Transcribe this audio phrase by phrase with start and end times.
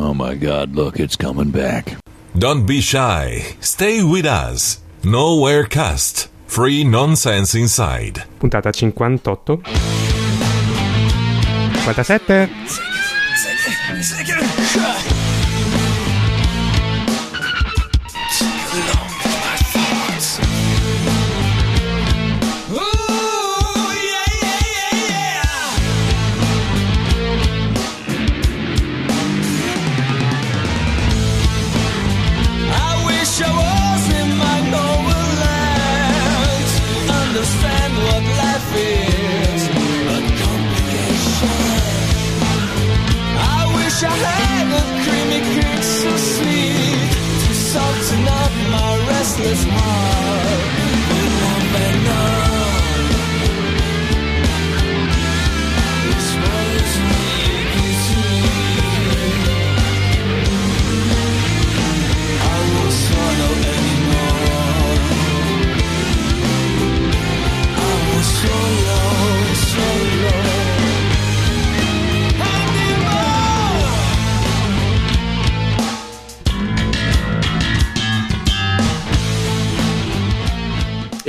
[0.00, 1.96] Oh my god, look, it's coming back.
[2.38, 3.56] Don't be shy.
[3.58, 4.80] Stay with us.
[5.02, 6.28] Nowhere cast.
[6.46, 8.22] Free nonsense inside.
[8.38, 9.18] Puntata 58.
[13.98, 15.17] 57.
[49.58, 50.07] smile.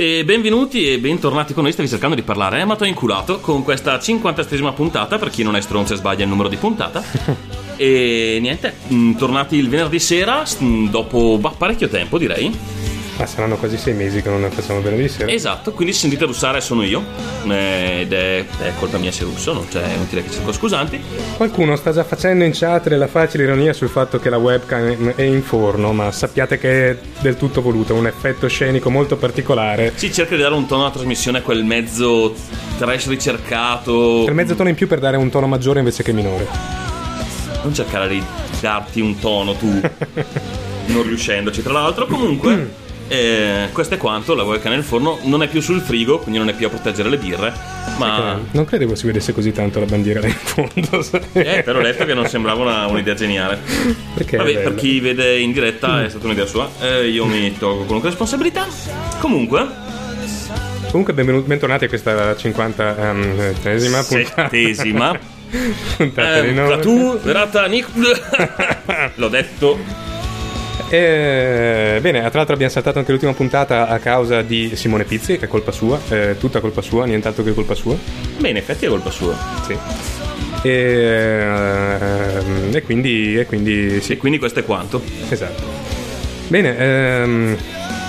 [0.00, 3.62] E benvenuti e bentornati con noi, stavi cercando di parlare, eh, ma t'ho inculato con
[3.62, 7.04] questa 50esima puntata, per chi non è stronzo e sbaglia il numero di puntata.
[7.76, 12.50] e niente, mh, tornati il venerdì sera, mh, dopo bah, parecchio tempo direi.
[13.20, 15.30] Ma saranno quasi sei mesi che non ne facciamo venerdì sera.
[15.30, 17.04] Esatto, quindi se sentite russare sono io,
[17.46, 20.98] eh, ed è, è colpa mia se russo, non c'è inutile che cerco scusanti.
[21.36, 25.20] Qualcuno sta già facendo in chat della facile ironia sul fatto che la webcam è
[25.20, 29.92] in forno, ma sappiate che è del tutto voluto, un effetto scenico molto particolare.
[29.96, 32.34] Si cerca di dare un tono alla trasmissione a quel mezzo
[32.78, 34.22] trash ricercato.
[34.24, 36.46] Per mezzo tono in più per dare un tono maggiore invece che minore.
[37.62, 38.24] Non cercare di
[38.60, 39.68] darti un tono tu,
[40.86, 41.62] non riuscendoci.
[41.62, 44.34] Tra l'altro, comunque, eh, questo è quanto.
[44.34, 47.08] La webcam nel forno non è più sul frigo, quindi non è più a proteggere
[47.10, 47.52] le birre.
[47.98, 48.38] Ma.
[48.52, 51.02] Non credevo si vedesse così tanto la bandiera là in fondo.
[51.02, 51.20] sai?
[51.32, 53.58] Eh, però ho letto che non sembrava una- un'idea geniale.
[54.14, 56.70] Perché Vabbè, per chi vede in diretta è stata un'idea sua.
[56.80, 58.66] Eh, io mi tolgo qualunque responsabilità.
[59.18, 59.88] Comunque,
[60.90, 64.48] Comunque benvenuti, bentornati a questa 53esima puntata.
[64.48, 65.18] settesima.
[65.96, 66.78] puntata di Eh, nove.
[66.80, 67.88] tu, verata Nick.
[69.16, 69.78] L'ho detto.
[70.88, 75.44] Eh, bene, tra l'altro abbiamo saltato anche l'ultima puntata a causa di Simone Pizzi, che
[75.44, 77.96] è colpa sua, eh, tutta colpa sua, nient'altro che colpa sua.
[78.38, 79.36] Beh, in effetti è colpa sua.
[79.66, 79.76] Sì.
[80.62, 85.02] E, ehm, e quindi, e quindi sì, E quindi questo è quanto.
[85.28, 85.62] esatto.
[86.48, 87.56] Bene, ehm,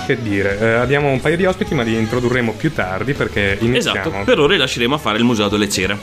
[0.06, 4.00] che dire, eh, abbiamo un paio di ospiti, ma li introdurremo più tardi perché iniziamo.
[4.00, 5.96] Esatto, per ora lasceremo a fare il museo delle cere.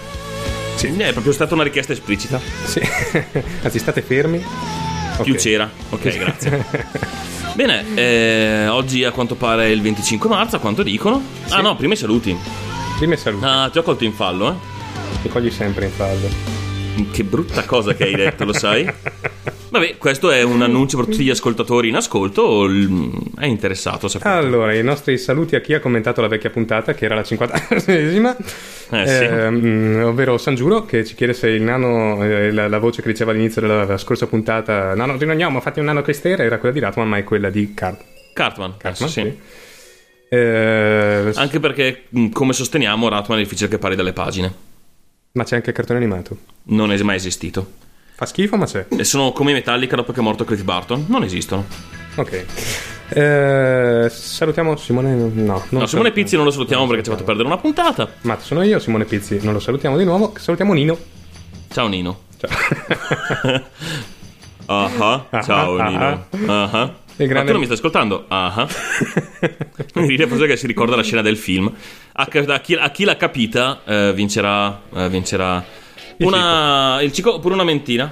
[0.76, 0.96] Sì.
[0.96, 2.40] È proprio stata una richiesta esplicita.
[2.64, 2.80] Sì.
[3.62, 4.42] Anzi, state fermi.
[5.24, 5.40] Più Ok.
[5.40, 5.70] cera.
[5.90, 6.66] Ok, grazie.
[7.56, 11.22] Bene, eh, oggi a quanto pare è il 25 marzo, a quanto dicono.
[11.50, 12.38] Ah no, prima i saluti.
[12.98, 15.22] Prima saluti, Ah, ti ho colto in fallo, eh.
[15.22, 16.28] ti cogli sempre in fallo.
[17.12, 18.84] Che brutta cosa che hai detto, lo sai?
[19.72, 22.42] Vabbè, questo è un annuncio per tutti gli ascoltatori in ascolto.
[22.42, 22.68] o
[23.38, 24.30] È interessato, sapete?
[24.30, 28.36] Allora, i nostri saluti a chi ha commentato la vecchia puntata, che era la 50esima,
[28.92, 29.24] Eh, sì.
[29.24, 33.30] ehm, ovvero Sangiuro, che ci chiede se il nano, eh, la, la voce che diceva
[33.32, 37.08] all'inizio della, scorsa puntata, nano di Nognomo, fatti un nano Cristera, era quella di Ratman,
[37.08, 38.04] ma è quella di Cart-
[38.34, 39.10] Cartman, Cartman.
[39.10, 39.22] sì.
[39.22, 39.38] sì.
[40.32, 44.52] Eh, Anche perché, mh, come sosteniamo, Ratman è difficile che pari dalle pagine.
[45.34, 46.38] Ma c'è anche il cartone animato.
[46.64, 47.88] Non è mai esistito.
[48.20, 48.86] Fa schifo, ma c'è.
[48.90, 51.06] E sono come i Metallica dopo che è morto Cliff Barton.
[51.08, 51.66] Non esistono.
[52.16, 52.46] Ok.
[53.08, 55.16] Eh, salutiamo Simone.
[55.16, 56.12] No, non No, Simone.
[56.12, 58.12] Pizzi non lo salutiamo perché ci ha fatto perdere una puntata.
[58.24, 59.40] Ma sono io, Simone Pizzi.
[59.42, 60.34] Non lo salutiamo di nuovo.
[60.38, 60.98] Salutiamo Nino.
[61.70, 62.20] Ciao Nino.
[62.38, 62.50] Ciao.
[64.72, 64.90] Ah,
[65.32, 65.42] ah.
[65.42, 66.26] ciao Ah, Nino.
[66.52, 66.94] Ah.
[67.16, 68.26] Il Ma grande- tu non mi stai ascoltando?
[68.28, 68.68] Ah.
[69.96, 71.74] Mi ride forse che si ricorda la scena del film.
[72.12, 75.64] A, a chi, a chi l'ha capita eh, vincerà, eh, vincerà
[76.20, 78.12] una, il cico oppure una mentina.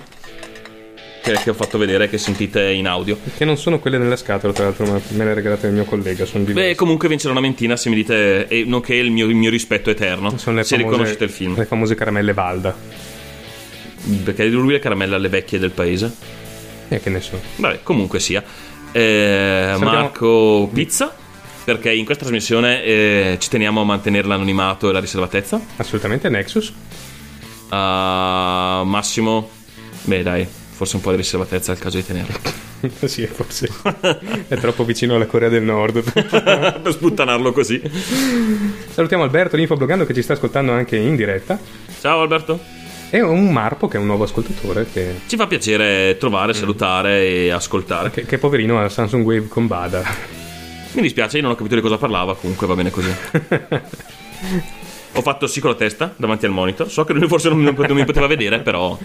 [1.21, 3.17] Che, ho fatto vedere, che sentite in audio.
[3.35, 5.83] che non sono quelle nella scatola, tra l'altro, ma me le ha regalate il mio
[5.83, 6.25] collega.
[6.25, 6.69] Sono diverse.
[6.69, 9.89] Beh, comunque vincerà una mentina se mi dite, e nonché il mio, il mio rispetto
[9.89, 10.37] eterno.
[10.37, 11.57] sono le se famose, riconoscete il film.
[11.57, 12.73] Le famose caramelle Valda.
[14.23, 16.15] Perché lui le caramelle alle vecchie del paese.
[16.87, 17.37] E che ne so.
[17.57, 18.41] Vabbè, comunque sia.
[18.93, 21.13] Eh, Marco Pizza.
[21.65, 25.59] Perché in questa trasmissione eh, ci teniamo a mantenere l'anonimato e la riservatezza.
[25.75, 26.73] Assolutamente Nexus.
[27.69, 29.49] Ah, Massimo.
[30.03, 32.39] Beh, dai, forse un po' di riservatezza è il caso di tenerla.
[33.05, 33.69] sì, forse.
[34.47, 36.03] è troppo vicino alla Corea del Nord.
[36.11, 37.81] per sputtanarlo così.
[38.91, 41.59] Salutiamo Alberto, l'infoblogando, che ci sta ascoltando anche in diretta.
[41.99, 42.59] Ciao Alberto.
[43.09, 47.51] E un Marpo che è un nuovo ascoltatore che, Ci fa piacere trovare, salutare e
[47.51, 48.11] ascoltare.
[48.11, 50.03] che, che poverino ha Samsung Wave con Bada.
[50.91, 53.13] Mi dispiace, io non ho capito di cosa parlava, comunque va bene così.
[55.17, 56.89] Ho fatto sì con la testa davanti al monitor.
[56.91, 58.97] So che lui forse non, pot- non mi poteva vedere, però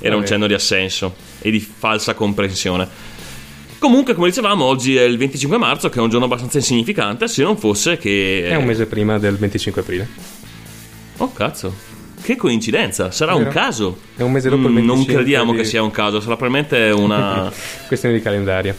[0.00, 0.26] era un Vabbè.
[0.26, 2.86] cenno di assenso e di falsa comprensione.
[3.78, 7.42] Comunque, come dicevamo, oggi è il 25 marzo, che è un giorno abbastanza insignificante, se
[7.42, 8.46] non fosse che...
[8.48, 10.08] È un mese prima del 25 aprile.
[11.18, 11.74] Oh, cazzo.
[12.22, 13.50] Che coincidenza, sarà un Vero.
[13.54, 13.98] caso.
[14.16, 16.36] È un mese dopo il Mm, 25 Non crediamo di- che sia un caso, sarà
[16.36, 17.52] probabilmente una...
[17.86, 18.74] Questione di calendario.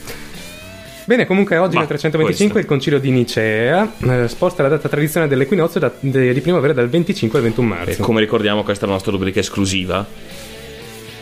[1.07, 5.31] Bene, comunque oggi Ma, nel 325 il concilio di Nicea eh, sposta la data tradizionale
[5.31, 8.03] dell'equinozio da- de- di primavera dal 25 al 21 marzo.
[8.03, 10.05] Come ricordiamo, questa è la nostra rubrica esclusiva.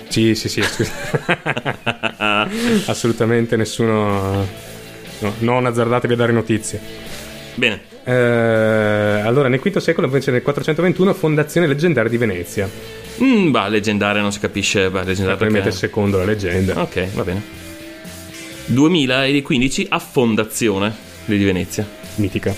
[0.07, 0.91] Sì, sì, sì, scusa.
[2.87, 4.47] Assolutamente nessuno...
[5.19, 6.79] no, non azzardatevi a dare notizie.
[7.53, 12.67] Bene, Eh, allora, nel V secolo, invece nel 421, fondazione leggendaria di Venezia.
[13.21, 14.89] Mm, bah, leggendaria non si capisce.
[14.89, 15.85] Beh, leggendaria Probabilmente perché...
[15.87, 16.81] secondo la leggenda.
[16.81, 17.64] Ok, va bene.
[18.65, 20.93] 2015 a Fondazione
[21.25, 21.87] di Venezia.
[22.15, 22.53] Mitica.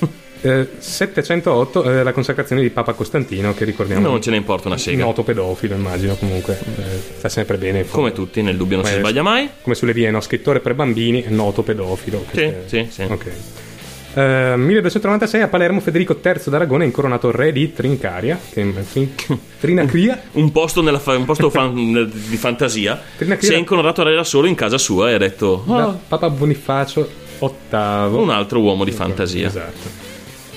[0.42, 4.08] Eh, 708, eh, la consacrazione di Papa Costantino, che ricordiamo.
[4.08, 5.04] Non ce ne importa una sega.
[5.04, 6.58] Noto pedofilo, immagino comunque.
[6.58, 6.82] Eh,
[7.18, 7.86] fa sempre bene.
[7.86, 9.50] Come tutti, nel dubbio non si Eh, sbaglia mai.
[9.60, 10.22] Come sulle vie, no?
[10.22, 12.24] Scrittore per bambini, noto pedofilo.
[12.32, 13.02] Sì, Eh, sì, sì.
[13.02, 13.26] Ok.
[14.12, 19.10] Eh, 1296 a Palermo Federico III d'Aragona è incoronato re di Trincaria, che Trin-
[19.60, 23.00] Trinacria, Un posto, nella un posto fan- di fantasia.
[23.16, 26.28] Trinacria- Si è incoronato re da solo in casa sua e ha detto: "Ah, Papa
[26.28, 27.08] Bonifacio
[27.38, 28.14] VIII.
[28.16, 29.46] un altro uomo di fantasia.
[29.46, 30.08] Esatto.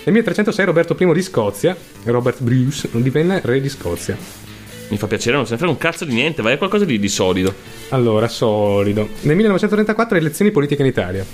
[0.05, 4.17] Nel 1306 Roberto I di Scozia, Robert Bruce, divenne re di Scozia.
[4.89, 7.00] Mi fa piacere, non se ne frega un cazzo di niente, vai a qualcosa di,
[7.00, 7.53] di solido.
[7.89, 9.07] Allora, solido.
[9.21, 11.25] Nel 1934 elezioni politiche in Italia,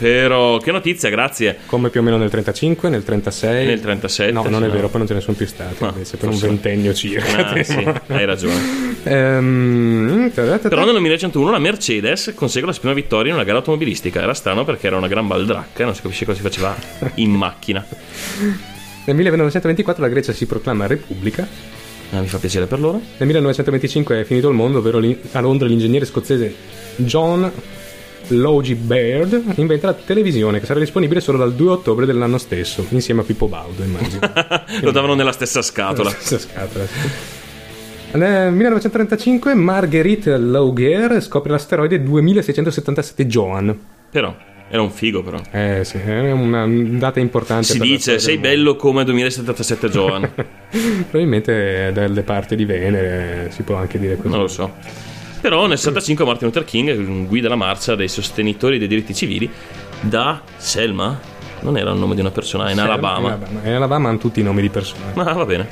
[0.00, 1.58] Però, che notizia, grazie.
[1.66, 3.66] come più o meno nel 35, nel 36.
[3.66, 4.32] Nel 37.
[4.32, 6.30] No, non è sì, vero, poi non ce ne sono più stati, Ah, invece, per
[6.30, 7.50] un ventennio circa.
[7.50, 8.88] Ah, sì, hai ragione.
[9.02, 10.30] Ehm.
[10.34, 14.20] Però nel 1901 la Mercedes consegue la sua prima vittoria in una gara automobilistica.
[14.20, 16.76] Era strano perché era una gran baldracca e non si capisce cosa si faceva
[17.16, 17.82] in macchina.
[19.06, 21.48] Nel 1924 la Grecia si proclama repubblica.
[22.10, 22.96] Ah, mi fa piacere per loro.
[22.98, 26.54] Nel 1925 è finito il mondo, ovvero a Londra l'ingegnere scozzese
[26.96, 27.50] John
[28.30, 33.20] Logie Baird inventa la televisione che sarà disponibile solo dal 2 ottobre dell'anno stesso, insieme
[33.20, 34.20] a Pippo Baudo, immagino.
[34.82, 36.10] Lo davano nella stessa scatola.
[36.10, 36.84] Stessa scatola.
[38.12, 43.78] Nel 1935 Marguerite Laugier scopre l'asteroide 2677 Joan.
[44.10, 44.34] Però,
[44.68, 45.40] era un figo però.
[45.50, 47.64] Eh sì, è una data importante.
[47.64, 50.30] Si dice, sei bello come 2077 Joan.
[51.10, 54.28] Probabilmente dalle parti di Venere si può anche dire così.
[54.28, 54.72] non lo so.
[55.40, 59.50] Però nel 65 Martin Luther King guida la marcia dei sostenitori dei diritti civili
[60.00, 61.18] da Selma.
[61.60, 63.18] Non era il nome di una persona, è in Alabama.
[63.18, 63.60] In Alabama.
[63.64, 65.12] In Alabama hanno tutti i nomi di persone.
[65.14, 65.68] Ma va bene.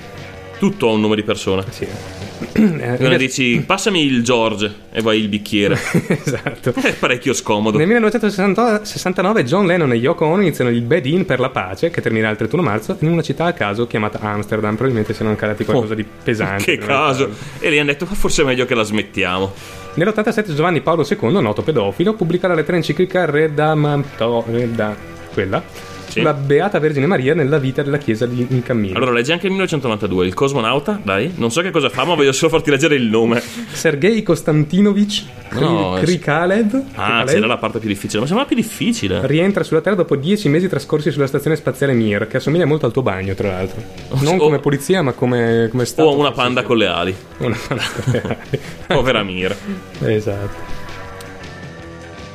[0.59, 1.65] Tutto ha un nome di persona.
[1.69, 1.85] Sì.
[1.85, 5.79] E Eh, dici, passami il George e vai il bicchiere.
[6.25, 6.73] esatto.
[6.75, 7.79] È parecchio scomodo.
[7.79, 12.01] Nel 1969 John Lennon e Yoko Ono iniziano il Bed In per la pace, che
[12.01, 14.75] terminerà il 31 marzo, in una città a caso chiamata Amsterdam.
[14.75, 16.63] Probabilmente siano calati qualcosa di pesante.
[16.63, 17.27] Oh, Che caso.
[17.27, 17.39] caso.
[17.61, 19.53] E lì hanno detto, "Ma forse è meglio che la smettiamo.
[19.95, 24.95] Nell'87 Giovanni Paolo II, noto pedofilo, pubblica la lettera enciclica Redamato, Reda,
[25.33, 25.63] quella,
[26.09, 26.21] Sì.
[26.21, 28.97] sulla Beata Vergine Maria nella vita della Chiesa di, in cammino.
[28.97, 31.33] Allora, leggi anche il 1992, il cosmonauta, dai.
[31.37, 33.41] Non so che cosa fa, ma voglio solo farti leggere il nome.
[33.73, 38.21] Sergei Konstantinovich No, Kri- Krikalev, Ah, c'era la parte più difficile.
[38.21, 39.21] Ma sembra più difficile.
[39.27, 42.93] rientra sulla Terra dopo dieci mesi trascorsi sulla stazione spaziale Mir, che assomiglia molto al
[42.93, 43.83] tuo bagno, tra l'altro.
[44.21, 44.37] Non Oh.
[44.39, 46.09] come polizia, ma come, come stato.
[46.09, 47.15] O una panda con le ali.
[47.39, 48.61] Una panda con le ali.
[48.89, 49.57] Povera Mir.
[50.01, 50.77] Esatto.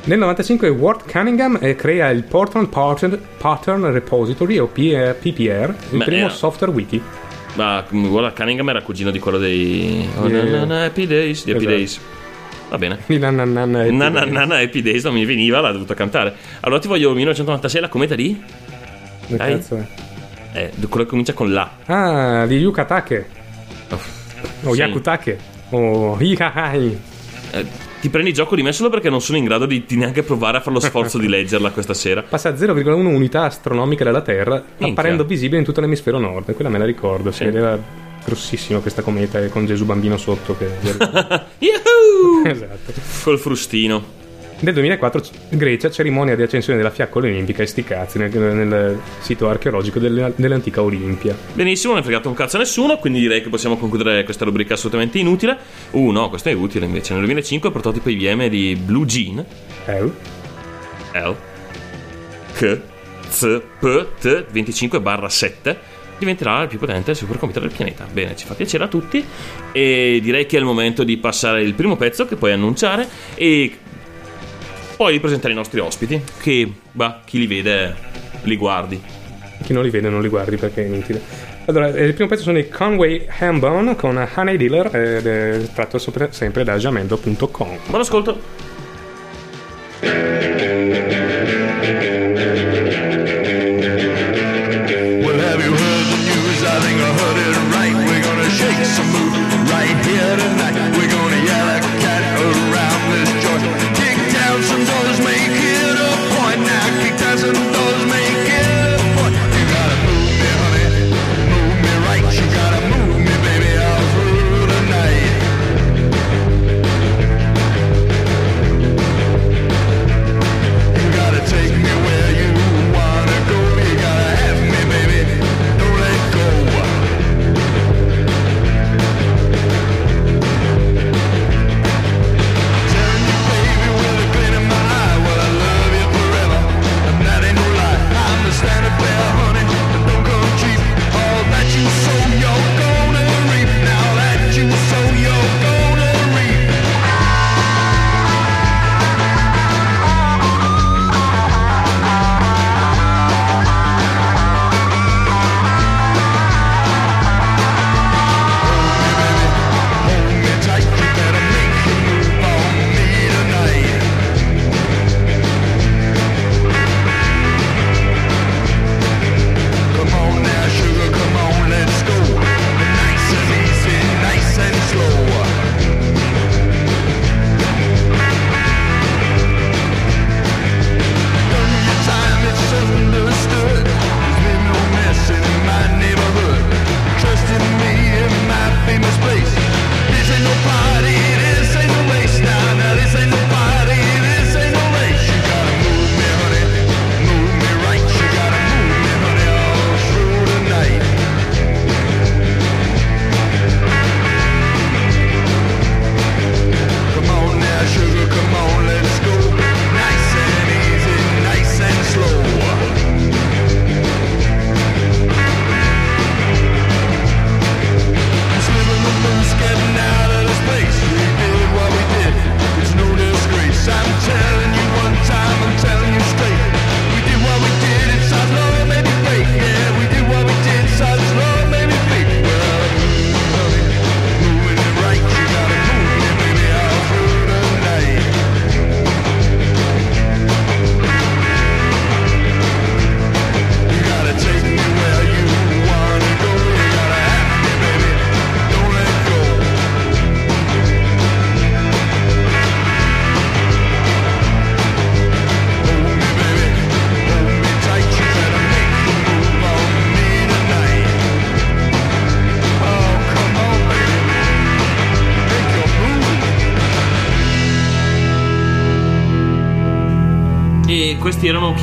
[0.06, 6.24] Nel 95 Ward Cunningham eh, crea il Portland Pattern, Repository o PPR, il Beh, primo
[6.26, 7.00] era- software wiki.
[7.54, 10.06] Ma mm, guarda, Cunningham era cugino di quello dei.
[10.18, 10.44] Oh, Yeah.
[10.44, 11.44] na, na, na, Happy Days.
[11.44, 11.76] Di Happy Esatto.
[11.76, 12.00] Days.
[12.68, 12.98] Va bene.
[13.06, 16.34] Nananana na, Happy Days non mi veniva, l'ha dovuto cantare.
[16.60, 18.42] Allora ti voglio 1996 la cometa di.
[19.26, 19.52] Che Dai.
[19.52, 19.86] cazzo è?
[20.58, 21.70] Eh, quello che comincia con la.
[21.86, 23.26] Ah, di Yukatake.
[24.64, 24.78] O Sì.
[24.80, 25.38] Yakutake.
[25.70, 26.16] O.
[26.20, 27.66] Eh,
[28.04, 30.58] ti prendi gioco di me solo perché non sono in grado di, di neanche provare
[30.58, 32.22] a fare lo sforzo di leggerla questa sera.
[32.22, 36.54] Passa a 0,1 unità astronomiche dalla Terra, apparendo visibile in tutto l'emisfero nord.
[36.54, 37.44] Quella me la ricordo, si Sì.
[37.44, 37.78] vedeva
[38.22, 40.54] grossissima questa cometa con Gesù bambino sotto.
[40.54, 40.66] Che...
[40.84, 42.44] Yahoo!
[42.44, 42.92] esatto.
[43.22, 44.22] Col frustino.
[44.64, 49.50] Nel 2004 Grecia, cerimonia di accensione della fiaccola olimpica e sti cazzi nel, nel sito
[49.50, 51.36] archeologico delle- dell'antica Olimpia.
[51.52, 54.72] Benissimo, non è fregato un cazzo a nessuno, quindi direi che possiamo concludere questa rubrica
[54.72, 55.58] assolutamente inutile.
[55.90, 57.12] Uh, no, questo è utile invece.
[57.12, 59.44] Nel 2005 il prototipo IBM di Blue Jean
[59.84, 60.00] Eh?
[61.12, 61.36] L
[62.54, 62.80] K
[63.28, 65.78] Z P T 25 7
[66.16, 68.06] diventerà il più potente supercomputer del pianeta.
[68.10, 69.22] Bene, ci fa piacere a tutti
[69.72, 73.78] e direi che è il momento di passare il primo pezzo che puoi annunciare e
[74.96, 77.94] poi presentare i nostri ospiti che, bah, chi li vede
[78.42, 79.00] li guardi.
[79.62, 81.20] Chi non li vede non li guardi perché è inutile.
[81.66, 85.98] Allora, eh, il primo pezzo sono i Conway Hambone con Honey Dealer ed è tratto
[85.98, 87.78] sopra- sempre da jamendo.com.
[87.86, 88.72] Buon ascolto.
[95.22, 95.40] Well,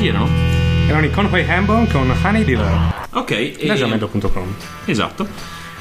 [0.02, 0.28] chi erano?
[0.88, 3.56] Erano i Conway Hambone con Honey Dealer Ok, e-
[4.86, 5.26] esatto.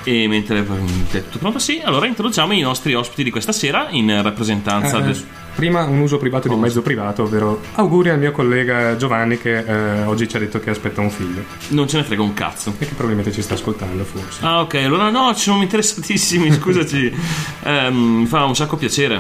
[0.04, 5.00] E mentre tutto pronto, sì, allora introduciamo i nostri ospiti di questa sera in rappresentanza
[5.00, 5.24] Eh, del.
[5.56, 9.58] prima un uso privato di un mezzo privato, ovvero auguri al mio collega Giovanni che
[9.58, 12.74] eh, oggi ci ha detto che aspetta un figlio Non ce ne frega un cazzo.
[12.78, 14.46] e che probabilmente ci sta ascoltando forse.
[14.46, 17.12] Ah, ok, allora no, ci sono interessatissimi, scusaci.
[17.64, 19.20] Ehm, mi fa un sacco piacere.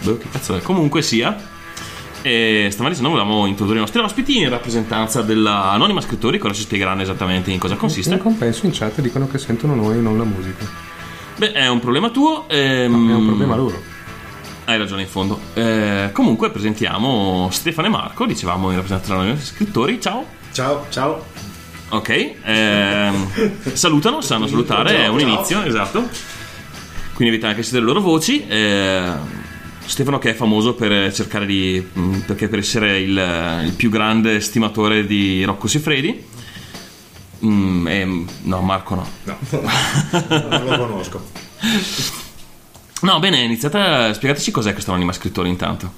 [0.00, 0.60] Boh, che cazzo è?
[0.62, 1.49] Comunque sia.
[2.22, 6.52] E stavamo dicendo, volevamo introdurre i nostri ospiti in rappresentanza della Anonima Scrittori, che ora
[6.54, 8.12] ci spiegheranno esattamente in cosa consiste.
[8.14, 10.64] In compenso in chat dicono che sentono noi e non la musica.
[11.36, 12.46] Beh, è un problema tuo.
[12.48, 13.80] ehm, È un problema loro.
[14.66, 15.40] Hai ragione in fondo.
[15.54, 19.98] Eh, comunque presentiamo Stefano e Marco, dicevamo in rappresentanza dell'Anonima Scrittori.
[20.00, 20.26] Ciao.
[20.52, 21.24] Ciao, ciao.
[21.88, 25.28] Ok, ehm, salutano, sanno salutare, è un Ciao.
[25.28, 26.06] inizio, esatto.
[27.14, 28.46] Quindi avete anche delle loro voci.
[28.46, 29.38] eh,
[29.84, 31.84] Stefano che è famoso per cercare di...
[31.92, 36.24] mh, perché per essere il, il più grande stimatore di Rocco Siffredi.
[37.44, 39.08] Mm, e- no, Marco no.
[39.24, 39.36] No,
[40.28, 41.24] non lo conosco.
[43.02, 45.90] No, bene, iniziate, spiegateci cos'è questo anonima scrittore intanto.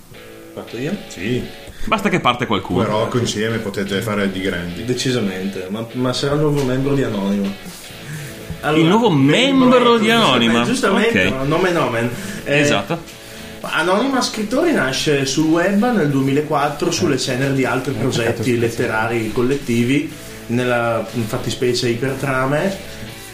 [0.54, 0.96] Fatto io?
[1.08, 1.42] Sì,
[1.86, 2.84] Basta che parte qualcuno.
[2.84, 4.84] però insieme potete fare di grandi.
[4.84, 7.48] Decisamente, ma, ma sarà il nuovo membro di Anonima.
[8.60, 10.62] Allora, Il nuovo membro di giustamente, Anonima.
[10.64, 11.46] Giustamente, Ok.
[11.48, 12.10] nome nomen.
[12.44, 13.20] Eh, Esatto.
[13.64, 20.12] Anonima Scrittori nasce sul web nel 2004 sulle ceneri di altri progetti letterari collettivi
[20.46, 22.76] nella fattispecie ipertrame,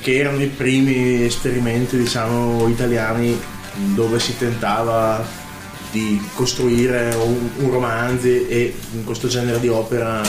[0.01, 3.41] che erano i primi esperimenti, diciamo, italiani
[3.95, 5.25] dove si tentava
[5.91, 10.21] di costruire un, un romanzo e questo genere di opera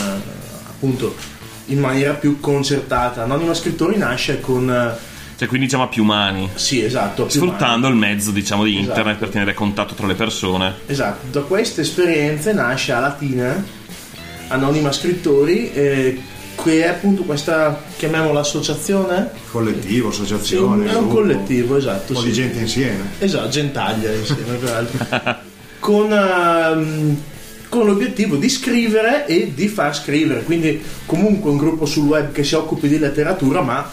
[0.70, 1.14] appunto
[1.66, 3.24] in maniera più concertata.
[3.24, 4.98] Anonima Scrittori nasce con...
[5.40, 6.50] Cioè, quindi diciamo a più mani.
[6.56, 7.30] Sì, esatto.
[7.30, 8.88] Sfruttando il mezzo, diciamo, di Esatto.
[8.90, 10.74] internet per tenere contatto tra le persone.
[10.86, 13.64] Esatto, da queste esperienze nasce a Latina,
[14.50, 16.22] Anonima Scrittori, eh,
[16.62, 19.30] che è appunto questa, chiamiamola associazione?
[19.50, 20.88] Collettivo, Sì, associazione.
[20.88, 22.12] è un gruppo, collettivo, esatto.
[22.12, 22.28] Un po' sì.
[22.28, 23.04] di gente insieme.
[23.20, 25.36] Esatto, gentaglia insieme, peraltro.
[25.80, 27.22] con, ehm,
[27.70, 32.44] con l'obiettivo di scrivere e di far scrivere, quindi comunque un gruppo sul web che
[32.44, 33.90] si occupi di letteratura, ma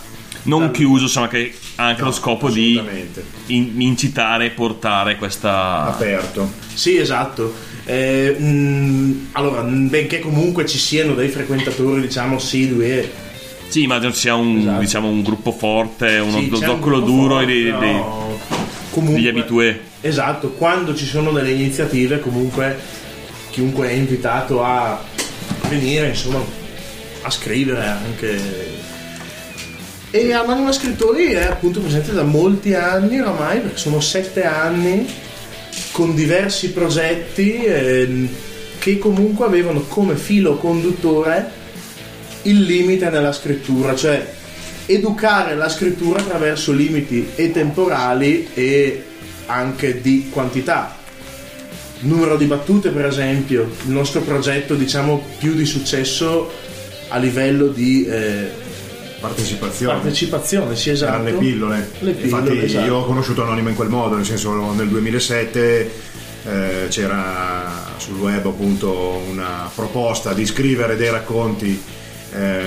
[0.46, 2.80] Non chiuso, insomma, che ha anche lo scopo di
[3.46, 5.84] in- incitare e portare questa.
[5.86, 6.50] Aperto.
[6.74, 7.52] Sì, esatto.
[7.84, 13.10] Eh, mh, allora, mh, benché comunque ci siano dei frequentatori, diciamo, assidui e
[13.68, 14.80] Sì, immagino sia un, Esatto.
[14.80, 18.38] diciamo, un gruppo forte, uno Sì, un zoccolo gruppo duro forte, di- di- però
[18.90, 19.80] comunque- degli abitué.
[20.00, 22.78] Esatto, quando ci sono delle iniziative, comunque
[23.50, 25.02] chiunque è invitato a
[25.68, 26.40] venire, insomma,
[27.22, 28.84] a scrivere anche.
[30.10, 35.06] E Anonima Scrittori è appunto presente da molti anni oramai, perché sono sette anni,
[35.90, 38.28] con diversi progetti ehm,
[38.78, 41.50] che comunque avevano come filo conduttore
[42.42, 44.34] il limite nella scrittura, cioè
[44.86, 49.04] educare la scrittura attraverso limiti e temporali e
[49.46, 50.96] anche di quantità.
[52.00, 56.48] Numero di battute, per esempio, il nostro progetto, diciamo, più di successo
[57.08, 58.64] a livello di eh,
[59.26, 59.92] Partecipazione.
[59.94, 61.12] partecipazione, sì, esatto.
[61.12, 61.90] Erano le pillole.
[62.00, 62.84] Le pillole, Infatti esatto.
[62.86, 65.90] io ho conosciuto Anonimo in quel modo, nel senso nel 2007
[66.44, 71.82] eh, c'era sul web appunto una proposta di scrivere dei racconti,
[72.32, 72.60] eh,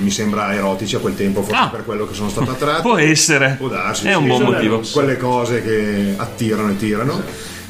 [0.00, 1.68] mi sembra erotici a quel tempo, forse Ah.
[1.68, 2.82] per quello che sono stato attratto.
[2.88, 3.54] Può essere.
[3.58, 4.82] Può darsi, È un sì, buon sono motivo.
[4.92, 7.22] Quelle cose che attirano e tirano.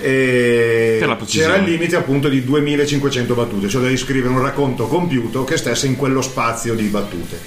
[0.05, 1.47] E Per la precisione.
[1.53, 5.87] c'era il limite appunto di 2500 battute, cioè devi scrivere un racconto compiuto che stesse
[5.87, 7.39] in quello spazio di battute.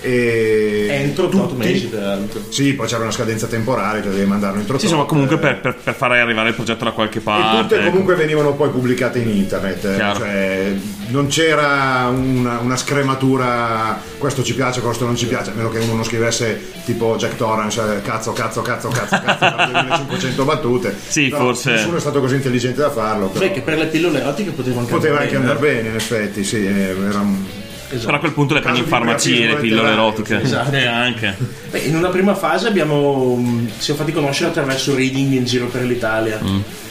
[0.00, 2.40] E Entro tot tutti- mesi, peraltro.
[2.48, 5.60] Sì, poi c'era una scadenza temporale, cioè devi mandarlo entro Sì, insomma, comunque eh, per,
[5.60, 7.76] per- per fare arrivare il progetto da qualche e parte.
[7.76, 10.18] tutte comunque venivano poi pubblicate in internet, eh, Chiaro.
[10.20, 10.72] cioè
[11.08, 15.78] non c'era una, una scrematura questo ci piace, questo non ci piace, a meno che
[15.78, 20.96] uno non scrivesse tipo Jack Torrance, eh, cazzo, cazzo, cazzo, cazzo, cazzo, per 2500 battute.
[21.06, 23.26] Sì, Però forse- Nessuno è stato così intelligente da farlo.
[23.28, 25.94] però Beh, che per le pillole erotiche poteva anche poteva anche andare andare bene, in
[25.94, 27.44] effetti, sì, eh, era un-
[27.88, 30.42] Però a quel punto le prendi in farmacie le pillole erotiche.
[30.42, 30.74] Esatto.
[30.74, 31.36] Eh, anche.
[31.70, 33.40] Beh, in una prima fase abbiamo
[33.76, 36.38] ci siamo fatti conoscere attraverso reading in giro per l'Italia.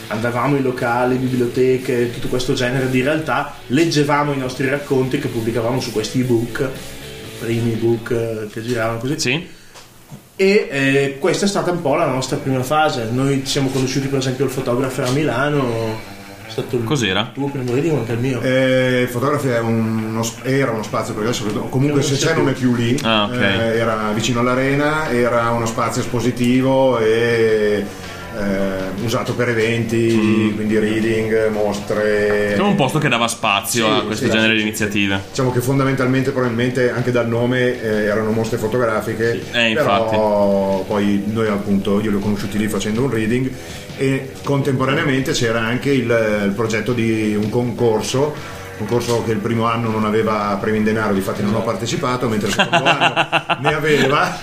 [0.08, 5.80] Andavamo in locali, biblioteche, tutto questo genere di realtà, leggevamo i nostri racconti che pubblicavamo
[5.80, 6.66] su questi ebook,
[7.40, 9.18] primi ebook eh, che giravano così.
[9.18, 9.46] Sì?
[10.34, 13.08] E eh, questa è stata un po' la nostra prima fase.
[13.10, 16.16] Noi ci siamo conosciuti per esempio il fotografo a Milano.
[16.60, 17.30] Stato il Cos'era?
[17.32, 18.40] tuo primo reading o anche il mio.
[18.42, 22.52] Eh, il fotografo è uno, era uno spazio, perché adesso comunque se c'è non è
[22.52, 23.36] più lì, Ah, ok.
[23.36, 27.84] Eh, era vicino all'arena, era uno spazio espositivo e
[28.36, 32.52] eh, usato per eventi, quindi reading, mostre.
[32.54, 34.66] Era un posto che dava spazio Sì, a questo sì, genere sì, di sì.
[34.66, 35.20] iniziative.
[35.30, 41.48] Diciamo che fondamentalmente, probabilmente anche dal nome eh, erano mostre fotografiche, Eh, però poi noi
[41.48, 43.50] appunto io li ho conosciuti lì facendo un reading
[43.98, 49.90] e contemporaneamente c'era anche il, il progetto di un concorso concorso che il primo anno
[49.90, 54.38] non aveva premi in denaro, difatti non ho partecipato, mentre il secondo anno ne aveva,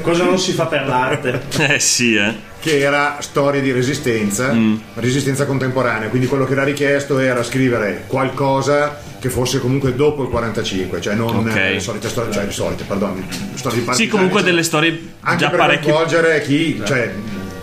[0.00, 1.42] Cosa non si fa per l'arte?
[1.58, 2.32] Eh sì, eh.
[2.60, 4.54] che era storie di resistenza,
[4.94, 10.28] resistenza contemporanea, quindi quello che era richiesto era scrivere qualcosa che fosse comunque dopo il
[10.28, 11.56] 45, cioè non Ok.
[11.56, 15.00] eh, le solite storie, cioè le solite, perdoni, storie di Sì, comunque cioè, delle storie
[15.22, 15.92] anche già per parecchio.
[15.92, 17.12] coinvolgere chi, cioè,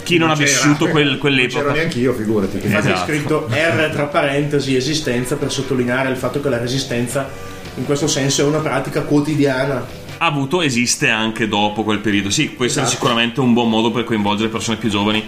[0.09, 0.45] Chi non ha c'era.
[0.45, 1.61] vissuto quel- quell'epoca.
[1.61, 2.55] Non c'ero neanche io, figurati.
[2.57, 3.11] Infatti Esatto.
[3.11, 7.29] è scritto R tra parentesi esistenza per sottolineare il fatto che la resistenza
[7.75, 9.85] in questo senso è una pratica quotidiana.
[10.17, 12.29] Ha avuto, esiste anche dopo quel periodo.
[12.29, 12.87] Sì, essere Esatto.
[12.89, 15.25] sicuramente un buon modo per coinvolgere persone più giovani,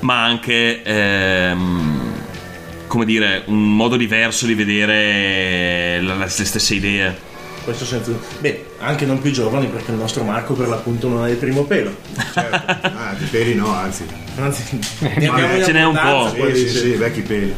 [0.00, 0.82] ma anche.
[0.82, 2.12] ehm,
[2.86, 7.32] come dire, un modo diverso di vedere le stesse idee.
[7.64, 8.18] Questo senso.
[8.40, 11.64] Beh, anche non più giovani perché il nostro Marco per l'appunto non ha il primo
[11.64, 11.96] pelo.
[12.32, 12.72] Certo.
[12.82, 14.04] Ah, di peli no, anzi.
[14.36, 16.30] Anzi, ne abbiamo ce n'è un po'.
[16.34, 17.54] Sì, sì, sì, vecchi peli.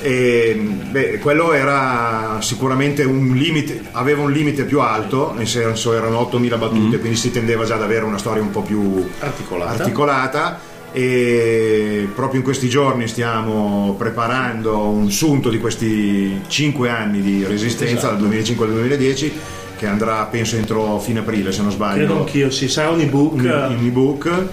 [0.00, 0.54] E,
[0.90, 6.56] beh, quello era sicuramente un limite, aveva un limite più alto, nel senso erano 8000
[6.56, 9.82] battute, quindi si tendeva già ad avere una storia un po' più Articolata.
[9.82, 10.60] articolata
[10.96, 17.96] e proprio in questi giorni stiamo preparando un sunto di questi 5 anni di resistenza
[17.96, 18.12] Esatto.
[18.12, 19.32] dal 2005 al 2010
[19.76, 21.96] che andrà penso entro fine aprile se non sbaglio.
[22.06, 23.32] Credo anch'io, sì, sarà un ebook.
[23.34, 23.40] un,
[23.78, 24.44] un ebook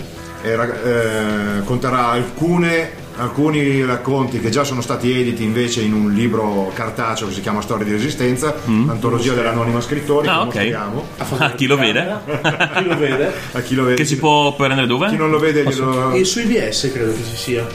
[0.44, 6.72] e eh, conterrà alcune- alcuni racconti che già sono stati editi invece in un libro
[6.74, 10.28] cartaceo che si chiama Storia di Resistenza, antologia dell'anonima scrittori.
[10.28, 10.32] Mm.
[10.32, 10.54] Ah, che ok.
[10.56, 11.08] mostriamo.
[11.38, 12.16] Ah, chi lo vede?
[12.76, 13.32] Chi lo vede?
[13.52, 15.10] A chi lo vede, Che si può prendere dove?
[15.10, 16.12] chi non lo vede glielo...
[16.12, 17.66] E su IBS credo che ci sia.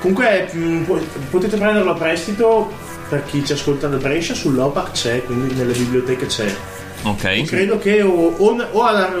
[0.00, 0.48] Comunque
[0.86, 2.70] po- potete prenderlo a prestito
[3.08, 6.54] per chi ci ascolta da Brescia, sull'OPAC c'è, quindi nelle biblioteche c'è.
[7.02, 7.44] Ok.
[7.44, 9.12] Credo che o, o- o alla-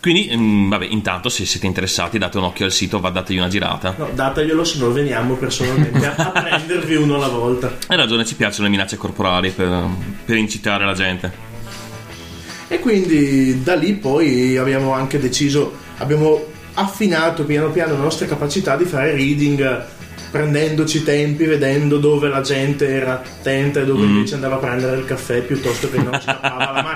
[0.00, 3.48] Quindi, mm, vabbè, intanto se siete interessati date un occhio al sito, va dategli una
[3.48, 3.94] girata.
[3.98, 7.76] No, dateglielo se no veniamo personalmente a, prendervi uno alla volta.
[7.86, 9.86] Hai ragione, ci piacciono le minacce corporali per,
[10.24, 11.48] per incitare la gente.
[12.68, 18.76] E quindi da lì poi abbiamo anche deciso, abbiamo affinato piano piano le nostre capacità
[18.76, 19.84] di fare reading
[20.30, 24.14] prendendoci tempi, vedendo dove la gente era attenta e dove Mm.
[24.16, 26.89] invece andava a prendere il caffè piuttosto che non ci tappava la macchina.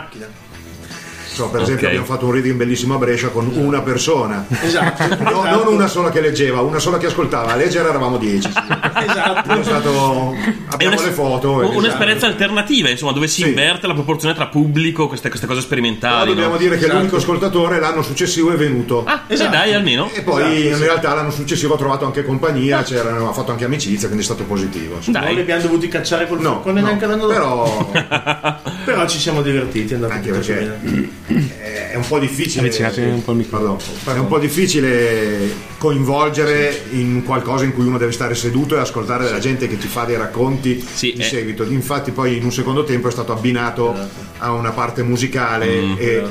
[1.35, 1.95] So, per esempio Ok.
[1.95, 4.47] abbiamo fatto un reading bellissimo a Brescia con una persona.
[4.63, 5.03] Esatto.
[5.09, 5.65] No, esatto.
[5.65, 7.53] Non una sola che leggeva, una sola che ascoltava.
[7.53, 8.49] A leggere eravamo dieci.
[8.51, 8.59] sì.
[9.05, 9.51] Esatto.
[9.53, 11.51] È stato- È abbiamo una- le foto.
[11.75, 13.49] un'esperienza alternativa, insomma, dove si Sì.
[13.49, 16.29] inverte la proporzione tra pubblico, queste, queste cose Però sperimentali.
[16.31, 16.57] dobbiamo no?
[16.59, 16.99] dire che Esatto.
[16.99, 19.05] l'unico ascoltatore l'anno successivo è venuto.
[19.05, 19.51] Ah, eh, Esatto.
[19.51, 20.09] dai, almeno.
[20.13, 20.83] E poi Esatto, in sì.
[20.85, 24.45] realtà l'anno successivo ha trovato anche compagnia, c'erano- ha fatto anche amicizia, quindi è stato
[24.45, 24.97] positivo.
[24.97, 25.19] insomma.
[25.19, 25.43] Non li Dai.
[25.43, 27.33] abbiamo dovuti cacciare col No, no, neanche l'anno dopo.
[27.33, 27.93] però
[28.85, 31.11] Però ci siamo divertiti, è andato anche perché bene.
[31.27, 33.93] È un po' difficile un po'.
[34.05, 34.23] Pardon.
[34.23, 39.31] è un po' difficile coinvolgere in qualcosa in cui uno deve stare seduto e ascoltare
[39.31, 41.25] la gente che ti fa dei racconti Sì, di eh.
[41.25, 43.95] seguito infatti poi in un secondo tempo è stato abbinato
[44.39, 46.23] a una parte musicale e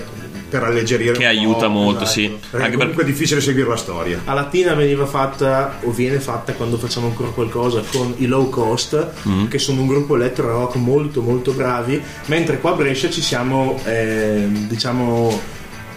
[0.60, 1.14] per alleggerire.
[1.14, 2.12] Che un po', aiuta molto, esatto.
[2.20, 2.28] sì.
[2.50, 3.12] perché Anche comunque per...
[3.12, 7.30] è difficile seguire la storia A Latina veniva fatta o viene fatta quando facciamo ancora
[7.30, 9.48] qualcosa con i low cost Mm.
[9.48, 13.80] che sono un gruppo electro rock molto molto bravi mentre qua a Brescia ci siamo
[13.86, 15.40] eh, diciamo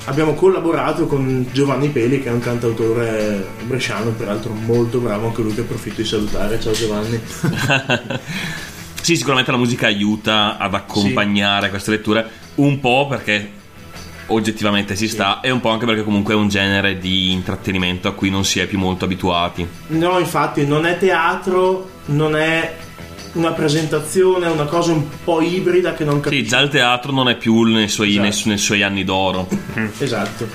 [0.04, 5.54] abbiamo collaborato con Giovanni Peli che è un cantautore bresciano peraltro molto bravo anche lui
[5.54, 7.20] che approfitto di salutare ciao Giovanni
[9.06, 13.50] Sì, sicuramente la musica aiuta ad accompagnare queste letture un po' perché
[14.28, 18.12] oggettivamente si sta e un po' anche perché comunque è un genere di intrattenimento a
[18.12, 19.66] cui non si è più molto abituati.
[19.88, 22.76] no infatti non è teatro non è
[23.34, 27.28] una presentazione una cosa un po' ibrida che non Sì, capisco già il teatro non
[27.28, 28.22] è più nei suoi, Esatto.
[28.22, 29.46] nei nei suoi anni d'oro
[29.98, 30.48] esatto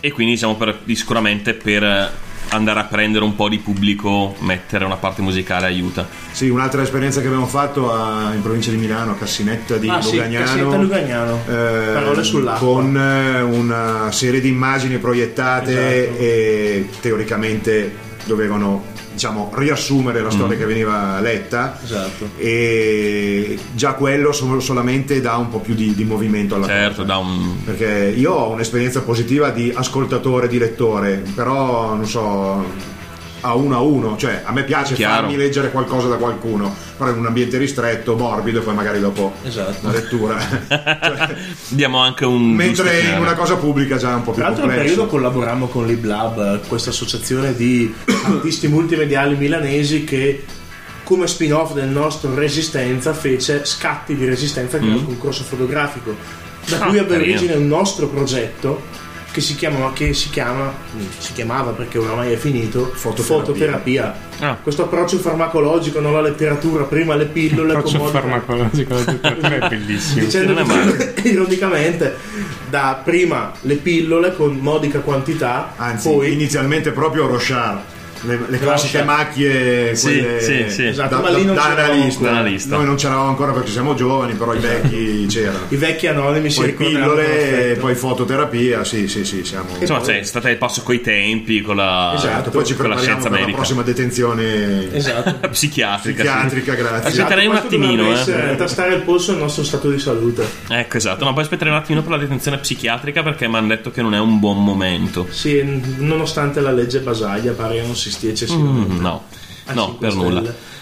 [0.00, 2.12] e quindi diciamo per, sicuramente per
[2.54, 6.06] andare a prendere un po' di pubblico mettere una parte musicale aiuta.
[6.30, 10.00] sì un'altra esperienza che abbiamo fatto a- in provincia di Milano a Cassinetta di ah
[10.00, 16.22] sì Lugagnano Cassetta Lugagnano eh, parole sull'acqua con eh, una serie di immagini proiettate Esatto.
[16.22, 21.78] e teoricamente dovevano diciamo riassumere la storia che veniva letta.
[21.82, 22.30] Esatto.
[22.36, 27.06] E già quello sol- solamente dà un po' più di, di movimento alla Certo, cosa.
[27.06, 32.92] da un perché io ho un'esperienza positiva di ascoltatore, di lettore però non so
[33.44, 35.22] a uno a uno, cioè a me piace Chiaro.
[35.22, 39.34] farmi leggere qualcosa da qualcuno, però in un ambiente ristretto, morbido e poi magari dopo
[39.44, 39.86] Esatto.
[39.86, 40.38] la lettura.
[41.04, 41.34] Cioè,
[41.68, 44.66] diamo anche un mentre in una cosa pubblica già è un po' più Tra l'altro
[44.66, 44.94] nel complesso.
[44.96, 47.92] periodo collaborammo con l'IBLab, questa associazione di
[48.26, 50.44] artisti multimediali milanesi che
[51.04, 56.16] come spin-off del nostro Resistenza fece Scatti di Resistenza che è un concorso fotografico
[56.66, 56.80] da Mm.
[56.82, 58.80] Ah, cui ebbe origine un nostro progetto
[59.34, 60.72] che si, chiama, che si chiama
[61.18, 63.34] si chiamava perché oramai è finito Fototerapia.
[63.44, 64.14] fototerapia.
[64.38, 64.56] Ah.
[64.62, 69.54] questo approccio farmacologico non la letteratura prima le pillole L'approccio con modica- farmacologico della letteratura
[69.56, 70.24] è bellissimo.
[70.24, 71.14] dicendo Non è male.
[71.24, 72.16] ironicamente
[72.70, 77.80] da prima le pillole con modica quantità Anzi, poi inizialmente proprio Rochard.
[78.24, 80.86] Le, le classiche macchie Sì, sì, sì.
[80.86, 82.22] Esatto, da, ma lì non da c'eravamo analista.
[82.24, 82.76] Da analista.
[82.76, 85.66] Noi non c'eravamo ancora perché siamo giovani, però i vecchi c'erano.
[85.68, 89.68] i vecchi anonimi si Poi pillole e poi fototerapia, sì, sì, sì, siamo.
[89.78, 93.28] Insomma, cioè, state al passo coi tempi, con la, Esatto, poi ci con la prepariamo
[93.28, 96.22] per la prossima detenzione esatto Psichiatrica.
[96.22, 96.28] sì.
[96.28, 97.08] psichiatrica, grazie.
[97.08, 98.56] Aspetterei un Questo attimino, eh.
[98.56, 101.24] tastare il polso del nostro stato di salute Ecco, esatto.
[101.24, 104.14] No, poi aspetterei un attimino per la detenzione psichiatrica perché mi hanno detto che non
[104.14, 105.26] è un buon momento.
[105.30, 105.62] sì,
[105.98, 109.22] nonostante la legge Basaglia pare che non si stia eccessivamente Mm, no,
[109.66, 110.40] a no, 5 per nulla.
[110.40, 110.72] stelle.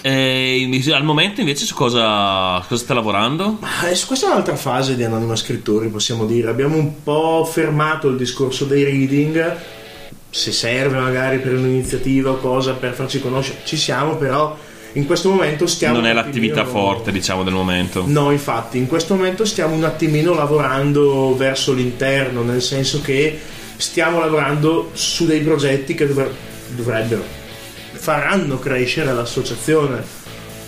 [0.00, 3.58] E al momento invece su cosa, cosa sta lavorando?
[3.88, 6.48] Eh, su questa è un'altra fase di Anonima Scrittori, possiamo dire.
[6.50, 9.56] Abbiamo un po' fermato il discorso dei reading.
[10.30, 14.56] Se serve magari per un'iniziativa o cosa per farci conoscere, ci siamo, però
[14.92, 15.96] in questo momento stiamo.
[15.96, 18.04] non è l'attività attimino- forte, diciamo, del momento.
[18.06, 23.38] No, infatti, in questo momento stiamo un attimino lavorando verso l'interno, nel senso che
[23.76, 27.22] stiamo lavorando su dei progetti che dovre- dovrebbero,
[27.92, 30.02] faranno crescere l'associazione.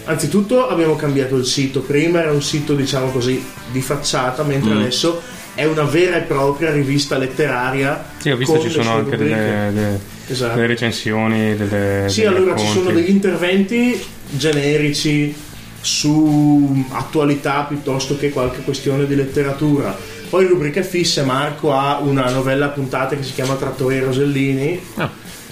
[0.04, 4.78] Anzitutto abbiamo cambiato il sito, prima era un sito diciamo così di facciata, mentre Mm.
[4.78, 5.20] adesso
[5.54, 8.04] è una vera e propria rivista letteraria.
[8.18, 10.54] Sì, ho visto ci sono anche delle, delle- Esatto.
[10.54, 12.72] delle recensioni, delle, Sì, allora ci racconti.
[12.72, 15.34] sono degli interventi generici
[15.80, 19.96] su attualità piuttosto che qualche questione di letteratura.
[20.28, 24.80] Poi rubriche fisse, Marco ha una novella a puntate che si chiama Trattori e Rosellini.
[24.96, 25.10] Ah.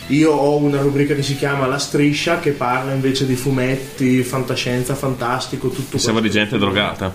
[0.08, 4.94] Io ho una rubrica che si chiama La Striscia che parla invece di fumetti, fantascienza,
[4.94, 6.38] fantastico, tutto Pensavo di questo.
[6.38, 7.14] gente drogata.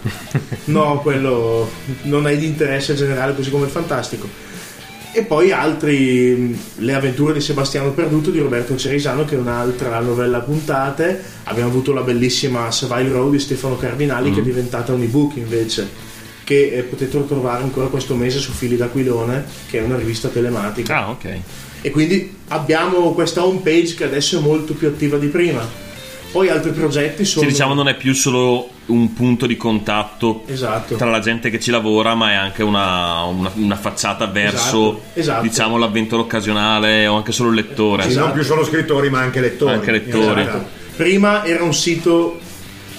[0.66, 1.70] No, quello
[2.04, 4.28] non è di interesse generale così come il fantastico.
[5.16, 10.00] E poi altri, mh, Le avventure di Sebastiano Perduto di Roberto Cerisano, che è un'altra
[10.00, 11.22] novella a puntate.
[11.46, 15.88] Abbiamo avuto la bellissima Savile Road di Stefano Cardinali, che è diventata un ebook invece,
[16.44, 20.96] che eh, potete trovare ancora questo mese su Fili d'Aquilone, che è una rivista telematica.
[21.06, 21.38] Ah, ok.
[21.82, 25.82] E quindi abbiamo questa home page che adesso è molto più attiva di prima.
[26.32, 27.46] Poi altri progetti sono.
[27.46, 30.96] Sì, diciamo non è più solo un punto di contatto Esatto.
[30.96, 35.20] tra la gente che ci lavora, ma è anche una, una- una facciata verso Esatto,
[35.20, 35.42] esatto.
[35.44, 38.04] diciamo l'avventore occasionale o anche solo il lettore.
[38.04, 38.26] Sì, Esatto.
[38.26, 39.74] non più solo scrittori, ma anche lettori.
[39.74, 40.34] Anche lettori.
[40.34, 40.66] Realtà.
[40.96, 42.40] Prima era un sito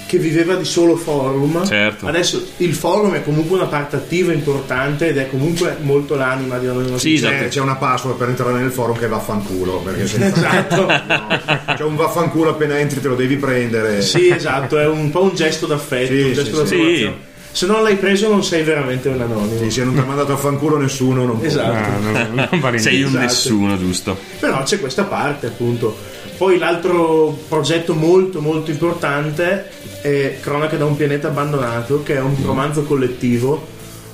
[0.07, 1.65] che viveva di solo forum.
[1.65, 2.05] Certo.
[2.07, 6.67] Adesso il forum è comunque una parte attiva importante ed è comunque molto l'anima di
[6.67, 7.33] Anonimo Sì, Scrittori.
[7.33, 7.47] esatto.
[7.49, 9.77] C'è, c'è una password per entrare nel forum che è vaffanculo.
[9.79, 10.85] Perché se Esatto.
[11.75, 14.01] c'è un vaffanculo appena entri te lo devi prendere.
[14.01, 16.95] Sì, esatto, è un po' un gesto d'affetto, Sì, un gesto sì, d'approvazione.
[16.97, 17.33] sì.
[17.55, 19.57] Se non l'hai preso non sei veramente un anonimo.
[19.63, 21.47] Sì, se non ti ha mandato a fanculo nessuno, non può.
[21.47, 21.71] Esatto.
[21.71, 23.15] Ah, non, non vale Sei niente.
[23.17, 23.33] un Esatto.
[23.49, 24.17] nessuno, giusto?
[24.41, 25.97] Però c'è questa parte appunto.
[26.37, 29.69] Poi l'altro progetto molto molto importante
[30.01, 33.65] è Cronache da un pianeta abbandonato, che è un romanzo collettivo,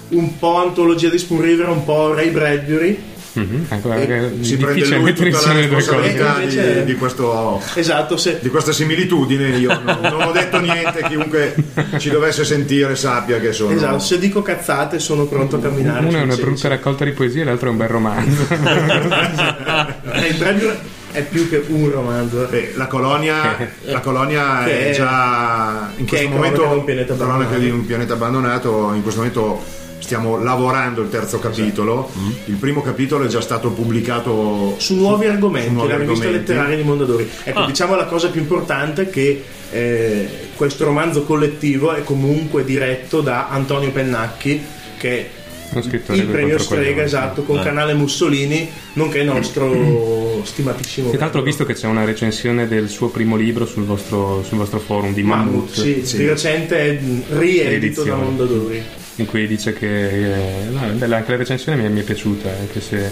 [0.09, 3.09] un po' antologia di Spoon River, un po' Ray Bradbury.
[3.33, 8.39] Mhm, ecco, è Si prende lui tutta la responsabilità di, Invece- di questo Esatto, se,
[8.41, 11.55] di questa similitudine io non, non ho detto niente chiunque
[11.97, 16.07] ci dovesse sentire sappia che sono esatto, se dico cazzate sono pronto a camminare.
[16.07, 18.47] Una è una brutta raccolta di poesie, l'altra è un bel romanzo.
[18.49, 20.77] Ray Bradbury
[21.11, 22.47] è più che un romanzo.
[22.49, 26.75] Beh, la colonia, la colonia Che è è- già in che questo momento Cronache di
[26.79, 27.59] un pianeta abbandonato.
[27.59, 32.09] di un pianeta abbandonato in questo momento stiamo lavorando il terzo capitolo
[32.45, 36.47] il primo capitolo è già stato pubblicato su nuovi argomenti, su nuovi la rivista argomenti.
[36.51, 37.29] letteraria di Mondadori.
[37.43, 37.65] Ecco, Ah.
[37.67, 43.47] diciamo la cosa più importante è che eh, questo romanzo collettivo è comunque diretto da
[43.49, 44.61] Antonio Pennacchi,
[44.97, 45.29] che
[45.79, 46.57] il premio.
[46.59, 47.63] Strega, esatto, con Eh.
[47.63, 51.09] canale Mussolini, nonché il nostro stimatissimo.
[51.09, 54.43] Che tra l'altro ho visto che c'è una recensione del suo primo libro sul vostro,
[54.43, 56.99] sul vostro forum di Mammut, Mammut, sì, di recente è
[57.37, 58.15] riedito da.
[58.15, 58.81] Mondadori.
[59.15, 62.49] in cui dice che eh, no, è bella, anche la recensione mi, mi è piaciuta,
[62.59, 63.11] anche se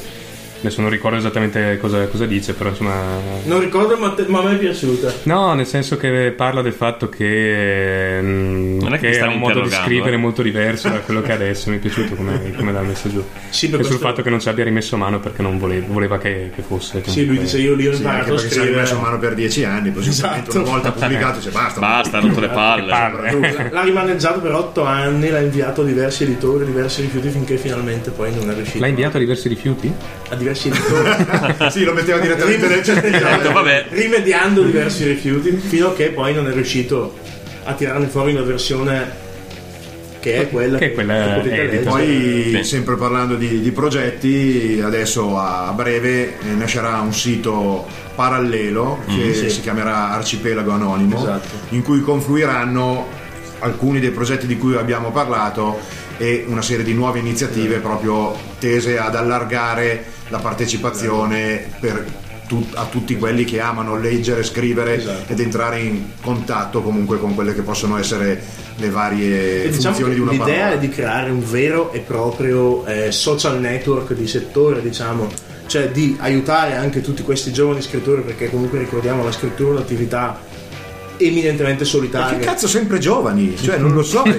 [0.59, 2.93] adesso non ricordo esattamente cosa, cosa dice, però insomma...
[3.45, 5.13] Non ricordo, ma, te- ma a me è piaciuta.
[5.23, 9.37] No, nel senso che parla del fatto che, mm, Non è che che è un
[9.37, 10.17] modo di scrivere eh.
[10.17, 11.69] molto diverso da quello che adesso.
[11.69, 13.23] Mi è piaciuto come, come l'ha messo giù.
[13.49, 16.51] Sì, e sul fatto che non ci abbia rimesso mano perché non voleva, voleva che,
[16.55, 17.01] che fosse.
[17.05, 19.05] Sì, lui dice io lì ho Sì, imparato a perché ci ha rimesso scrivere.
[19.09, 20.57] mano per dieci anni possibilmente Esatto.
[20.59, 22.89] una volta pubblicato dice basta Basta, ha rotto le palle.
[22.91, 23.69] Palle.
[23.71, 28.11] L'ha rimaneggiato per otto anni, l'ha inviato a diversi editori, a diversi rifiuti finché finalmente
[28.11, 28.79] poi non è riuscito.
[28.79, 29.91] L'ha inviato a diversi rifiuti?
[30.31, 31.69] a diversi editori.
[31.71, 36.47] sì lo metteva direttamente nel certificato vabbè, rimediando diversi rifiuti fino a che poi non
[36.47, 37.17] è riuscito
[37.63, 39.27] a tirarne fuori una versione
[40.19, 41.81] che è quella Che è quella che.
[41.85, 42.63] Poi, Sì.
[42.63, 49.49] sempre parlando di, di progetti, adesso a breve nascerà un sito parallelo che sì.
[49.49, 51.47] si chiamerà Arcipelago Anonimo, Esatto.
[51.69, 53.07] in cui confluiranno
[53.59, 55.79] alcuni dei progetti di cui abbiamo parlato
[56.17, 62.05] e una serie di nuove iniziative proprio tese ad allargare la partecipazione per
[62.73, 65.31] a tutti quelli che amano leggere, scrivere Esatto.
[65.31, 68.41] ed entrare in contatto comunque con quelle che possono essere
[68.77, 70.71] le varie E diciamo funzioni di una l'idea parola.
[70.71, 75.27] è di creare un vero e proprio eh, social network di settore, diciamo,
[75.67, 80.39] cioè di aiutare anche tutti questi giovani scrittori, perché comunque ricordiamo la scrittura è un'attività
[81.19, 82.37] eminentemente Ma solitaria.
[82.39, 83.55] che cazzo sempre giovani?
[83.57, 84.23] Cioè, non lo so.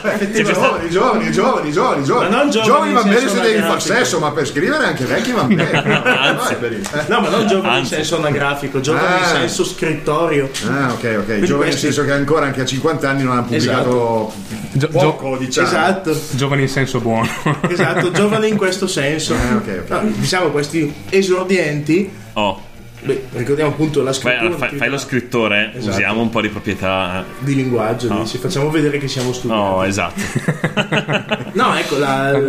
[0.00, 2.30] Cioè, giovani, giovani, giovani, giovani, giovani.
[2.30, 5.04] Ma non giovani in va bene senso se devi far sesso, ma per scrivere anche
[5.04, 6.82] vecchi va bene.
[7.08, 7.94] No, ma non giovani Anzi.
[7.94, 9.26] in senso anagrafico, giovani in Ah.
[9.26, 10.50] senso scrittorio.
[10.68, 11.24] Ah, ok, ok.
[11.24, 14.32] Giovani nel questi- senso che ancora anche a 50 anni non hanno pubblicato
[14.72, 15.66] Gio- poco, diciamo.
[15.66, 17.28] Esatto, Giovani in senso buono.
[17.68, 19.34] esatto, giovani in questo senso.
[19.34, 19.90] Ah, ok, ok.
[19.90, 22.60] No, diciamo questi esordienti, Oh,
[23.02, 25.94] beh, ricordiamo appunto la Beh, scrittura allora, fai, fai lo scrittore, Esatto.
[25.94, 27.24] usiamo un po' di proprietà.
[27.38, 28.22] di linguaggio, No.
[28.22, 29.54] dici, facciamo vedere che siamo stupidi.
[29.60, 30.20] No, esatto.
[31.52, 32.32] No, ecco la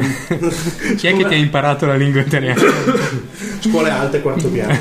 [0.97, 2.61] Chi è che ti ha imparato la lingua italiana?
[3.59, 4.77] scuole alte quarto piano.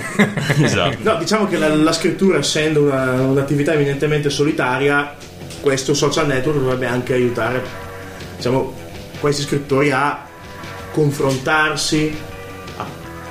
[0.62, 0.96] esatto.
[1.02, 5.14] No, diciamo che la, la scrittura, essendo una- un'attività eminentemente solitaria,
[5.61, 7.62] questo social network dovrebbe anche aiutare
[8.37, 8.74] diciamo,
[9.20, 10.26] questi scrittori a
[10.92, 12.14] confrontarsi,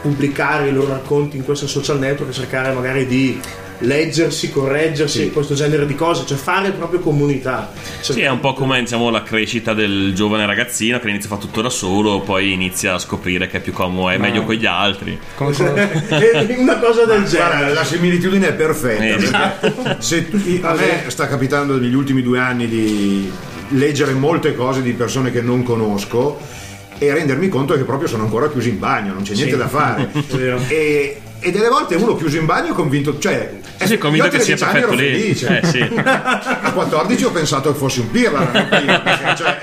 [0.01, 3.39] pubblicare i loro racconti in questo social network, a cercare magari di
[3.81, 7.71] leggersi, correggersi, questo genere di cose, cioè fare proprio comunità.
[8.01, 11.35] Cioè, Sì, è un po' come diciamo, la crescita del giovane ragazzino che inizia a
[11.35, 14.55] fare tutto da solo, poi inizia a scoprire che è più comodo, è meglio con
[14.55, 15.17] gli altri.
[15.37, 17.73] Una cosa del Guarda, genere.
[17.73, 19.03] la similitudine è perfetta.
[19.61, 23.31] Eh, perché se tu- a me sta capitando negli ultimi due anni di
[23.69, 26.37] leggere molte cose di persone che non conosco
[26.99, 30.09] e rendermi conto che proprio sono ancora chiusi in bagno, non c'è niente da fare.
[30.67, 34.41] e, e delle volte uno chiuso in bagno è convinto, cioè, Sì, sì, convinto che
[34.41, 35.57] sia 13 anni perfetto lì.
[35.57, 35.95] Eh, sì.
[36.03, 39.57] A 14 ho pensato che fossi un pirla la mattina, perché, cioè,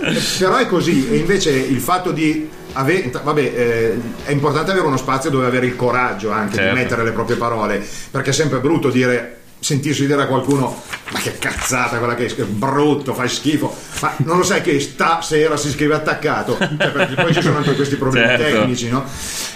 [0.00, 4.86] eh, però è così e invece il fatto di avere, vabbè, eh, è importante avere
[4.86, 6.74] uno spazio dove avere il coraggio anche Certo.
[6.74, 11.20] di mettere le proprie parole perché è sempre brutto dire sentirsi dire a qualcuno ma
[11.20, 15.70] che cazzata quella che è brutto fai schifo ma non lo sai che stasera si
[15.70, 18.42] scrive attaccato Cioè, perché poi ci sono anche questi problemi Certo.
[18.58, 19.04] tecnici no?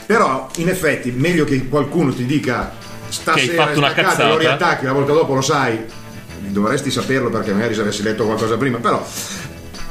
[0.07, 2.73] però in effetti meglio che qualcuno ti dica
[3.09, 4.29] stasera è cazzata.
[4.29, 5.85] lo riattacchi la volta dopo lo sai
[6.39, 9.05] dovresti saperlo perché magari se avessi letto qualcosa prima però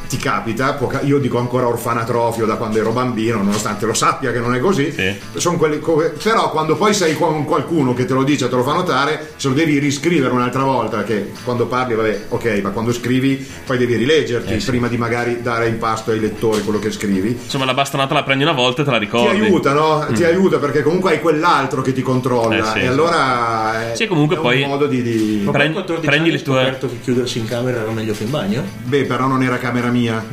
[0.07, 4.53] ti capita, io dico ancora orfanatrofio da quando ero bambino, nonostante lo sappia che non
[4.55, 5.53] è così, Sì.
[5.55, 5.79] Quelli
[6.21, 9.47] però quando poi sei con qualcuno che te lo dice, te lo fa notare, se
[9.47, 13.95] lo devi riscrivere un'altra volta, che quando parli, vabbè, ok, ma quando scrivi poi devi
[13.95, 14.69] rileggerti Eh, sì.
[14.69, 17.37] prima di magari dare in pasto ai lettori quello che scrivi.
[17.43, 19.39] Insomma, la bastonata la prendi una volta e te la Ti ricordi.
[19.41, 20.05] aiuta, no?
[20.13, 22.59] Ti aiuta perché comunque hai quell'altro che ti controlla Mm.
[22.59, 22.87] Eh, sì, e sì.
[22.87, 25.01] allora è, Sì, comunque è poi- un modo di...
[25.01, 28.13] di- Prendi- poi 14 prendi le ho tue- scoperto che chiudersi in camera era meglio
[28.13, 28.63] che in bagno.
[28.83, 30.23] Beh, però non era camera mia.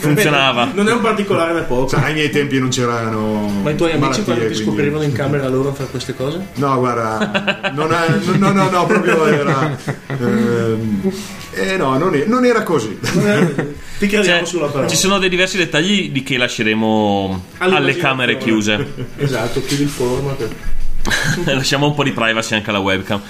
[0.00, 0.70] Funzionava.
[0.74, 1.88] Non è un particolare da poco.
[1.88, 3.48] Sai, ai miei tempi non c'erano.
[3.62, 6.46] Ma i tuoi amici malattie, quando ti quindi- scoprivano in camera loro fare queste cose?
[6.54, 9.76] No, guarda, non è- no, no, no, proprio era.
[10.18, 11.12] ehm,
[11.52, 12.98] eh, no, non, è- non era così.
[13.00, 14.88] Ti crediamo Cioè, sulla parola.
[14.88, 18.08] ci sono dei diversi dettagli di che lasceremo alle All'immaginazione.
[18.08, 18.86] camere chiuse.
[19.16, 19.88] Esatto, chiudi il
[20.36, 20.76] che-
[21.54, 23.20] Lasciamo un po' di privacy anche alla webcam.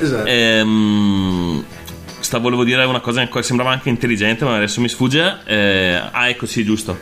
[0.00, 0.24] Esatto.
[0.26, 1.64] Ehm,
[2.28, 5.38] sta, volevo dire una cosa che sembrava anche intelligente, ma adesso mi sfugge.
[5.46, 6.98] Eh, ah, ecco, sì, giusto.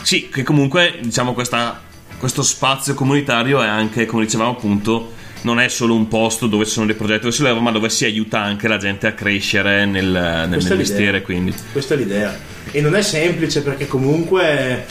[0.00, 1.80] Sì, che comunque, diciamo, questa-
[2.18, 5.12] questo spazio comunitario è anche, come dicevamo appunto,
[5.42, 7.90] non è solo un posto dove ci sono dei progetti dove si leva, ma dove
[7.90, 10.06] si aiuta anche la gente a crescere nel,
[10.48, 11.54] nel, nel mestiere, quindi.
[11.72, 12.34] Questa è l'idea.
[12.70, 14.86] E non è semplice perché comunque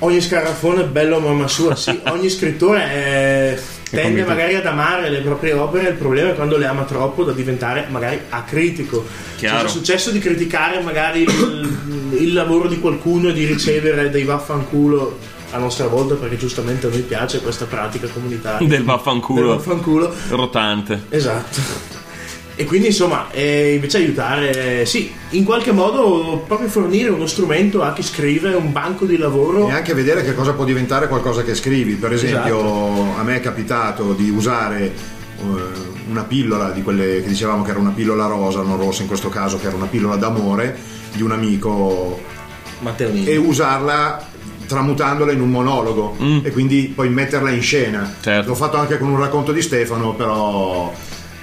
[0.00, 1.76] ogni scarafone è bello a mamma sua.
[1.76, 5.88] Sì, ogni scrittore è- tende magari ad amare le proprie opere.
[5.90, 9.04] Il problema è quando le ama troppo da diventare magari acritico.
[9.36, 9.58] Chiaro.
[9.58, 14.24] Cioè, è successo di criticare magari il, il lavoro di qualcuno e di ricevere dei
[14.24, 15.18] vaffanculo
[15.52, 18.66] a nostra volta perché giustamente a noi piace questa pratica comunitaria.
[18.66, 20.12] Del Del vaffanculo vaffanculo.
[20.30, 21.04] rotante.
[21.10, 21.95] Esatto.
[22.58, 27.82] E quindi insomma, eh, invece aiutare, eh, sì, in qualche modo proprio fornire uno strumento
[27.82, 29.68] a chi scrive, un banco di lavoro.
[29.68, 31.94] E anche vedere che cosa può diventare qualcosa che scrivi.
[31.96, 33.18] Per esempio, Esatto.
[33.18, 34.92] a me è capitato di usare eh,
[36.08, 39.28] una pillola di quelle che dicevamo che era una pillola rosa, non rossa in questo
[39.28, 40.78] caso, che era una pillola d'amore
[41.12, 42.18] di un amico
[42.80, 43.26] Matteo Nini.
[43.26, 44.28] e usarla
[44.66, 48.00] tramutandola in un monologo e quindi poi metterla in scena.
[48.00, 48.22] Mm.
[48.22, 48.48] Certo.
[48.48, 50.92] L'ho fatto anche con un racconto di Stefano, però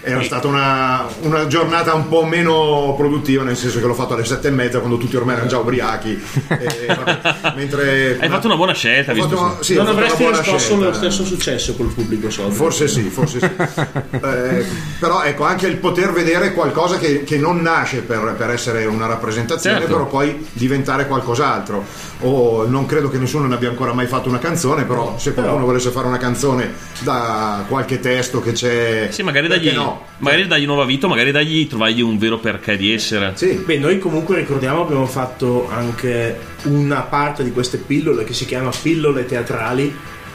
[0.04, 4.26] era stata una, una giornata un po' meno produttiva, nel senso che l'ho fatto alle
[4.26, 6.22] sette e mezza quando tutti ormai erano già ubriachi.
[6.50, 10.76] E, vabbè, mentre, Hai fatto una buona scelta, Ho visto fatto- sì, non avresti riscosso
[10.76, 12.56] lo stesso successo col pubblico solito.
[12.56, 13.52] Forse sì, forse sì.
[14.24, 14.66] Eh,
[15.00, 19.06] però ecco, anche il poter vedere qualcosa che, che non nasce per, per essere una
[19.06, 19.92] rappresentazione, Certo.
[19.94, 21.86] però poi diventare qualcos'altro.
[22.22, 25.66] O non credo che nessuno ne abbia ancora mai fatto una canzone, però se qualcuno
[25.66, 29.08] volesse fare una canzone da qualche testo che c'è...
[29.12, 29.93] Sì, magari dagli, no?
[30.18, 33.34] Magari dagli nuova vita, magari dagli trovagli un vero perché di essere.
[33.36, 38.46] Sì, Beh, noi comunque ricordiamo abbiamo fatto anche una parte di queste pillole che si
[38.46, 39.94] chiama pillole teatrali.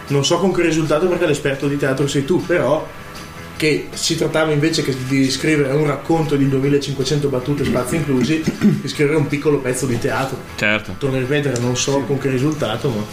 [0.08, 2.86] Non so con che risultato perché l'esperto di teatro sei tu, però
[3.58, 8.88] che si trattava invece che di scrivere un racconto di 2500 battute spazi inclusi, di
[8.88, 10.38] scrivere un piccolo pezzo di teatro.
[10.54, 10.94] Certo.
[10.96, 13.04] Torno a ripetere, non so con che risultato, ma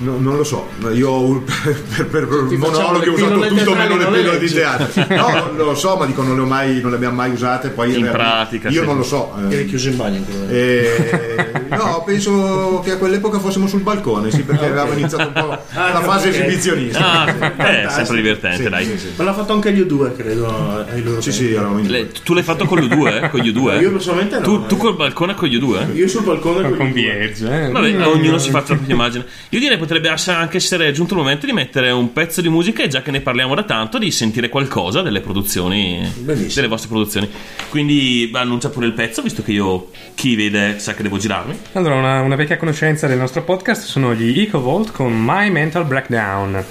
[0.00, 4.38] No, non lo so, io per, per, per monologhi ho usato tutto meno le pillole
[4.38, 4.86] di teatro.
[5.18, 7.70] No, lo so, ma dico non le, ho mai, non le abbiamo mai usate.
[7.70, 9.34] Poi In realtà- pratica, io non lo so.
[9.48, 9.52] eh.
[9.54, 10.24] eri chiuso in bagno.
[10.48, 15.58] Eh, no, penso che a quell'epoca fossimo sul balcone, sì, perché avevamo iniziato un po'
[15.72, 16.34] Ah, la fase ok.
[16.34, 17.12] esibizionista.
[17.24, 17.90] Ah, eh, fantastico.
[17.94, 18.84] sempre divertente, Sì, dai.
[18.84, 19.08] Sì, sì.
[19.16, 20.84] Ma l'ha fatto anche gli U2, credo.
[20.88, 21.98] Ai loro Sì, sì, eravamo in due.
[21.98, 23.30] Le- tu l'hai fatto con gli U2, eh?
[23.30, 23.80] Con gli U2?
[23.80, 24.42] Io personalmente no.
[24.42, 24.78] Tu, tu eh.
[24.78, 25.96] col balcone con gli U2?
[25.96, 26.92] Io sul balcone Con, con gli U2.
[26.92, 27.70] Viegge, eh.
[27.70, 29.26] Vabbè, ognuno si fa la propria immagine.
[29.50, 32.88] Io direi potrebbe anche essere giunto il momento di mettere un pezzo di musica e
[32.88, 36.52] già che ne parliamo da tanto di sentire qualcosa delle produzioni, Benissimo.
[36.56, 37.30] delle vostre produzioni.
[37.70, 41.58] Quindi annuncia pure il pezzo, visto che io chi vede sa che devo girarmi.
[41.72, 46.62] Allora, una, una vecchia conoscenza del nostro podcast sono gli EcoVolt con My Mental Breakdown.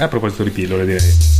[0.00, 1.37] A proposito di pillole, direi.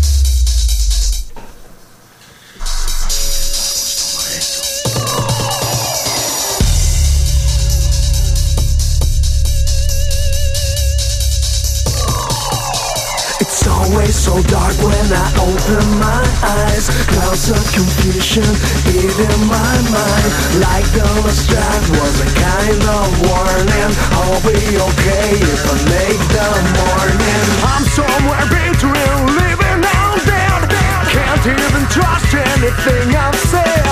[14.46, 16.86] Dark when I open my eyes.
[17.10, 18.46] Clouds of confusion
[18.86, 20.30] in my mind.
[20.62, 23.90] Like the last draft was a kind of warning.
[24.14, 27.44] I'll be okay if I make the morning.
[27.66, 30.62] I'm somewhere between living and dead.
[31.10, 33.84] Can't even trust anything I've said.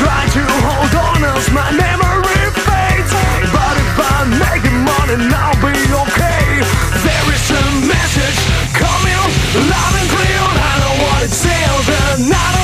[0.00, 3.12] Try to hold on as my memory fades.
[3.54, 6.66] But if I make the money, I'll be okay.
[7.04, 8.57] There is a message
[9.66, 12.57] Love and real, I know what it sounds, but not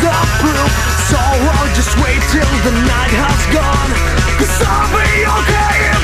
[0.00, 0.70] the proof?
[1.08, 3.90] So I'll just wait till the night has gone.
[4.38, 5.99] Cause I'll be okay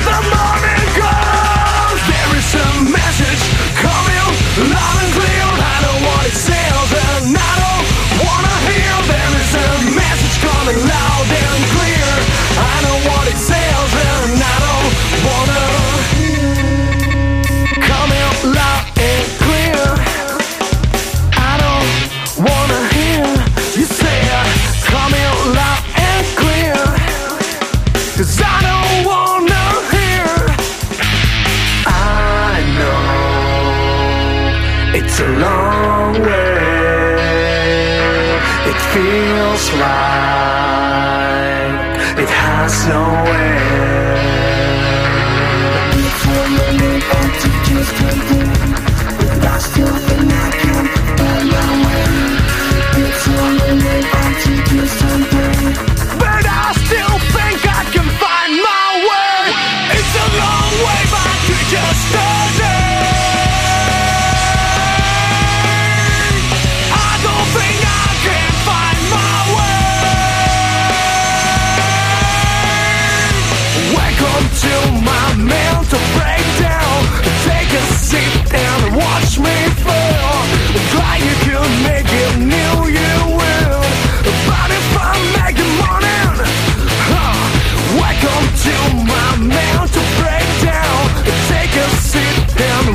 [42.67, 43.96] it has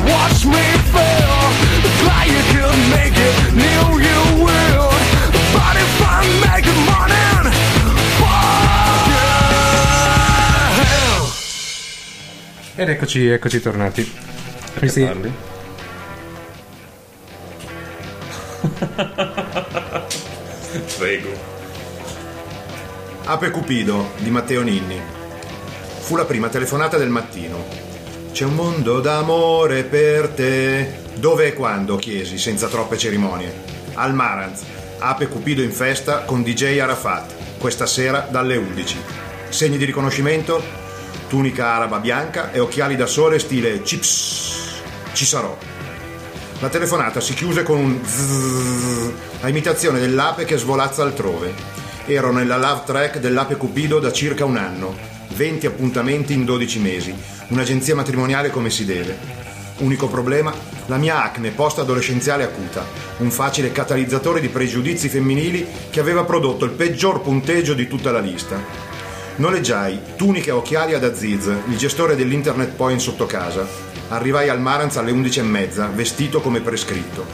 [0.05, 1.51] watch me fall.
[2.01, 4.89] Glad you could make it, knew you will.
[5.55, 7.51] But if I'm making money,
[8.19, 9.07] fuck
[12.75, 12.81] you.
[12.81, 14.11] Ed eccoci, eccoci tornati.
[14.77, 15.03] Questi-
[20.97, 21.29] Prego.
[23.25, 24.99] Ape Cupido di Matteo Ninni.
[25.99, 27.63] Fu la prima telefonata del mattino.
[28.33, 31.01] C'è un mondo d'amore per te.
[31.13, 31.97] Dove e quando?
[31.97, 33.53] chiesi, senza troppe cerimonie.
[33.93, 34.63] Al Maranz.
[34.97, 37.59] Ape Cupido in festa con DJ Arafat.
[37.59, 38.97] Questa sera dalle 11.
[39.49, 40.63] Segni di riconoscimento?
[41.27, 44.81] Tunica araba bianca e occhiali da sole stile Cips.
[45.13, 45.55] Ci sarò.
[46.59, 51.53] La telefonata si chiuse con un zzzz a imitazione dell'ape che svolazza altrove.
[52.07, 57.13] Ero nella love track dell'ape Cupido da circa un anno, 20 appuntamenti in 12 mesi,
[57.47, 59.17] un'agenzia matrimoniale come si deve.
[59.79, 60.53] Unico problema,
[60.85, 62.85] la mia acne post-adolescenziale acuta,
[63.17, 68.19] un facile catalizzatore di pregiudizi femminili che aveva prodotto il peggior punteggio di tutta la
[68.19, 68.91] lista.
[69.37, 73.67] Noleggiai tuniche e occhiali ad Aziz, il gestore dell'internet point sotto casa.
[74.09, 77.25] Arrivai al Maranz alle 11.30, vestito come prescritto.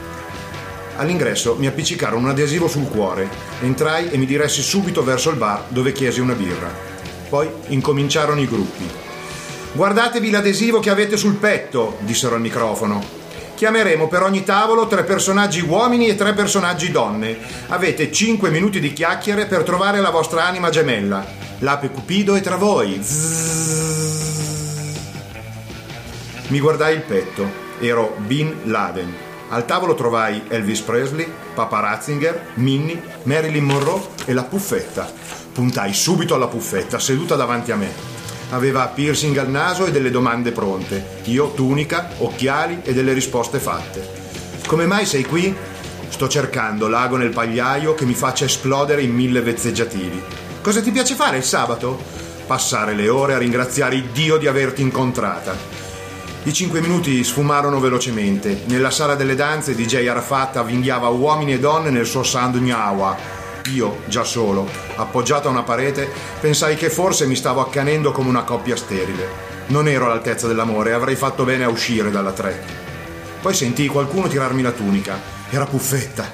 [0.96, 3.28] All'ingresso mi appiccicarono un adesivo sul cuore.
[3.62, 6.99] Entrai e mi diressi subito verso il bar dove chiesi una birra.
[7.30, 8.90] Poi incominciarono i gruppi.
[9.72, 13.18] Guardatevi l'adesivo che avete sul petto, dissero al microfono.
[13.54, 17.38] Chiameremo per ogni tavolo tre personaggi uomini e tre personaggi donne.
[17.68, 21.26] Avete cinque minuti di chiacchiere per trovare la vostra anima gemella.
[21.60, 23.00] L'ape Cupido è tra voi.
[26.48, 27.68] Mi guardai il petto.
[27.80, 29.14] Ero Bin Laden.
[29.50, 35.29] Al tavolo trovai Elvis Presley, Papa Ratzinger, Minnie, Marilyn Monroe e la puffetta.
[35.60, 37.92] Puntai subito alla puffetta, seduta davanti a me.
[38.52, 41.20] Aveva piercing al naso e delle domande pronte.
[41.26, 44.08] Io tunica, occhiali e delle risposte fatte.
[44.68, 45.54] Come mai sei qui?
[46.08, 50.24] Sto cercando l'ago nel pagliaio che mi faccia esplodere in mille vezzeggiativi.
[50.62, 52.02] Cosa ti piace fare il sabato?
[52.48, 55.54] Passare le ore a ringraziare Dio di averti incontrata.
[56.44, 58.62] I cinque minuti sfumarono velocemente.
[58.68, 63.39] Nella sala delle danze DJ Arafat avvinghiava uomini e donne nel suo Sandunyawa.
[63.74, 66.10] Io, già solo, appoggiato a una parete,
[66.40, 69.48] pensai che forse mi stavo accanendo come una coppia sterile.
[69.68, 72.72] Non ero all'altezza dell'amore e avrei fatto bene a uscire dalla track.
[73.42, 75.20] Poi sentii qualcuno tirarmi la tunica.
[75.50, 76.32] Era Puffetta.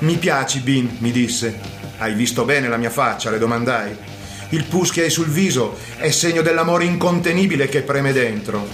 [0.00, 1.58] Mi piaci, Bin, mi disse.
[1.98, 3.30] Hai visto bene la mia faccia?
[3.30, 3.96] le domandai.
[4.50, 8.66] Il pus che hai sul viso è segno dell'amore incontenibile che preme dentro.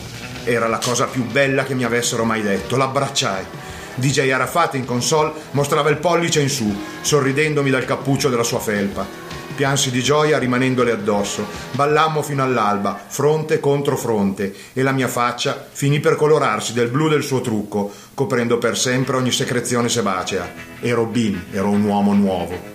[0.44, 2.76] Era la cosa più bella che mi avessero mai detto.
[2.76, 3.44] L'abbracciai.
[3.96, 9.06] DJ Arafat in console mostrava il pollice in su, sorridendomi dal cappuccio della sua felpa.
[9.54, 11.46] Piansi di gioia rimanendole addosso.
[11.72, 17.08] Ballammo fino all'alba, fronte contro fronte, e la mia faccia finì per colorarsi del blu
[17.08, 20.52] del suo trucco, coprendo per sempre ogni secrezione sebacea.
[20.80, 22.72] Ero Bin, ero un uomo nuovo.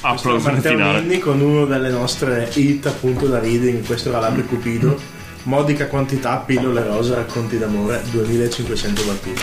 [0.00, 1.18] Applauso finale.
[1.18, 4.98] Con uno delle nostre hit appunto da reading, questo era Labbri Cupido,
[5.46, 9.42] modica quantità, pillole rosa, racconti d'amore, 2500 battiti.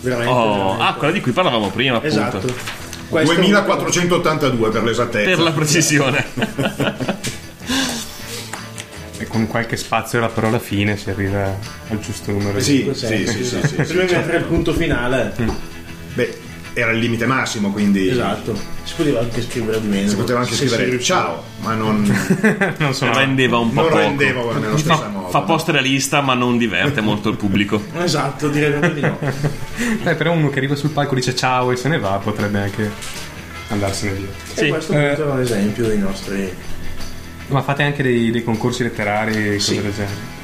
[0.00, 0.32] Veramente.
[0.32, 0.82] Oh, veramente.
[0.82, 2.14] ah, quella di cui parlavamo prima, appunto.
[2.14, 2.78] esatto.
[3.08, 5.30] Questo- 2482 per l'esattezza.
[5.30, 6.26] Per la precisione.
[9.18, 11.54] E con qualche spazio alla parola fine si arriva
[11.90, 13.74] al giusto numero di Sì, sì, sì, sì, sì, sì.
[13.74, 15.34] Prima di mettere il punto finale.
[16.14, 16.38] Beh,
[16.72, 18.58] era il limite massimo, quindi Esatto.
[19.00, 20.08] Si poteva anche scrivere di meno.
[20.08, 21.18] si poteva anche si scrivere riusciva.
[21.18, 22.02] ciao, ma non,
[22.78, 24.00] Non sono rendeva un po' non poco.
[24.02, 25.28] rendeva nello stesso fa, modo.
[25.28, 27.82] fa post realista, ma non diverte molto il pubblico.
[27.96, 29.18] Esatto, direi proprio di no.
[30.10, 32.90] Eh, però uno che arriva sul palco dice ciao e se ne va potrebbe anche
[33.68, 34.26] andarsene via.
[34.52, 34.66] Sì.
[34.66, 34.96] E questo Eh.
[35.02, 36.52] era un esempio dei nostri.
[37.48, 39.80] Ma fate anche dei, dei concorsi letterari e cose Sì.
[39.80, 40.38] del genere.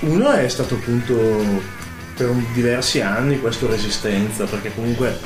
[0.00, 1.14] Uno è stato appunto
[2.16, 5.16] per diversi anni questo Resistenza, perché comunque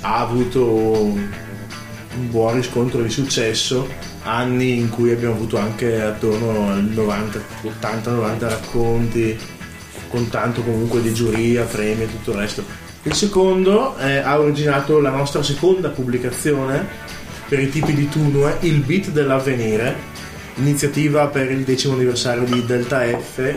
[0.00, 1.16] ha avuto
[2.18, 3.88] un buon riscontro di successo,
[4.22, 7.40] anni in cui abbiamo avuto anche attorno al 90,
[7.80, 9.38] 80-90 racconti,
[10.08, 12.64] con tanto comunque di giuria, premi e tutto il resto.
[13.04, 16.86] Il secondo eh, ha originato la nostra seconda pubblicazione
[17.48, 19.96] per i tipi di Tunue, il beat dell'avvenire,
[20.56, 23.54] iniziativa per il decimo anniversario di Delta F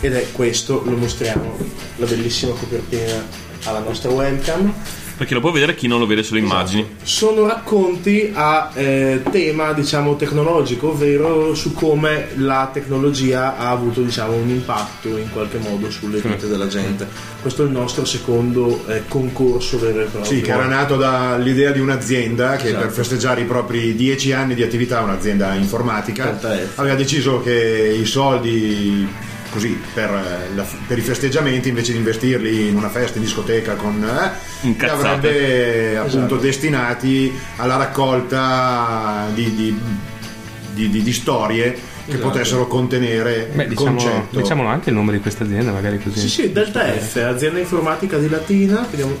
[0.00, 1.56] ed è questo, lo mostriamo,
[1.96, 3.26] la bellissima copertina
[3.64, 4.72] alla nostra webcam.
[5.16, 6.96] Perché lo può vedere chi non lo vede sulle immagini.
[7.02, 14.34] Sono racconti a eh, tema diciamo tecnologico, ovvero su come la tecnologia ha avuto diciamo
[14.34, 17.08] un impatto in qualche modo sulle vite della gente.
[17.40, 20.30] Questo è il nostro secondo eh, concorso vero e proprio.
[20.30, 22.84] Sì, che era nato dall'idea di un'azienda che Esatto.
[22.84, 26.38] per festeggiare i propri dieci anni di attività, un'azienda informatica,
[26.74, 29.08] aveva deciso che i soldi
[29.56, 33.74] così per, eh, la- per i festeggiamenti invece di investirli in una festa in discoteca
[33.74, 36.36] con eh, li avrebbe appunto Esatto.
[36.36, 39.78] destinati alla raccolta di, di-
[40.74, 42.28] di- di- di storie che Esatto.
[42.28, 44.38] potessero contenere Beh, il diciamo, concetto.
[44.40, 46.20] diciamolo anche il nome di questa azienda, magari così.
[46.20, 49.16] Sì, sì, Delta F, azienda informatica di Latina, vediamo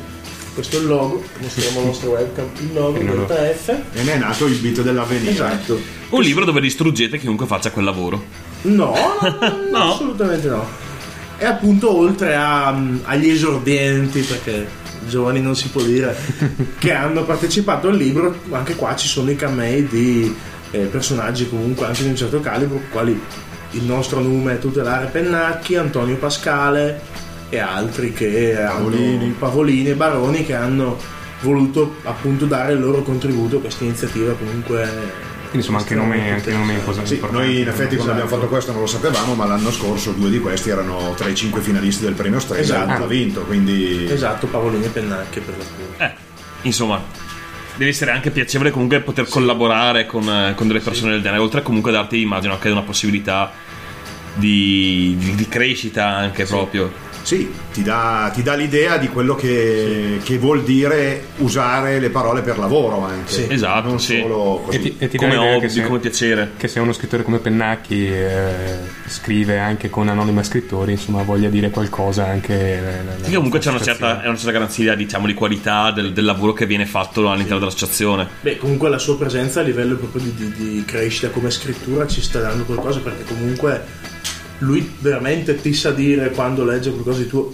[0.54, 3.68] questo è il logo, mostriamo alla nostra webcam, il logo Delta F.
[3.92, 5.30] E ne è nato il beat dell'avvenire.
[5.32, 5.78] Esatto.
[6.10, 8.24] Un libro dove distruggete chiunque faccia quel lavoro.
[8.74, 8.94] No,
[9.70, 10.66] no, assolutamente no.
[11.38, 14.66] E appunto oltre a, mm, agli esordienti, perché
[15.06, 16.16] giovani non si può dire,
[16.78, 20.34] che hanno partecipato al libro, anche qua ci sono i camei di
[20.70, 23.20] eh, personaggi comunque anche di un certo calibro, quali
[23.72, 27.00] il nostro nome è tutelare Pennacchi, Antonio Pascale,
[27.48, 29.24] e altri che Pavolini.
[29.24, 30.96] hanno Pavolini e Baroni che hanno
[31.42, 34.88] voluto appunto dare il loro contributo a questa iniziativa comunque
[35.48, 38.10] Quindi insomma anche nomi, anche nomi cosa Sì, noi in effetti quando Esatto.
[38.12, 41.34] abbiamo fatto questo non lo sapevamo, ma l'anno scorso due di questi erano tra i
[41.34, 43.04] cinque finalisti del premio Strega Esatto.
[43.04, 46.12] ha vinto, quindi esatto Pavolini e Pennacchi per l'appunto Eh,
[46.62, 47.02] insomma,
[47.76, 51.60] deve essere anche piacevole comunque poter collaborare con, eh, con delle persone del genere, oltre
[51.60, 53.52] a comunque darti, immagino, anche una possibilità
[54.34, 56.92] di, di- di crescita anche proprio.
[57.26, 62.40] Sì, ti dà, ti dà l'idea di quello che, che vuol dire usare le parole
[62.42, 63.32] per lavoro anche.
[63.32, 63.46] Sì.
[63.48, 64.20] Esatto, non sì.
[64.20, 64.76] solo così.
[64.76, 66.52] E ti, e ti Come hobby, che se, come piacere.
[66.56, 68.76] che se uno scrittore come Pennacchi eh,
[69.08, 72.54] scrive anche con Anonima Scrittori, insomma, voglia dire qualcosa anche.
[72.54, 76.12] eh, nella- Sì, comunque c'è una certa, è una certa garanzia diciamo, di qualità del,
[76.12, 78.28] del lavoro che viene fatto all'interno dell'associazione.
[78.40, 82.22] Beh, comunque la sua presenza a livello proprio di, di- di crescita come scrittura ci
[82.22, 84.14] sta dando qualcosa perché comunque
[84.58, 87.52] lui veramente ti sa dire quando legge qualcosa di tuo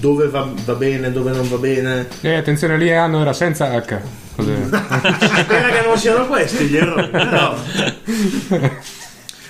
[0.00, 2.08] dove va, va bene, dove non va bene.
[2.20, 4.00] Eh, attenzione, lì Anno era senza H.
[4.36, 4.54] Cos'è?
[5.42, 7.08] Spera che non siano questi gli errori.
[7.08, 7.56] Però...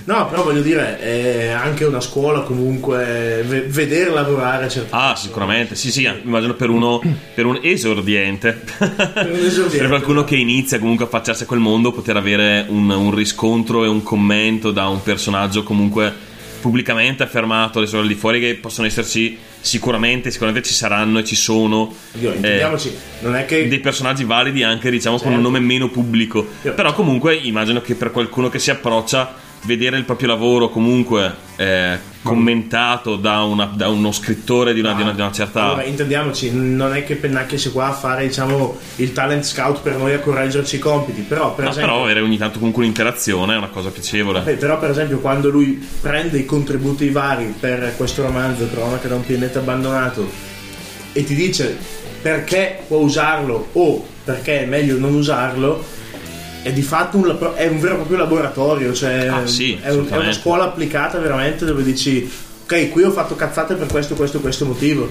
[0.05, 5.17] No, però voglio dire, è anche una scuola comunque ve- vedere lavorare certe Ah, persone.
[5.29, 7.03] sicuramente, sì, sì, immagino per uno
[7.35, 9.77] per un esordiente, Per un esordiente.
[9.77, 13.85] per qualcuno che inizia comunque a affacciarsi a quel mondo, poter avere un, un riscontro
[13.85, 16.11] e un commento da un personaggio comunque
[16.61, 21.93] pubblicamente affermato sorelle di fuori che possono esserci sicuramente, sicuramente ci saranno e ci sono
[22.13, 22.61] Dio, eh,
[23.21, 25.49] non è che dei personaggi validi anche diciamo con un Certo.
[25.51, 26.71] nome meno pubblico Sì.
[26.71, 31.99] però comunque immagino che per qualcuno che si approccia vedere il proprio lavoro comunque eh,
[32.23, 36.51] commentato da, una- da uno scrittore di una, di una- di una certa Allora, intendiamoci,
[36.53, 40.21] non è che Pennacchi sia qua a fare, diciamo, il talent scout per noi a
[40.21, 41.91] correggerci i compiti, però per No, esempio...
[41.93, 44.41] però avere ogni tanto comunque un'interazione è una cosa piacevole.
[44.41, 49.15] Beh, però per esempio quando lui prende i contributi vari per questo romanzo Cronaca da
[49.17, 50.31] un pianeta abbandonato
[51.13, 51.77] e ti dice
[52.23, 55.83] perché può usarlo o perché è meglio non usarlo
[56.63, 60.07] è di fatto un, è un vero e proprio laboratorio cioè Ah, sì, è, un-
[60.09, 62.29] è una scuola applicata veramente dove dici
[62.65, 65.11] ok qui ho fatto cazzate per questo questo questo motivo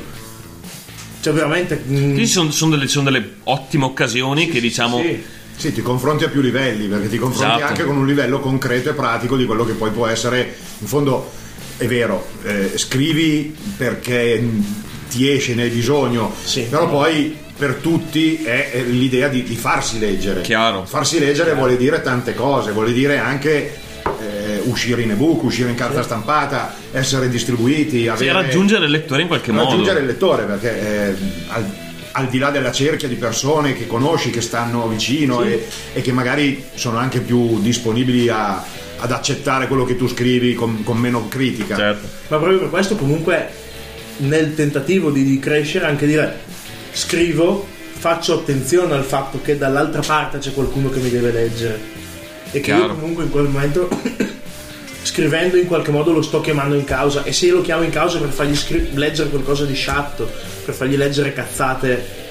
[1.22, 5.24] cioè veramente mm, quindi sono, sono delle, sono delle ottime occasioni che diciamo sì.
[5.58, 7.72] Sì, ti confronti a più livelli, perché ti confronti Esatto.
[7.72, 11.32] anche con un livello concreto e pratico di quello che poi può essere, in fondo,
[11.78, 14.66] è vero, eh, scrivi perché mh,
[15.10, 16.62] ti esce, ne hai bisogno, Sì.
[16.70, 20.41] però poi per tutti è, l'idea di, di farsi leggere.
[20.41, 20.86] Chiaro.
[20.86, 25.76] Farsi leggere vuole dire tante cose, vuole dire anche eh, uscire in ebook, uscire in
[25.76, 30.43] carta stampata, essere distribuiti, sì, avere, raggiungere il lettore in qualche modo raggiungere il lettore
[30.43, 31.16] perché eh,
[31.47, 31.66] al,
[32.12, 36.12] al di là della cerchia di persone che conosci, che stanno vicino e, e che
[36.12, 38.64] magari sono anche più disponibili a-
[38.99, 41.76] ad accettare quello che tu scrivi con, con meno critica.
[41.76, 43.66] certo Ma proprio per questo comunque
[44.18, 46.39] nel tentativo di, di crescere anche dire
[46.98, 47.66] scrivo,
[47.98, 51.80] faccio attenzione al fatto che dall'altra parte c'è qualcuno che mi deve leggere
[52.52, 52.93] e che io Chiaro.
[52.95, 53.88] comunque in quel momento
[55.04, 58.20] scrivendo in qualche modo lo sto chiamando in causa e se lo chiamo in causa
[58.20, 60.30] per fargli scri- leggere qualcosa di sciatto,
[60.66, 62.26] per fargli leggere cazzate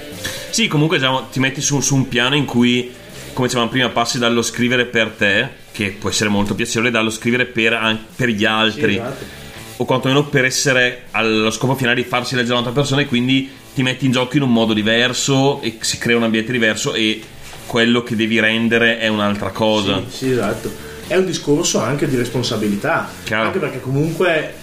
[0.51, 2.93] Sì, comunque diciamo, ti metti su, su un piano in cui,
[3.35, 7.45] come dicevamo prima, passi dallo scrivere per te, che può essere molto piacevole, dallo scrivere
[7.47, 9.25] per, per gli altri, Sì, esatto.
[9.77, 13.51] o quantomeno per essere allo scopo finale di farsi leggere da un'altra persona e quindi
[13.77, 17.21] ti metti in gioco in un modo diverso e si crea un ambiente diverso e
[17.67, 20.03] quello che devi rendere è un'altra cosa.
[20.09, 20.73] Sì, sì, esatto.
[21.07, 23.07] È un discorso anche di responsabilità.
[23.23, 23.49] Chiaro.
[23.49, 24.55] Anche perché comunque,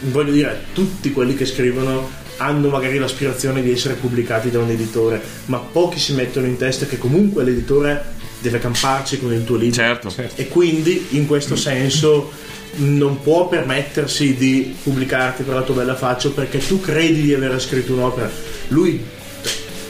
[0.00, 5.22] voglio dire, tutti quelli che scrivono hanno magari l'aspirazione di essere pubblicati da un editore,
[5.44, 9.74] ma pochi si mettono in testa che comunque l'editore deve camparci con il tuo libro.
[9.74, 10.12] Certo.
[10.36, 12.32] E quindi in questo senso
[12.76, 17.60] non può permettersi di pubblicarti per la tua bella faccia perché tu credi di aver
[17.60, 18.30] scritto un'opera.
[18.68, 19.02] Lui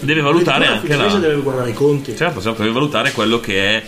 [0.00, 1.18] Deve valutare l'editore anche la...
[1.18, 2.16] deve guardare i conti.
[2.16, 3.82] Certo, certo, devi valutare quello che è.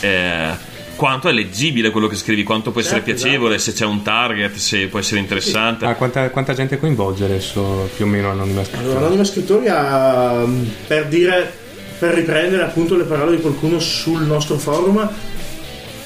[0.00, 4.02] eh, quanto è leggibile quello che scrivi, quanto può essere Certo, piacevole, se c'è un
[4.02, 5.86] target, se può essere interessante.
[5.86, 8.96] Ah, quanta, quanta gente coinvolge adesso più o meno Anonima Allora, Scrittori?
[8.98, 10.44] Anonima Scrittori ha,
[10.86, 11.52] per dire,
[11.98, 15.10] per riprendere appunto le parole di qualcuno sul nostro forum,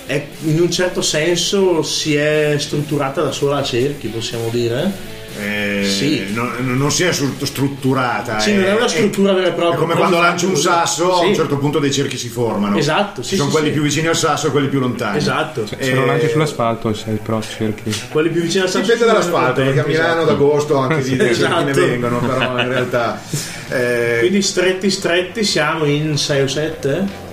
[0.07, 5.18] è, in un certo senso si è strutturata da sola a cerchi, possiamo dire.
[5.41, 6.27] Eh, Sì.
[6.33, 8.41] non, non si è stru- strutturata.
[8.41, 11.21] Sì, non è una struttura vera e propria, È come quando lanci un sasso, a
[11.21, 11.27] Sì.
[11.27, 12.77] un certo punto dei cerchi si formano.
[12.77, 13.73] Esatto, sì, Ci sono sì, quelli sì.
[13.75, 15.19] più vicini al sasso e quelli più lontani.
[15.19, 15.67] Esatto.
[15.67, 17.95] Se lo Eh, lanci sull'asfalto sei però cerchi.
[18.11, 20.25] Quelli più vicini al sasso Dipende sono dall'asfalto, perché a Milano esatto.
[20.27, 21.87] d'agosto anche di dei cerchi ne Esatto.
[21.87, 23.23] vengono, però in realtà.
[23.71, 27.27] eh, Quindi stretti stretti siamo in 6 o 7?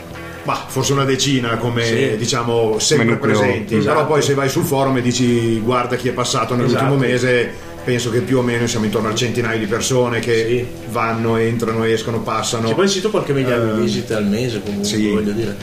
[0.43, 2.15] bah, forse una decina come Sì.
[2.17, 3.77] diciamo sempre presenti.
[3.77, 3.95] Esatto.
[3.95, 6.99] Però poi se vai sul forum e dici guarda chi è passato nell'ultimo Esatto.
[6.99, 7.53] mese,
[7.85, 10.67] penso che più o meno siamo intorno al centinaio di persone che Sì.
[10.89, 12.67] vanno, entrano, escono, passano.
[12.67, 15.09] C'è poi sito qualche migliaia Eh, di visite al mese comunque, sì.
[15.11, 15.55] voglio dire.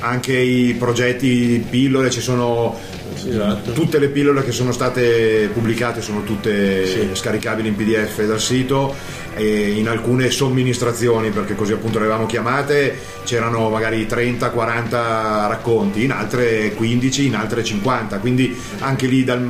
[0.00, 2.78] Anche i progetti pillole, ci sono
[3.26, 3.72] esatto.
[3.72, 7.08] tutte le pillole che sono state pubblicate sono tutte Sì.
[7.14, 8.94] scaricabili in PDF dal sito
[9.34, 16.12] e in alcune somministrazioni perché così appunto le avevamo chiamate c'erano magari 30-40 racconti in
[16.12, 19.40] altre 15 in altre 50 quindi anche lì dal,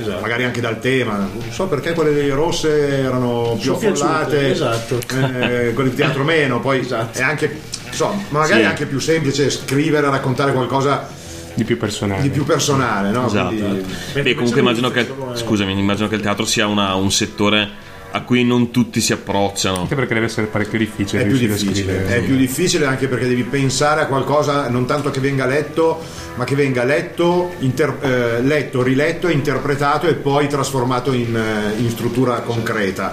[0.00, 0.20] Esatto.
[0.20, 4.98] magari anche dal tema non so perché quelle rosse erano più affollate esatto.
[5.16, 7.18] eh, quelle di teatro meno poi Esatto.
[7.18, 8.66] è anche insomma magari Sì.
[8.66, 11.08] è anche più semplice scrivere raccontare qualcosa
[11.54, 12.22] Di più personale.
[12.22, 13.26] di più personale no?
[13.26, 13.48] Esatto.
[13.54, 13.84] Quindi-
[14.22, 17.68] Beh, comunque immagino che, scusami, immagino che il teatro sia una- un settore
[18.10, 19.80] a cui non tutti si approcciano.
[19.80, 23.42] Anche perché deve essere parecchio difficile è più difficile, è più difficile anche perché devi
[23.42, 26.02] pensare a qualcosa non tanto che venga letto,
[26.36, 31.90] ma che venga letto, inter- eh, letto riletto, interpretato e poi trasformato in, eh, in
[31.90, 33.12] struttura concreta.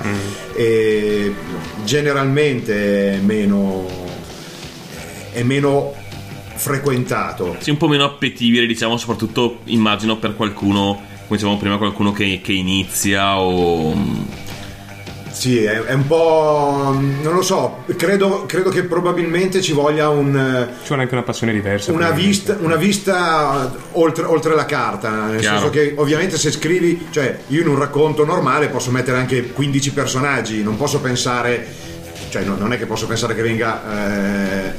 [0.56, 1.34] E
[1.84, 3.86] generalmente è meno,
[5.32, 5.94] è meno
[6.56, 7.58] frequentato.
[7.60, 12.40] Sì, un po' meno appetibile, diciamo, soprattutto immagino per qualcuno, come dicevamo prima, qualcuno che,
[12.42, 14.45] che inizia o...
[15.36, 16.98] Sì, è, è un po'.
[16.98, 20.32] non lo so, credo, credo che probabilmente ci voglia un.
[20.82, 21.92] Ci vuole anche una passione diversa.
[21.92, 25.58] Una vista, una vista oltre, oltre la carta, nel Chiaro.
[25.58, 29.92] senso che ovviamente se scrivi, cioè io in un racconto normale posso mettere anche 15
[29.92, 31.68] personaggi, non posso pensare,
[32.30, 34.74] cioè no- non è che posso pensare che venga eh,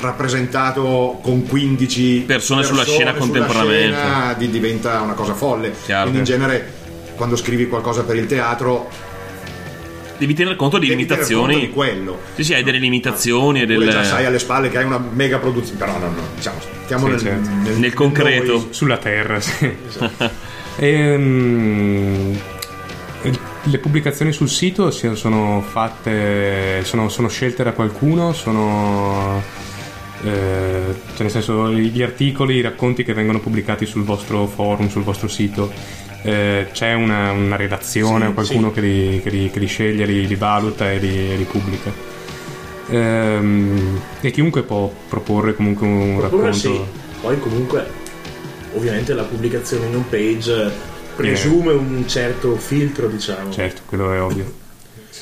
[0.00, 3.94] rappresentato con 15 Persone sulla scena contemporaneamente.
[3.96, 5.72] scena, di- diventa una cosa folle.
[5.84, 6.08] Chiaro.
[6.10, 6.72] Quindi in genere
[7.14, 8.88] quando scrivi qualcosa per il teatro
[10.22, 11.66] Devi tener conto di devi tener conto limitazioni.
[11.66, 12.18] di quello.
[12.36, 13.90] Sì, sì, hai delle limitazioni e Oppure delle...
[13.90, 17.10] già sai alle spalle che hai una mega produzione, però no, no, diciamo, stiamo Sì,
[17.10, 17.48] nel, certo.
[17.62, 18.52] nel- Nel concreto.
[18.52, 19.70] noi- Sulla terra, sì.
[20.76, 22.38] Ehm,
[23.64, 29.42] le pubblicazioni sul sito si- sono fatte, sono, sono scelte da qualcuno, sono...
[30.24, 35.02] eh, cioè nel senso gli articoli, i racconti che vengono pubblicati sul vostro forum, sul
[35.02, 35.72] vostro sito,
[36.22, 38.74] eh, c'è una, una redazione Sì, qualcuno sì.
[38.74, 41.90] che, li, che li- che li sceglie, li, li valuta e li, li pubblica.
[42.88, 46.52] Ehm, e chiunque può proporre comunque un Oppure racconto.
[46.56, 46.80] sì,
[47.20, 47.86] poi comunque
[48.74, 50.70] ovviamente la pubblicazione in un page
[51.16, 53.50] presume un certo filtro, diciamo.
[53.52, 54.60] Certo, quello è ovvio.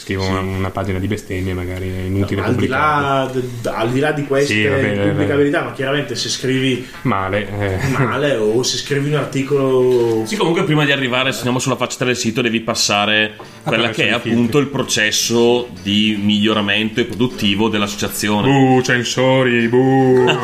[0.01, 4.01] Scrivo una, una pagina di bestemmie magari è inutile al, di là, d- al di
[4.01, 7.47] là di queste Sì, vabbè, pubblicabilità, ma chiaramente se scrivi Male.
[7.47, 7.79] eh.
[7.99, 12.03] male o se scrivi un articolo Sì, comunque prima di arrivare, se andiamo sulla faccia
[12.07, 17.69] del sito, devi passare quella Attraverso che è appunto il processo di miglioramento e produttivo
[17.69, 18.49] dell'associazione.
[18.51, 20.25] Buh, censori, buh.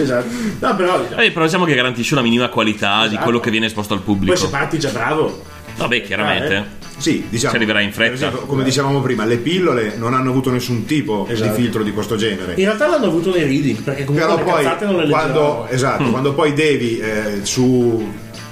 [0.00, 0.28] esatto.
[0.58, 3.22] No, però Eh, però diciamo che garantisce una minima qualità di Esatto.
[3.22, 4.32] quello che viene esposto al pubblico.
[4.32, 5.42] poi se parti già bravo.
[5.76, 6.80] Vabbè, chiaramente.
[7.02, 7.50] Sì, diciamo.
[7.50, 8.12] Ci arriverà in fretta.
[8.14, 11.50] esempio, come dicevamo prima, le pillole non hanno avuto nessun tipo Esatto.
[11.50, 12.52] di filtro di questo genere.
[12.56, 16.04] In realtà l'hanno avuto nei reading, perché comunque Però le poi non le quando, esatto,
[16.10, 18.08] quando poi devi eh, su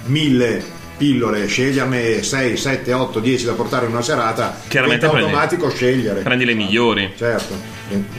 [0.07, 5.71] mille pillole sceglierne 6, 7, 8, 10 da portare in una serata, Chiaramente prendi- automatico
[5.71, 6.21] scegliere.
[6.23, 7.13] Prendi le migliori.
[7.17, 7.55] Certo.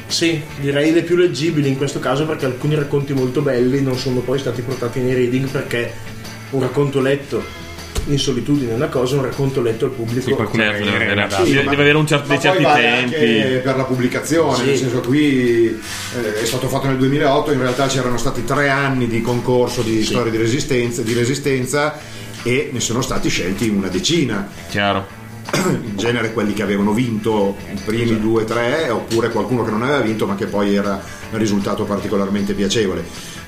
[0.08, 4.22] Sì, direi le più leggibili in questo caso perché alcuni racconti molto belli non sono
[4.22, 5.94] poi stati portati nei reading perché
[6.52, 7.44] un racconto letto
[8.08, 11.22] in solitudine è una cosa, un racconto letto al pubblico Sì, qualcuno Certo, deve, deve-
[11.22, 11.44] adatto.
[11.44, 13.16] deve avere un certo- Ma dei certi vale tempi.
[13.16, 14.66] anche per la pubblicazione, Sì.
[14.66, 19.08] nel senso qui eh, è stato fatto nel 2008, in realtà c'erano stati tre anni
[19.08, 22.00] di concorso di storia di resistenza, di resistenza
[22.44, 24.48] e ne sono stati scelti una decina.
[24.70, 25.20] Chiaro.
[25.54, 28.20] in genere quelli che avevano vinto i primi Esatto.
[28.20, 31.84] due o tre oppure qualcuno che non aveva vinto ma che poi era un risultato
[31.84, 33.04] particolarmente piacevole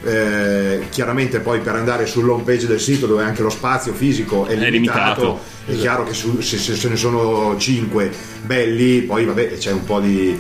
[0.06, 4.52] Eh, chiaramente poi per andare sull'home page del sito dove anche lo spazio fisico è
[4.58, 5.40] È limitato, limitato.
[5.68, 8.12] è chiaro che su- se, se- ne sono cinque
[8.44, 10.38] belli poi vabbè c'è un po' di,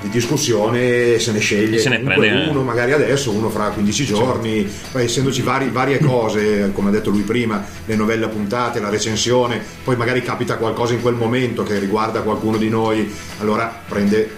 [0.00, 4.68] di discussione se ne sceglie se ne prende- uno magari adesso uno fra 15 giorni
[4.90, 9.62] poi essendoci vari- varie cose come ha detto lui prima le novelle appuntate la recensione
[9.84, 14.28] poi magari capita qualcosa in quel momento che riguarda qualcuno di noi allora prende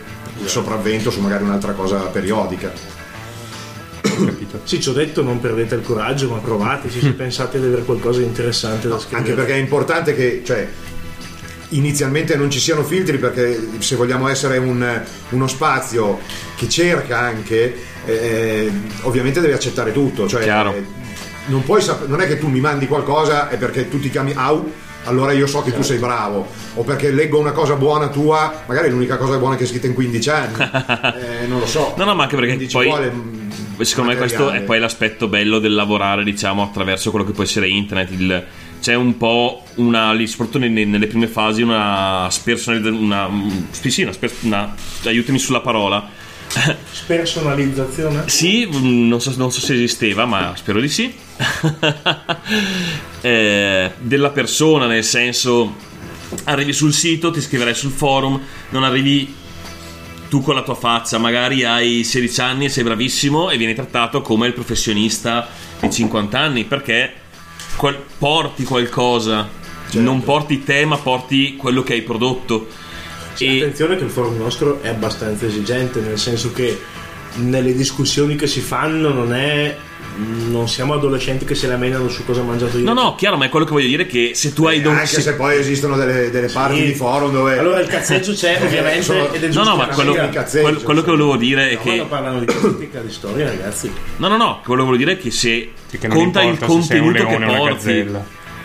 [0.43, 2.97] il sopravvento su magari un'altra cosa periodica
[4.27, 4.61] capito.
[4.65, 8.19] Sì, ci ho detto non perdete il coraggio, ma provateci se pensate di avere qualcosa
[8.21, 9.19] di interessante da scrivere.
[9.23, 10.67] anche perché è importante che cioè,
[11.71, 16.19] inizialmente non ci siano filtri perché se vogliamo essere un- uno spazio
[16.57, 18.71] che cerca anche eh,
[19.03, 20.73] ovviamente devi accettare tutto cioè, Chiaro.
[20.73, 20.83] eh,
[21.47, 24.33] non, puoi sap- non è che tu mi mandi qualcosa e perché tu ti chiami
[24.35, 24.73] au
[25.05, 28.89] allora io so che tu sei bravo o perché leggo una cosa buona tua magari
[28.89, 30.55] è l'unica cosa buona che hai scritto in 15 anni
[31.43, 33.13] Eh, non lo so No, no, ma anche perché poi- vuole,
[33.79, 37.45] mm, Secondo me questo è poi l'aspetto bello del lavorare, diciamo, attraverso quello che può
[37.45, 38.47] essere internet, il
[38.81, 43.31] c'è un po' una, soprattutto nelle, prime fasi, una spersonalizzazione, una,
[43.71, 44.75] sì, sì, una, una-
[45.05, 46.09] aiutami sulla parola.
[46.91, 48.23] Spersonalizzazione?
[48.27, 51.13] Sì, mm, non so, non so se esisteva, ma spero di sì.
[53.21, 55.75] Eh, della persona, nel senso,
[56.45, 59.35] arrivi sul sito, ti scriverai sul forum, non arrivi
[60.29, 64.21] tu con la tua faccia, magari hai 16 anni e sei bravissimo e vieni trattato
[64.21, 65.49] come il professionista
[65.81, 67.13] di 50 anni perché
[67.77, 69.49] qual- porti qualcosa,
[69.93, 72.69] non porti te, ma porti quello che hai prodotto.
[73.39, 76.79] E Attenzione che il forum nostro è abbastanza esigente, nel senso che
[77.39, 79.77] nelle discussioni che si fanno non è.
[80.49, 82.83] Non siamo adolescenti che si lamentano su cosa ha mangiato ieri.
[82.85, 85.21] no, no, chiaro, ma è quello che voglio dire che se tu hai don- Anche
[85.21, 86.85] se poi esistono delle, delle parti Sì.
[86.87, 89.87] di forum dove Allora il cazzeggio c'è ovviamente sono- ed è No, giusto no, ma
[89.87, 90.15] che quello,
[90.61, 92.09] quello- quello che volevo dire è No, quando che.
[92.09, 93.93] parlano di politica, di storia, ragazzi.
[94.17, 96.67] No, no, no, quello che volevo dire è che se Sì, che conta il se
[96.67, 98.07] contenuto che o una porti,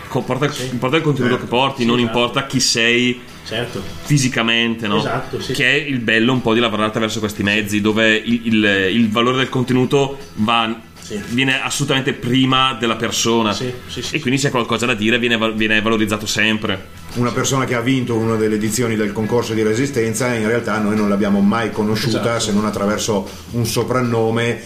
[0.08, 2.12] porta- importa il contenuto che porti, non esatto.
[2.16, 3.82] importa chi sei Certo.
[4.04, 4.98] fisicamente, no?
[4.98, 5.52] Esatto, sì.
[5.52, 9.10] Che è il bello un po' di lavorare attraverso questi mezzi, dove il, il- il
[9.10, 11.20] valore del contenuto va- Sì.
[11.28, 13.52] viene assolutamente prima della persona.
[13.52, 17.02] Sì, sì, sì, e quindi se c'è qualcosa da dire viene, viene valorizzato sempre.
[17.16, 20.96] una persona che ha vinto una delle edizioni del concorso di resistenza in realtà noi
[20.96, 22.40] non l'abbiamo mai conosciuta Esatto.
[22.40, 24.60] se non attraverso un soprannome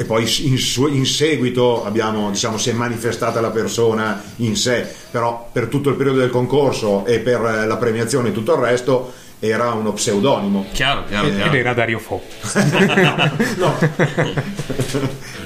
[0.00, 4.86] e poi in, su- in seguito abbiamo, diciamo, si è manifestata la persona in sé,
[5.10, 8.60] però per tutto il periodo del concorso e per eh, la premiazione e tutto il
[8.60, 10.66] resto era uno pseudonimo.
[10.72, 11.52] Chiaro, chiaro, Ed chiaro.
[11.52, 12.22] era Dario Fo.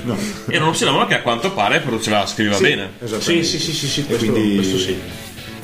[0.05, 0.17] No,
[0.49, 2.91] Era uno pseudonimo che a quanto pare produceva, scriveva Sì, bene.
[3.21, 4.99] sì, sì, sì, sì, sì, questo, quindi questo sì.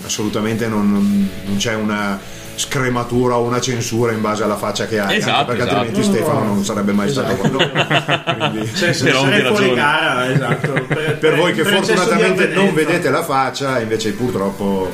[0.05, 2.18] assolutamente non- non c'è una
[2.59, 5.78] scrematura o una censura in base alla faccia che hai, Esatto, anche perché esatto.
[5.80, 7.70] altrimenti Stefano non sarebbe mai stato con noi.
[8.50, 9.74] Quindi- Cioè, se fuori ragioni.
[9.74, 10.72] gara, esatto.
[10.86, 14.90] Per, per voi che fortunatamente non vedete la faccia, invece purtroppo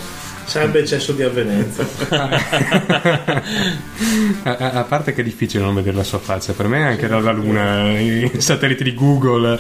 [0.47, 1.85] Sarebbe eccesso di avvenenza.
[4.45, 7.09] A, a- a parte che è difficile non vedere la sua faccia, per me anche
[7.09, 9.57] dalla luna i satelliti di Google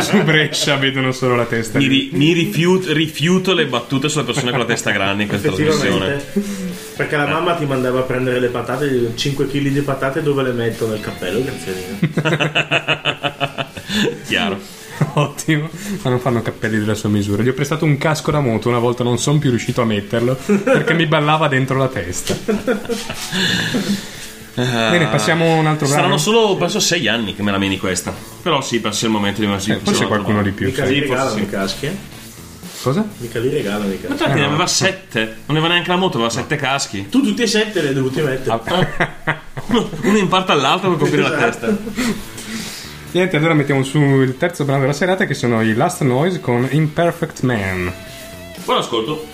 [0.00, 1.78] su Brescia vedono solo la testa.
[1.78, 5.50] Mi, ri- mi rifiut- rifiuto le battute sulle persone con la testa grande in questa
[5.50, 6.22] trasmissione.
[6.96, 10.52] Perché la mamma ti mandava a prendere le patate, 5 kg di patate dove le
[10.52, 11.74] metto nel cappello, grazie
[14.26, 14.58] Chiaro.
[15.14, 15.68] Ottimo,
[16.02, 17.42] ma non fanno cappelli della sua misura.
[17.42, 20.34] Gli ho prestato un casco da moto, una volta non sono più riuscito a metterlo
[20.62, 22.36] perché mi ballava dentro la testa.
[24.54, 26.20] Bene, passiamo un altro Saranno brano.
[26.20, 28.14] solo, penso, sei anni che me la meni questa.
[28.42, 30.66] Però sì, penso il momento di Eh, forse qualcuno di più.
[30.66, 30.92] Mica sì.
[30.94, 31.42] li Sì, forse regalano sì.
[31.42, 31.96] i caschi, eh?
[32.82, 33.06] Cosa?
[33.18, 34.22] Mica li regalano i Ma caschi.
[34.22, 35.20] tanti ne aveva sette.
[35.46, 37.08] Non aveva neanche la moto, aveva sette caschi.
[37.08, 38.60] Tu tutti e sette li hai dovuti mettere.
[39.68, 41.66] Uno, uno in parte all'altro per coprire la Esatto.
[41.66, 41.78] testa.
[43.12, 46.66] Niente, allora mettiamo su il terzo brano della serata che sono i Last Noise con
[46.70, 47.92] Imperfect Man.
[48.64, 49.31] Buon ascolto.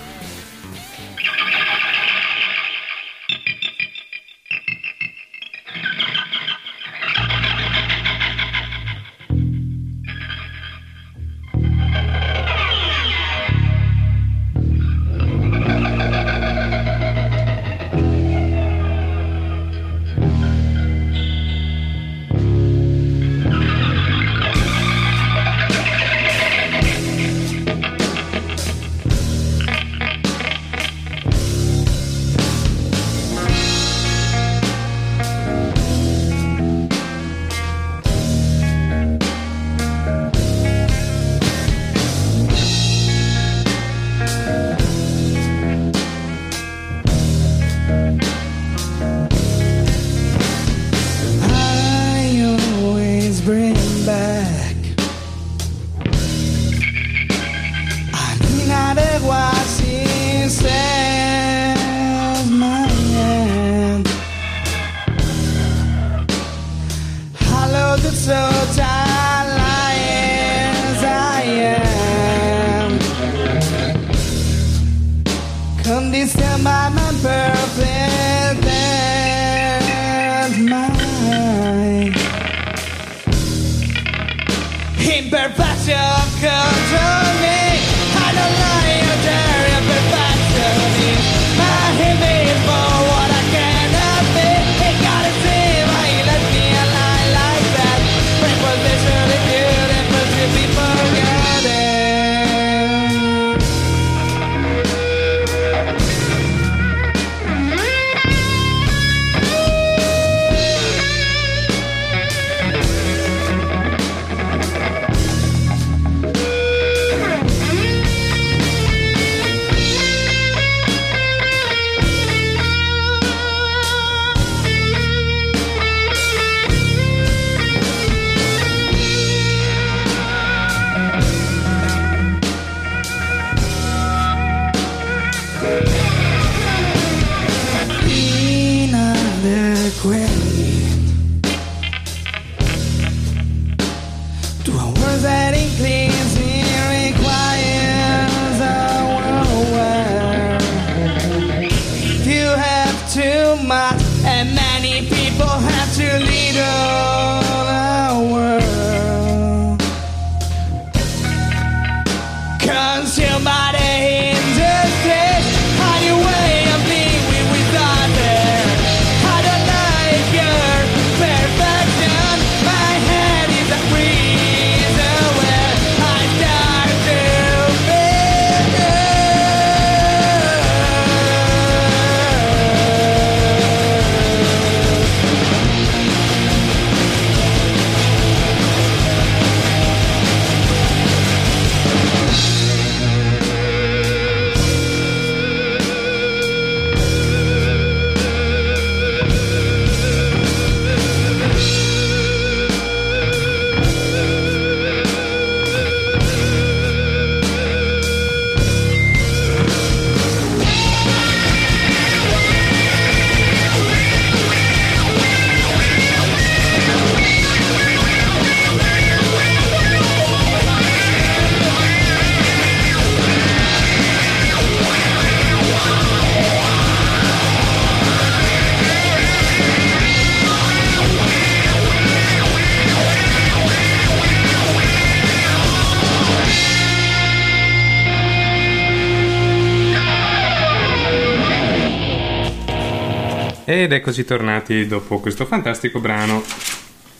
[243.79, 246.43] Ed eccoci tornati dopo questo fantastico brano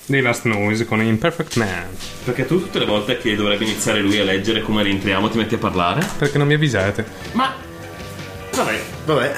[0.07, 1.87] dei Last Noise con Imperfect Man.
[2.25, 5.55] Perché tu tutte le volte che dovrebbe iniziare lui a leggere come rientriamo ti metti
[5.55, 6.05] a parlare?
[6.19, 7.07] Perché non mi avvisate?
[7.31, 7.55] Ma...
[8.57, 8.81] Vabbè.
[9.05, 9.35] Vabbè.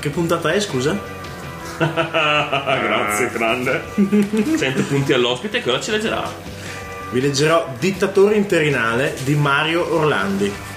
[0.00, 0.98] Che puntata è, scusa?
[1.78, 3.80] Grazie, grande.
[3.94, 6.28] 100 punti all'ospite che ora ci leggerà.
[7.12, 10.69] Vi leggerò Dittatore interinale di Mario Orlandi.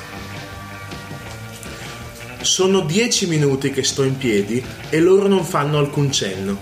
[2.43, 6.59] Sono dieci minuti che sto in piedi e loro non fanno alcun cenno.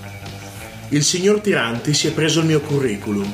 [0.90, 3.28] Il signor Tiranti si è preso il mio curriculum.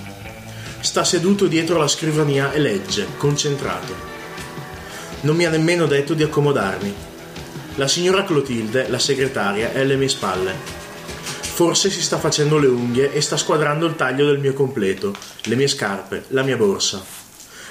[0.79, 3.93] Sta seduto dietro la scrivania e legge, concentrato.
[5.21, 6.95] Non mi ha nemmeno detto di accomodarmi.
[7.75, 10.55] La signora Clotilde, la segretaria, è alle mie spalle.
[11.41, 15.55] Forse si sta facendo le unghie e sta squadrando il taglio del mio completo, le
[15.57, 17.03] mie scarpe, la mia borsa.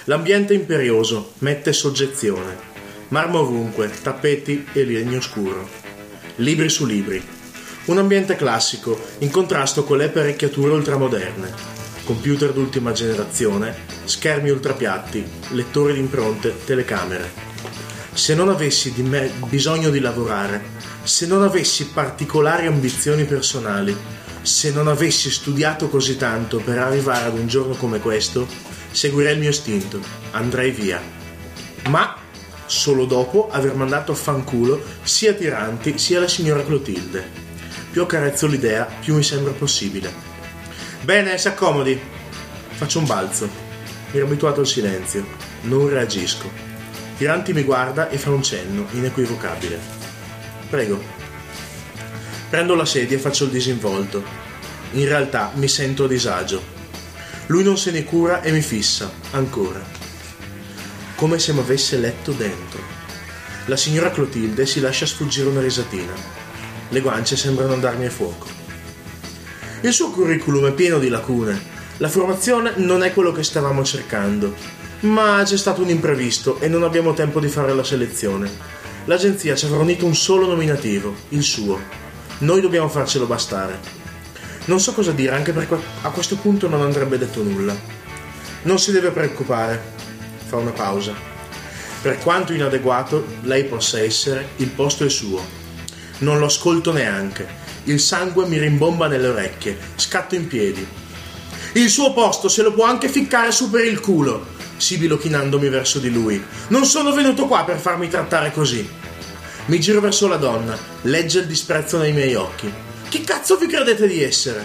[0.04, 2.75] L'ambiente è imperioso, mette soggezione.
[3.08, 5.68] Marmo ovunque, tappeti e legno scuro.
[6.36, 7.22] Libri su libri.
[7.84, 11.52] Un ambiente classico, in contrasto con le apparecchiature ultramoderne.
[12.04, 17.30] Computer d'ultima generazione, schermi ultrapiatti, lettori di impronte, telecamere.
[18.12, 20.60] Se non avessi di me bisogno di lavorare,
[21.04, 23.96] se non avessi particolari ambizioni personali,
[24.42, 28.48] se non avessi studiato così tanto per arrivare ad un giorno come questo,
[28.90, 30.00] seguirei il mio istinto,
[30.32, 31.00] andrei via.
[31.88, 32.24] Ma
[32.66, 37.44] solo dopo aver mandato a fanculo sia Tiranti sia la signora Clotilde.
[37.90, 40.12] Più accarezzo l'idea, più mi sembra possibile.
[41.02, 41.98] Bene, si accomodi.
[42.68, 43.48] Faccio un balzo.
[44.10, 45.24] Mi ero abituato al silenzio.
[45.62, 46.50] Non reagisco.
[47.16, 49.78] Tiranti mi guarda e fa un cenno, inequivocabile.
[50.68, 51.02] Prego.
[52.50, 54.22] Prendo la sedia e faccio il disinvolto.
[54.92, 56.62] In realtà mi sento a disagio.
[57.46, 59.95] Lui non se ne cura e mi fissa, ancora.
[61.16, 62.78] Come se mi avesse letto dentro.
[63.66, 66.12] La signora Clotilde si lascia sfuggire una risatina.
[66.90, 68.46] Le guance sembrano andarmi a fuoco.
[69.80, 71.58] Il suo curriculum è pieno di lacune.
[71.96, 74.54] La formazione non è quello che stavamo cercando,
[75.00, 78.50] ma c'è stato un imprevisto e non abbiamo tempo di fare la selezione.
[79.06, 81.80] L'agenzia ci ha fornito un solo nominativo, il suo.
[82.38, 83.78] Noi dobbiamo farcelo bastare.
[84.66, 87.74] Non so cosa dire, anche perché a questo punto non andrebbe detto nulla.
[88.64, 89.95] Non si deve preoccupare.
[90.46, 91.12] Fa una pausa.
[92.02, 95.44] Per quanto inadeguato lei possa essere, il posto è suo.
[96.18, 97.64] Non lo ascolto neanche.
[97.84, 99.76] Il sangue mi rimbomba nelle orecchie.
[99.96, 100.86] Scatto in piedi.
[101.72, 105.98] Il suo posto se lo può anche ficcare su per il culo, sibilo chinandomi verso
[105.98, 106.42] di lui.
[106.68, 108.88] Non sono venuto qua per farmi trattare così.
[109.66, 112.72] Mi giro verso la donna, legge il disprezzo nei miei occhi.
[113.08, 114.64] Chi cazzo vi credete di essere?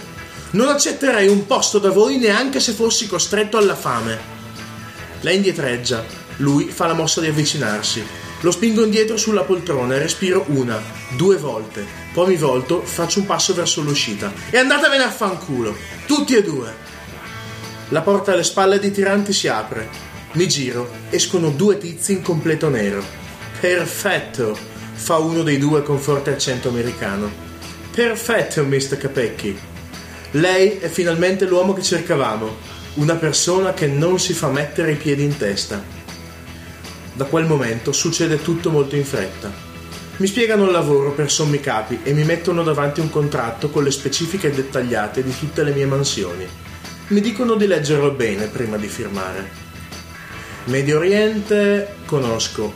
[0.52, 4.31] Non accetterei un posto da voi neanche se fossi costretto alla fame.
[5.22, 6.04] Lei indietreggia,
[6.38, 8.04] lui fa la mossa di avvicinarsi.
[8.40, 10.82] Lo spingo indietro sulla poltrona e respiro una,
[11.16, 11.86] due volte.
[12.12, 14.32] Poi mi volto, faccio un passo verso l'uscita.
[14.50, 16.74] E andatevene a fanculo, tutti e due.
[17.90, 19.88] La porta alle spalle di Tiranti si apre.
[20.32, 23.04] Mi giro, escono due tizi in completo nero.
[23.60, 24.58] Perfetto,
[24.94, 27.30] fa uno dei due con forte accento americano.
[27.94, 28.96] Perfetto, Mr.
[28.96, 29.56] Capecchi.
[30.32, 32.56] Lei è finalmente l'uomo che cercavamo,
[32.94, 35.82] una persona che non si fa mettere i piedi in testa.
[37.14, 39.50] Da quel momento succede tutto molto in fretta.
[40.16, 43.90] Mi spiegano il lavoro per sommi capi e mi mettono davanti un contratto con le
[43.90, 46.46] specifiche dettagliate di tutte le mie mansioni.
[47.08, 49.50] Mi dicono di leggerlo bene prima di firmare.
[50.64, 52.72] Medio Oriente conosco,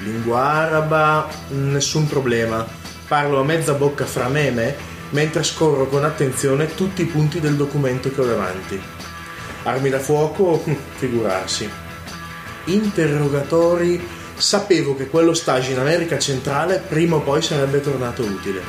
[0.00, 2.66] lingua araba nessun problema,
[3.06, 4.76] parlo a mezza bocca fra me e me
[5.10, 8.99] mentre scorro con attenzione tutti i punti del documento che ho davanti.
[9.64, 10.62] Armi da fuoco,
[10.96, 11.68] figurarsi.
[12.64, 14.00] Interrogatori,
[14.36, 18.62] sapevo che quello stage in America centrale prima o poi sarebbe tornato utile.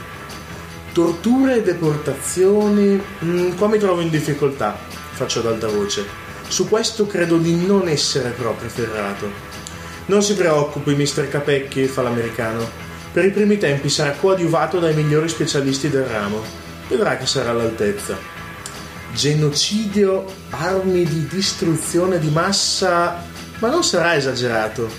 [0.94, 4.78] Torture e deportazioni, mm, qua mi trovo in difficoltà,
[5.12, 6.06] faccio ad alta voce.
[6.48, 9.30] Su questo credo di non essere proprio ferrato.
[10.08, 12.68] Non si preoccupi, mister Capecchi, fa l'americano.
[13.14, 16.42] Per i primi tempi sarà coadiuvato dai migliori specialisti del ramo.
[16.90, 18.31] Vedrà che sarà all'altezza.
[19.14, 23.24] Genocidio, armi di distruzione di massa,
[23.60, 24.90] ma non sarà esagerato.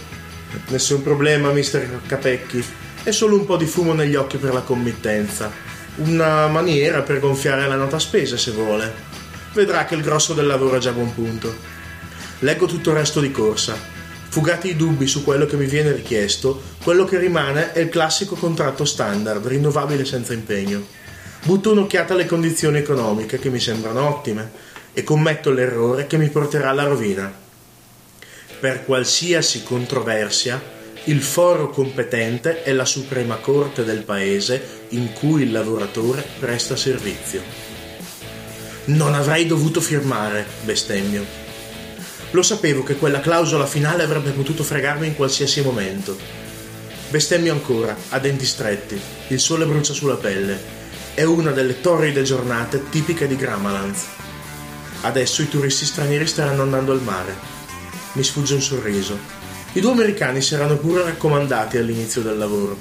[0.68, 2.62] Nessun problema, mister Capecchi.
[3.02, 5.50] È solo un po' di fumo negli occhi per la committenza.
[5.96, 8.92] Una maniera per gonfiare la nota spese, se vuole.
[9.54, 11.54] Vedrà che il grosso del lavoro è già a buon punto.
[12.40, 13.74] Leggo tutto il resto di corsa.
[14.28, 18.34] Fugati i dubbi su quello che mi viene richiesto, quello che rimane è il classico
[18.34, 21.00] contratto standard, rinnovabile senza impegno.
[21.44, 24.48] Butto un'occhiata alle condizioni economiche che mi sembrano ottime
[24.92, 27.32] e commetto l'errore che mi porterà alla rovina.
[28.60, 30.62] Per qualsiasi controversia,
[31.04, 37.42] il foro competente è la Suprema Corte del paese in cui il lavoratore presta servizio.
[38.84, 41.24] Non avrei dovuto firmare, bestemmio.
[42.30, 46.16] Lo sapevo che quella clausola finale avrebbe potuto fregarmi in qualsiasi momento.
[47.10, 50.81] Bestemmio ancora, a denti stretti, il sole brucia sulla pelle.
[51.14, 54.06] È una delle torride giornate tipiche di Gramalanz.
[55.02, 57.36] Adesso i turisti stranieri staranno andando al mare.
[58.12, 59.18] Mi sfugge un sorriso.
[59.74, 62.78] I due americani si erano pure raccomandati all'inizio del lavoro.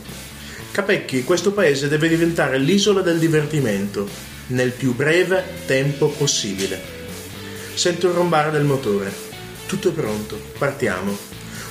[0.71, 4.07] Capecchi, questo paese deve diventare l'isola del divertimento,
[4.47, 6.81] nel più breve tempo possibile.
[7.73, 9.11] Sento il rombare del motore.
[9.65, 11.17] Tutto è pronto, partiamo.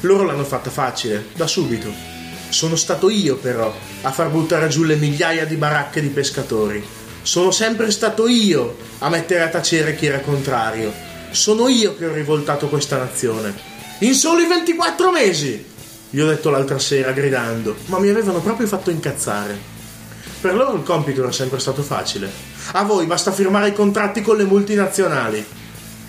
[0.01, 2.10] Loro l'hanno fatta facile, da subito.
[2.51, 3.73] Sono stato io, però,
[4.03, 6.85] a far buttare giù le migliaia di baracche di pescatori.
[7.23, 10.93] Sono sempre stato io a mettere a tacere chi era contrario.
[11.31, 13.55] Sono io che ho rivoltato questa nazione.
[14.01, 15.65] In soli 24 mesi!
[16.11, 19.57] Gli ho detto l'altra sera gridando, ma mi avevano proprio fatto incazzare.
[20.41, 22.29] Per loro il compito era sempre stato facile.
[22.73, 25.45] A voi basta firmare i contratti con le multinazionali.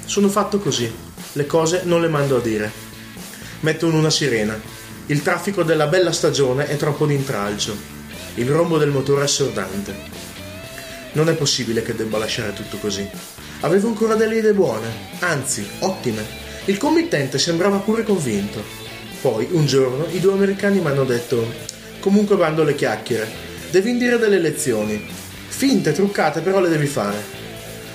[0.06, 0.92] Sono fatto così.
[1.34, 2.72] Le cose non le mando a dire.
[3.60, 4.60] Metto in una sirena.
[5.08, 7.76] Il traffico della bella stagione è troppo d'intralcio.
[8.36, 9.94] Il rombo del motore è assordante.
[11.14, 13.08] Non è possibile che debba lasciare tutto così.
[13.62, 14.88] Avevo ancora delle idee buone,
[15.20, 16.24] anzi, ottime.
[16.66, 18.64] Il committente sembrava pure convinto.
[19.20, 21.46] Poi, un giorno, i due americani mi hanno detto:
[22.00, 23.28] Comunque bando le chiacchiere.
[23.70, 25.04] Devi indire delle lezioni.
[25.48, 27.40] Finte, truccate, però le devi fare.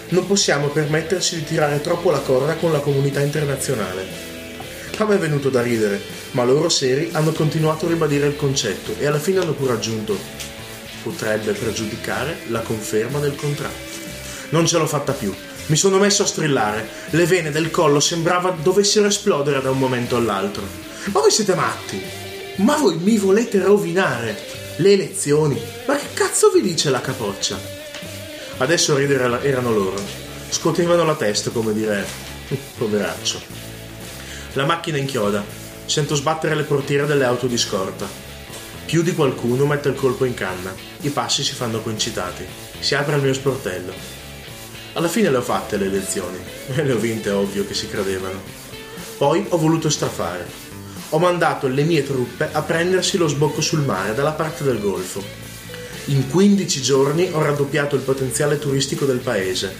[0.09, 4.26] Non possiamo permetterci di tirare troppo la corda con la comunità internazionale.
[4.99, 6.01] A me è venuto da ridere,
[6.33, 10.17] ma loro seri hanno continuato a ribadire il concetto e alla fine hanno pure aggiunto
[11.07, 13.95] potrebbe pregiudicare la conferma del contratto.
[14.49, 15.33] Non ce l'ho fatta più.
[15.67, 16.89] Mi sono messo a strillare.
[17.11, 20.63] Le vene del collo sembrava dovessero esplodere da un momento all'altro.
[21.13, 22.03] Ma voi siete matti?
[22.57, 24.37] Ma voi mi volete rovinare?
[24.77, 25.61] Le elezioni?
[25.87, 27.59] Ma che cazzo vi dice la capoccia?
[28.59, 30.01] Adesso a ridere erano loro.
[30.49, 32.05] Scotevano la testa come dire
[32.79, 33.76] poveraccio.
[34.57, 35.45] La macchina inchioda.
[35.85, 38.09] Sento sbattere le portiere delle auto di scorta.
[38.87, 40.75] Più di qualcuno mette il colpo in canna.
[41.03, 42.43] I passi si fanno concitati.
[42.79, 43.93] Si apre il mio sportello.
[44.95, 46.39] Alla fine le ho fatte le lezioni.
[46.75, 48.41] E le ho vinte, ovvio, che si credevano.
[49.19, 50.47] Poi ho voluto strafare.
[51.11, 55.23] Ho mandato le mie truppe a prendersi lo sbocco sul mare dalla parte del golfo.
[56.07, 59.75] In 15 giorni ho raddoppiato il potenziale turistico del paese.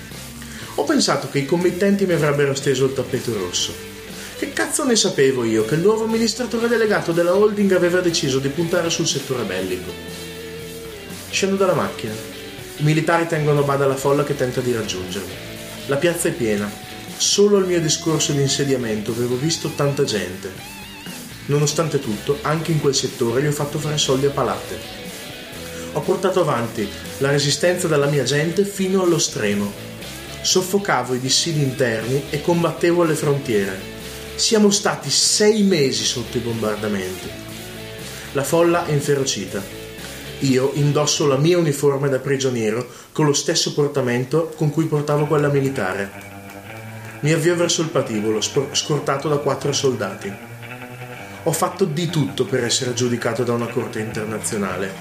[0.75, 3.96] Ho pensato che i committenti mi avrebbero steso il tappeto rosso.
[4.39, 8.51] Che cazzo ne sapevo io che il nuovo amministratore delegato della holding aveva deciso di
[8.51, 9.91] puntare sul settore bellico?
[11.31, 12.13] Scendo dalla macchina.
[12.13, 15.33] I militari tengono a bada la folla che tenta di raggiungermi.
[15.87, 16.71] La piazza è piena.
[17.17, 20.53] Solo al mio discorso di insediamento avevo visto tanta gente.
[21.47, 24.79] Nonostante tutto, anche in quel settore gli ho fatto fare soldi a palate.
[25.93, 26.87] Ho portato avanti
[27.19, 29.73] la resistenza della mia gente fino allo stremo.
[30.43, 33.96] Soffocavo i dissidi interni e combattevo alle frontiere.
[34.37, 37.27] Siamo stati sei mesi sotto i bombardamenti.
[38.33, 39.63] La folla è inferocita.
[40.41, 45.49] Io indosso la mia uniforme da prigioniero con lo stesso portamento con cui portavo quella
[45.49, 46.11] militare.
[47.21, 50.31] Mi avvio verso il patibolo, scortato da quattro soldati.
[51.45, 54.93] Ho fatto di tutto per essere giudicato da una corte internazionale.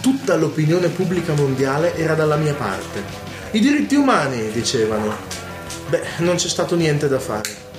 [0.00, 3.02] Tutta l'opinione pubblica mondiale era dalla mia parte.
[3.50, 5.14] I diritti umani, dicevano.
[5.90, 7.69] Beh, non c'è stato niente da fare.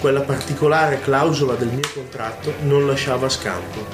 [0.00, 3.84] Quella particolare clausola del mio contratto non lasciava scampo.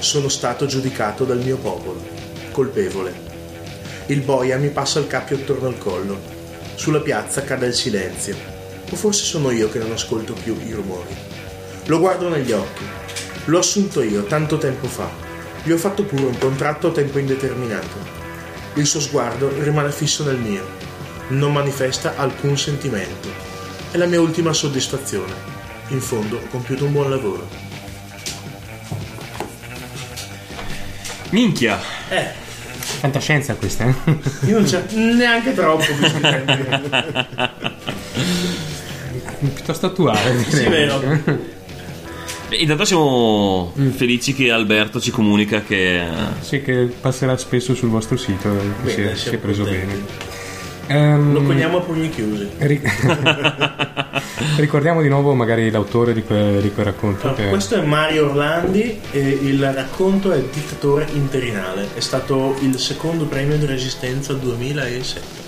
[0.00, 2.04] Sono stato giudicato dal mio popolo.
[2.50, 3.14] Colpevole.
[4.06, 6.18] Il boia mi passa il cappio attorno al collo.
[6.74, 8.34] Sulla piazza cade il silenzio.
[8.90, 11.14] O forse sono io che non ascolto più i rumori.
[11.84, 12.82] Lo guardo negli occhi.
[13.44, 15.08] L'ho assunto io tanto tempo fa.
[15.62, 17.98] Gli ho fatto pure un contratto a tempo indeterminato.
[18.74, 20.66] Il suo sguardo rimane fisso nel mio.
[21.28, 23.45] Non manifesta alcun sentimento.
[23.96, 25.32] È la mia ultima soddisfazione.
[25.88, 27.48] In fondo ho compiuto un buon lavoro.
[31.30, 31.80] Minchia.
[32.10, 32.26] Eh,
[32.76, 33.94] Fantascienza questa, eh?
[34.48, 35.82] io non c'è neanche troppo
[36.20, 36.90] tempi.
[39.54, 40.44] Piuttosto attuale.
[40.46, 40.98] Sì, vero.
[42.48, 43.90] Beh, Intanto siamo Mm.
[43.92, 46.04] felici che Alberto ci comunica che
[46.40, 49.86] Sì, che passerà spesso sul vostro sito, eh, Bene, si, è, si è preso contenti.
[49.86, 50.34] bene.
[50.88, 52.48] Ehm, Lo coniamo a pugni chiusi.
[52.58, 52.80] ri-
[54.56, 57.26] Ricordiamo di nuovo magari l'autore di, que- di quel racconto.
[57.28, 61.88] Allora, che- questo è Mario Orlandi e il racconto è Dittatore interinale.
[61.94, 65.44] È stato il secondo premio di resistenza 2007.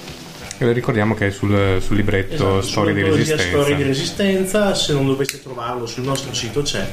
[0.58, 3.42] eh, ricordiamo che è sul, sul libretto Esatto, Storie di Resistenza.
[3.44, 6.86] Storie di Resistenza, se non doveste trovarlo sul nostro sito c'è.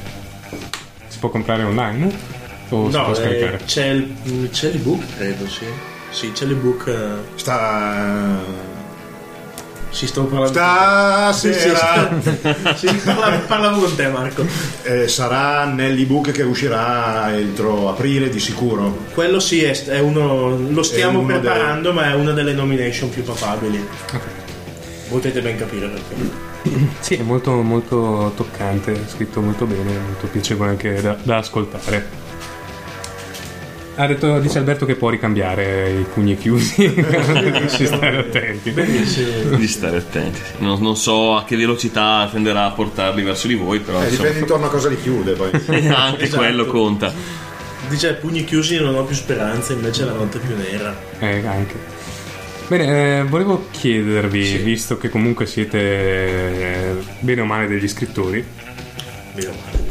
[1.08, 2.34] Si può comprare online?
[2.70, 3.60] O si No, può eh, scaricare?
[3.66, 5.64] c'è, il, c'è l'ebook, credo, sì.
[6.16, 6.86] Sì, c'è l'ebook.
[6.88, 8.64] eh, Sta.
[9.90, 10.52] Sì, stavo parlando.
[10.52, 12.30] Stasera Sì,
[12.76, 14.46] sì, sì, parla- parlavo con te, Marco.
[14.82, 19.04] eh, sarà nell'ebook che uscirà entro aprile di sicuro.
[19.12, 20.56] Quello sì, è, è uno.
[20.70, 23.86] Lo stiamo uno preparando, ma è una delle nomination più papabili.
[25.10, 26.44] Potete ben capire perché.
[27.00, 32.24] Sì, è molto, molto toccante, scritto molto bene, molto piacevole anche da, da ascoltare.
[33.98, 36.82] Ha detto, dice Alberto che può ricambiare i pugni chiusi,
[37.74, 38.70] ci stare attenti.
[38.70, 39.56] Benissimo.
[39.56, 40.38] di stare attenti.
[40.58, 44.16] Non, non so a che velocità tenderà a portarli verso di voi, però Eh, insomma,
[44.28, 45.50] dipende intorno a cosa li chiude poi.
[45.88, 46.36] anche Esatto.
[46.36, 47.10] quello conta.
[47.88, 50.94] Dice pugni chiusi non ho più speranza, invece è la notte più nera.
[51.18, 51.74] Eh, anche.
[52.68, 58.44] Bene, eh, volevo chiedervi, visto che comunque siete eh, bene o male degli scrittori.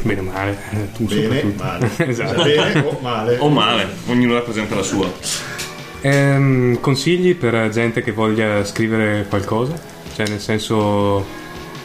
[0.05, 1.63] Bene o male, eh, tu Bene, soprattutto.
[1.63, 1.89] male.
[2.09, 2.43] esatto.
[2.43, 3.37] Bene o male.
[3.39, 5.11] O male, ognuno rappresenta la sua.
[6.01, 9.73] Ehm, consigli per gente che voglia scrivere qualcosa?
[10.15, 11.25] Cioè, nel senso,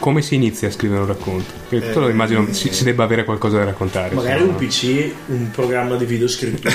[0.01, 1.51] come si inizia a scrivere un racconto?
[1.69, 4.15] Perché tutto Eh, immagino si, si debba avere qualcosa da raccontare.
[4.15, 6.73] Magari un PC, un programma di videoscrittura.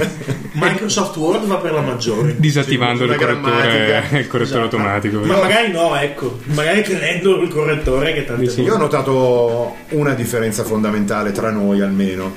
[0.52, 2.34] Microsoft Word va per la maggiore.
[2.38, 4.60] Disattivando il correttore, il correttore Esatto.
[4.62, 5.18] automatico.
[5.20, 6.38] Ma magari no, ecco.
[6.44, 8.62] Magari creando il correttore che tante Sì.
[8.62, 12.34] Io ho notato una differenza fondamentale tra noi almeno.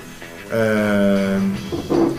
[0.52, 1.56] Ehm,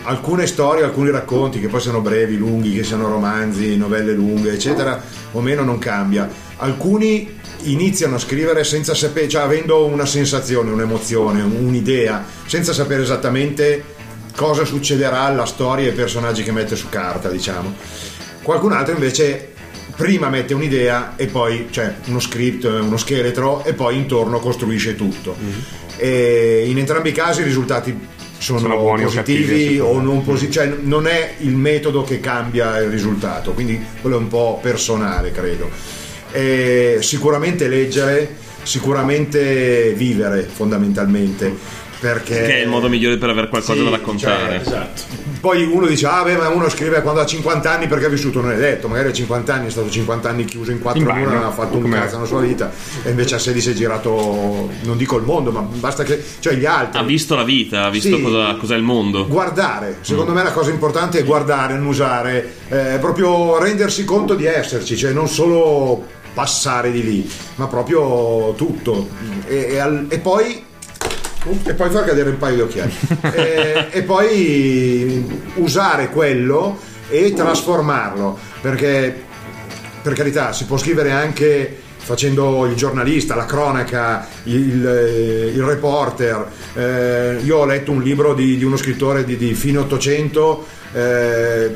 [0.03, 4.99] alcune storie, alcuni racconti che poi siano brevi, lunghi, che siano romanzi, novelle lunghe, eccetera,
[5.31, 6.47] o meno non cambia.
[6.61, 13.83] Alcuni iniziano a scrivere senza sapere, cioè avendo una sensazione, un'emozione, un'idea, senza sapere esattamente
[14.35, 17.73] cosa succederà alla storia e ai personaggi che mette su carta, diciamo.
[18.41, 19.53] Qualcun altro invece
[19.95, 25.35] prima mette un'idea e poi cioè uno script, uno scheletro e poi intorno costruisce tutto.
[25.97, 27.97] E in entrambi i casi i risultati
[28.37, 30.03] sono, Sono buoni o cattivi, positivi o seconda.
[30.03, 34.27] non positivi, cioè non è il metodo che cambia il risultato, quindi quello è un
[34.27, 35.69] po' personale, credo.
[36.31, 41.87] E sicuramente leggere, sicuramente vivere fondamentalmente.
[41.99, 44.51] Perché, Che è il modo migliore per avere qualcosa Sì, da raccontare.
[44.53, 45.01] cioè, Esatto.
[45.41, 48.39] poi uno dice, ah beh, ma uno scrive quando ha 50 anni perché ha vissuto,
[48.39, 51.33] non è detto, magari a 50 anni è stato 50 anni chiuso in quattro mura,
[51.33, 52.71] non ha fatto un cazzo nella sua vita,
[53.03, 56.65] e invece a 16 è girato, non dico il mondo, ma basta che, cioè gli
[56.65, 56.99] altri.
[57.01, 58.21] Ha visto la vita, ha visto Sì.
[58.21, 59.27] cosa, cos'è il mondo.
[59.27, 60.03] Guardare, Mm.
[60.03, 65.11] secondo me la cosa importante è guardare, annusare, eh, proprio rendersi conto di esserci, cioè
[65.11, 69.07] non solo passare di lì, ma proprio tutto.
[69.47, 70.63] E, e al- e poi
[71.63, 72.93] e poi far cadere un paio di occhiali
[73.33, 75.25] e, e poi
[75.55, 76.77] usare quello
[77.07, 79.23] e trasformarlo perché
[80.01, 86.47] per carità si può scrivere anche facendo il giornalista, la cronaca, il, eh, il reporter.
[86.73, 91.75] Eh, io ho letto un libro di, di uno scrittore di, di fine 800 eh,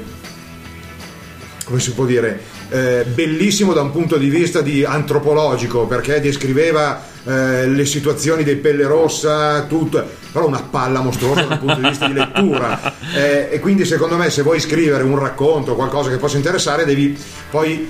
[1.65, 2.39] come si può dire,
[2.73, 8.55] eh, bellissimo da un punto di vista di antropologico, perché descriveva eh, le situazioni dei
[8.55, 12.91] pelle rossa, tutto, però una palla mostruosa dal punto di vista di lettura.
[13.13, 17.15] Eh, e quindi secondo me se vuoi scrivere un racconto, qualcosa che possa interessare, devi
[17.51, 17.87] poi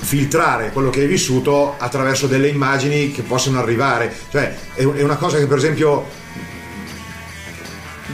[0.00, 4.10] filtrare quello che hai vissuto attraverso delle immagini che possono arrivare.
[4.30, 6.06] Cioè, è, è una cosa che per esempio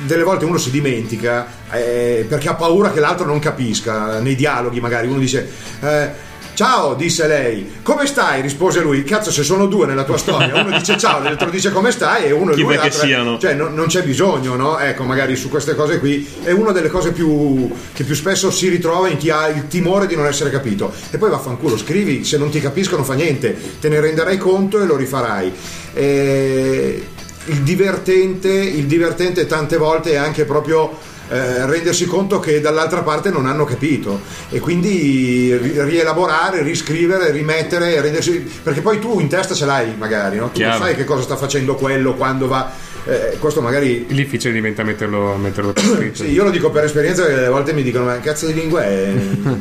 [0.06, 4.80] delle volte uno si dimentica eh, perché ha paura che l'altro non capisca nei dialoghi
[4.80, 5.48] magari uno dice
[5.80, 6.10] eh,
[6.56, 7.74] ciao disse lei.
[7.82, 8.40] Come stai?
[8.40, 9.04] rispose lui.
[9.04, 10.60] Cazzo se sono due nella tua storia.
[10.60, 12.24] Uno dice ciao l'altro dice come stai?
[12.24, 13.38] E uno Chi lui che siano?
[13.38, 14.78] cioè non, non c'è bisogno no?
[14.78, 16.26] Ecco magari su queste cose qui.
[16.42, 20.06] È una delle cose più che più spesso si ritrova in chi ha il timore
[20.06, 20.92] di non essere capito.
[21.10, 24.86] E poi vaffanculo scrivi se non ti capiscono fa niente te ne renderai conto e
[24.86, 25.52] lo rifarai.
[25.92, 27.06] E
[27.46, 33.30] il divertente, il divertente tante volte è anche proprio eh, rendersi conto che dall'altra parte
[33.30, 39.54] non hanno capito e quindi ri- rielaborare, riscrivere, rimettere, rendersi perché poi tu in testa
[39.54, 40.50] ce l'hai magari, no?
[40.50, 42.70] tu non sai che cosa sta facendo quello quando va
[43.06, 46.24] eh, questo magari Il difficile diventa metterlo, metterlo per scritto.
[46.24, 48.54] sì, io lo dico per esperienza che a volte mi dicono ma che cazzo di
[48.54, 49.12] lingua è?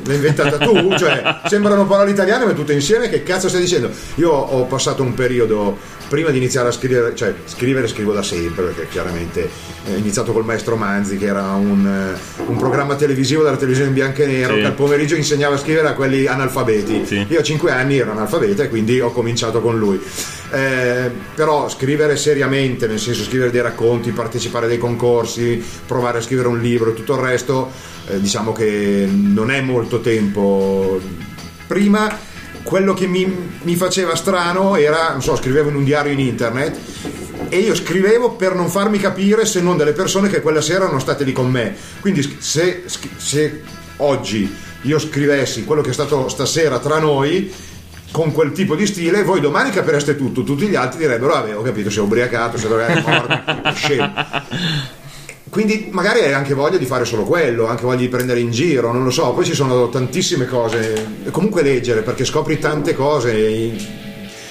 [0.03, 0.95] L'hai inventata tu?
[0.97, 3.89] Cioè, sembrano parole italiane ma tutte insieme, che cazzo stai dicendo?
[4.15, 5.77] Io ho passato un periodo
[6.07, 9.49] prima di iniziare a scrivere, cioè scrivere scrivo da sempre perché chiaramente
[9.87, 13.89] eh, ho iniziato col maestro Manzi che era un, eh, un programma televisivo della televisione
[13.89, 14.59] in bianco e nero Sì.
[14.61, 17.05] che al pomeriggio insegnava a scrivere a quelli analfabeti.
[17.05, 17.25] Sì.
[17.27, 19.99] Io a 5 anni ero analfabeta e quindi ho cominciato con lui.
[20.51, 26.21] Eh, però scrivere seriamente, nel senso scrivere dei racconti, partecipare a dei concorsi, provare a
[26.21, 27.71] scrivere un libro e tutto il resto,
[28.07, 30.99] eh, diciamo che non è molto tempo.
[31.67, 32.33] Prima
[32.63, 33.31] quello che mi,
[33.61, 36.77] mi faceva strano era, non so, scrivevo in un diario in internet
[37.49, 40.99] e io scrivevo per non farmi capire se non delle persone che quella sera erano
[40.99, 41.75] state lì con me.
[41.99, 42.83] Quindi se,
[43.17, 43.61] se
[43.97, 47.51] oggi io scrivessi quello che è stato stasera tra noi
[48.15, 51.61] con quel tipo di stile, voi domani capireste tutto, tutti gli altri direbbero, vabbè, ho
[51.61, 54.13] capito, si è ubriacato, si è drogato, morto, scemo.
[55.49, 58.93] Quindi magari hai anche voglia di fare solo quello, anche voglia di prendere in giro,
[58.93, 63.73] non lo so, poi ci sono tantissime cose, comunque leggere perché scopri tante cose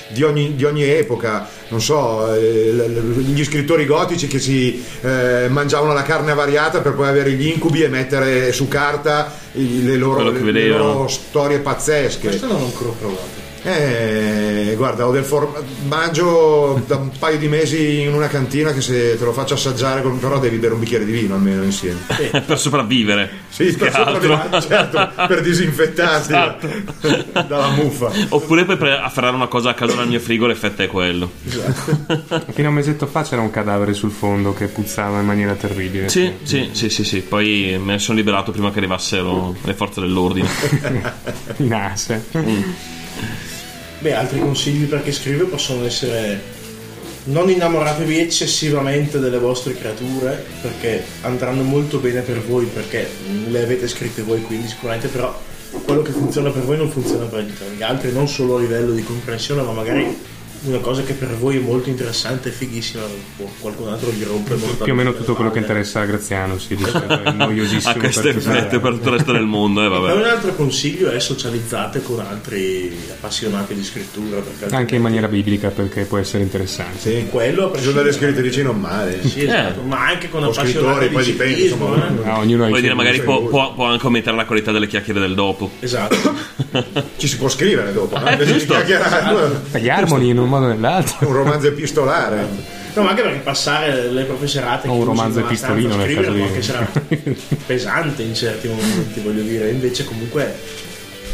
[0.09, 5.95] di ogni, di ogni epoca, non so, eh, gli scrittori gotici che si eh, mangiavano
[5.95, 10.69] la carne avariata per poi avere gli incubi e mettere su carta le loro, le-
[10.69, 12.28] loro storie pazzesche.
[12.28, 13.44] Questo non ho ancora provato.
[13.66, 19.16] Eh, guarda, ho del formaggio da un paio di mesi in una cantina che se
[19.16, 22.01] te lo faccio assaggiare, con- però devi bere un bicchiere di vino almeno insieme.
[22.47, 23.31] per sopravvivere.
[23.49, 26.69] Sì, per, sopravvivere, certo, per disinfettarti Esatto.
[27.49, 28.11] dalla muffa.
[28.28, 31.31] Oppure puoi afferrare una cosa a caso nel mio frigo, l'effetto è quello.
[32.53, 36.11] Fino a un mesetto fa c'era un cadavere sul fondo che puzzava in maniera terribile.
[36.11, 37.20] Sì, sì, sì, sì, sì.
[37.23, 40.49] Poi me ne sono liberato prima che arrivassero le forze dell'ordine.
[41.57, 42.24] In asse.
[44.05, 46.39] Beh, altri consigli per chi scrive possono essere
[47.25, 53.09] non innamoratevi eccessivamente delle vostre creature perché andranno molto bene per voi perché
[53.49, 55.35] le avete scritte voi quindi sicuramente però
[55.87, 59.03] quello che funziona per voi non funziona per gli altri non solo a livello di
[59.03, 60.15] comprensione ma magari
[60.65, 63.03] una cosa che per voi è molto interessante e fighissima
[63.36, 66.59] può- qualcun altro gli rompe molto Più o meno tutto quello che interessa a Graziano,
[66.59, 67.91] sì, è noiosissimo.
[67.95, 68.28] A tutti.
[68.28, 70.28] effetto per tutto il resto del mondo, eh, poi un vabbè.
[70.28, 76.05] altro consiglio è socializzate con altri appassionati di scrittura perché Anche in maniera biblica perché
[76.05, 76.99] può essere interessante.
[76.99, 77.27] Sì.
[77.31, 79.20] quello a prescindere- scrittrici non male.
[79.27, 82.24] Sì, esatto, ma anche con O appassionati di poi dipende, ciclismo, insomma.
[82.24, 82.28] eh.
[82.28, 84.73] Ah, ognuno ha i Poi suoi dire magari può, può- può anche aumentare la qualità
[84.73, 85.70] delle chiacchiere del dopo.
[85.81, 86.62] Esatto.
[87.16, 88.27] Ci si può scrivere dopo, no?
[88.27, 88.74] Eh, Invece di giusto.
[88.74, 91.27] chiacchierare, Gli armoni in un modo o nell'altro.
[91.29, 92.47] un romanzo epistolare.
[92.95, 96.53] No, ma anche perché passare le proprie serate O un romanzo epistolino nel scrivere caso
[96.53, 97.37] di- essere
[97.67, 99.71] pesante in certi momenti, voglio dire.
[99.71, 100.55] Invece comunque,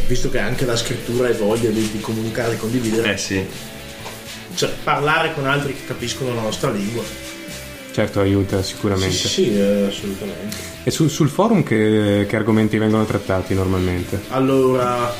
[0.07, 3.45] visto che anche la scrittura hai voglia di, di comunicare, di condividere, Eh sì.
[4.55, 7.03] cioè parlare con altri che capiscono la nostra lingua.
[7.93, 9.15] Certo, aiuta sicuramente.
[9.15, 10.57] sì, sì, eh, assolutamente.
[10.85, 14.19] E sul, sul forum che, che argomenti vengono trattati normalmente?
[14.29, 15.13] Allora,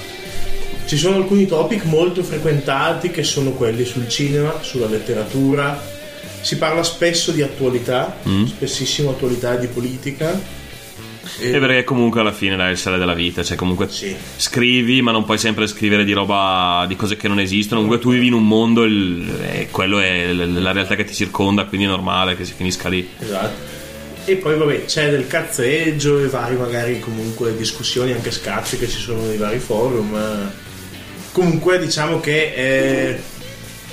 [0.91, 5.81] ci sono alcuni topic molto frequentati che sono quelli sul cinema, sulla letteratura.
[6.41, 8.47] Si parla spesso di attualità, Mm.
[8.47, 10.37] spessissimo attualità e di politica.
[11.39, 14.12] E perché comunque alla fine dai, è il sale della vita, cioè comunque Sì.
[14.37, 17.83] scrivi, ma non puoi sempre scrivere di roba, di cose che non esistono.
[17.83, 21.67] Comunque tu vivi in un mondo il- e quello è la realtà che ti circonda,
[21.67, 23.09] quindi è normale che si finisca lì.
[23.21, 23.79] Esatto.
[24.25, 28.99] E poi vabbè c'è del cazzeggio e vari magari comunque discussioni anche scazzi che ci
[28.99, 30.17] sono nei vari forum.
[30.17, 30.69] eh.
[31.32, 33.19] Comunque diciamo che eh,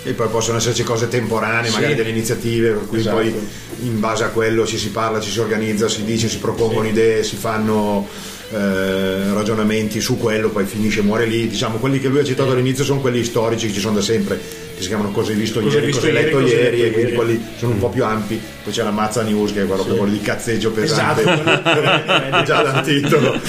[0.04, 1.98] E poi possono esserci cose temporanee, magari Sì.
[1.98, 3.16] delle iniziative, per cui Esatto.
[3.18, 3.34] poi
[3.82, 6.92] in base a quello ci si parla, ci si organizza, si dice, si propongono Sì.
[6.92, 8.08] idee, si fanno
[8.54, 11.48] eh, ragionamenti su quello, poi finisce e muore lì.
[11.50, 14.40] Diciamo, quelli che lui ha citato all'inizio sono quelli storici che ci sono da sempre,
[14.78, 17.12] che si chiamano Cose visto Cosa ieri, visto Cose letto ieri, Cosa ieri, e quindi
[17.12, 17.16] ieri.
[17.16, 18.40] quelli sono un po' più ampi.
[18.64, 22.44] Poi c'è la Mazza News, che è quello, quello di cazzeggio pesante, Esatto.
[22.46, 23.40] già dal titolo.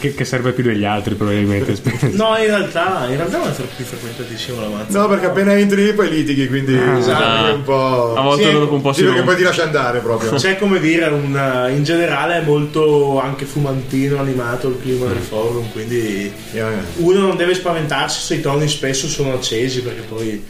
[0.00, 1.74] Che, che serve più degli altri, probabilmente.
[2.12, 4.98] No, in realtà, in realtà non è più frequentatissimo la mazza.
[5.00, 7.46] No, perché appena entri lì poi litighi, quindi esatto.
[7.46, 8.14] è un po'.
[8.16, 10.32] A volte Sì, dopo un po' si Sì, perché poi ti lascia andare proprio.
[10.34, 15.70] C'è come dire, un, in generale è molto anche fumantino, animato il clima del forum,
[15.72, 16.62] quindi Eh,
[16.96, 20.44] uno non deve spaventarsi se i toni spesso sono accesi perché poi...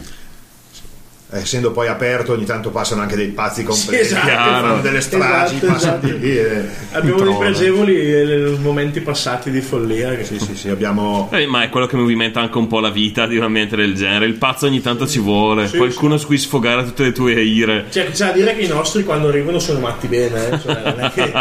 [1.30, 4.28] essendo poi aperto ogni tanto passano anche dei pazzi completi Sì, esatto.
[4.28, 6.06] fanno delle stragi Esatto, esatto.
[6.06, 10.14] di lì e Abbiamo dei pregevoli eh, momenti passati di follia.
[10.14, 10.24] Che...
[10.24, 13.26] sì sì sì abbiamo Eh, ma è quello che movimenta anche un po' la vita
[13.26, 14.24] di un ambiente del genere.
[14.26, 15.66] Il pazzo ogni tanto ci vuole.
[15.68, 17.86] Sì, Qualcuno su cui sfogare tutte le tue ire.
[17.90, 20.60] Cioè, c'è da dire che i nostri quando arrivano sono matti bene, eh?
[20.60, 21.32] cioè, non è che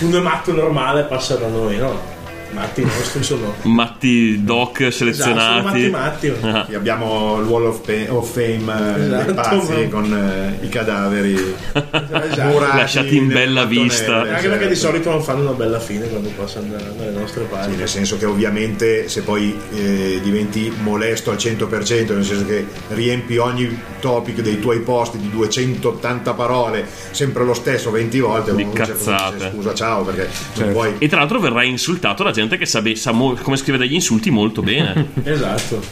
[0.06, 2.11] uno matto normale passa da noi, no?
[2.52, 3.54] Matti nostri sono...
[3.62, 5.62] Matti doc Esatto, sono selezionati.
[5.64, 6.32] matti matti.
[6.42, 6.64] Ah.
[6.68, 10.14] sì, abbiamo il Wall of, Pa- of Fame eh, Esatto, dei pazzi ma- con
[10.60, 12.58] eh, i cadaveri Esatto.
[12.60, 14.20] Lasciati in bella vista.
[14.22, 14.90] Anche perché di certo.
[14.90, 17.76] solito non fanno una bella fine quando passano da- dalle nostre Sì, parti.
[17.76, 23.36] nel senso che ovviamente se poi eh, diventi molesto al 100%, nel senso che riempi
[23.38, 28.92] ogni topic dei tuoi posti di 280 parole, sempre lo stesso 20 volte, Di certo
[28.92, 29.50] cazzate.
[29.54, 30.72] scusa ciao perché Certo.
[30.72, 30.94] puoi...
[30.98, 33.94] E tra l'altro verrai insultato da gente che sa, be- sa mo- come scrive degli
[33.94, 35.08] insulti molto bene.
[35.24, 35.82] Esatto.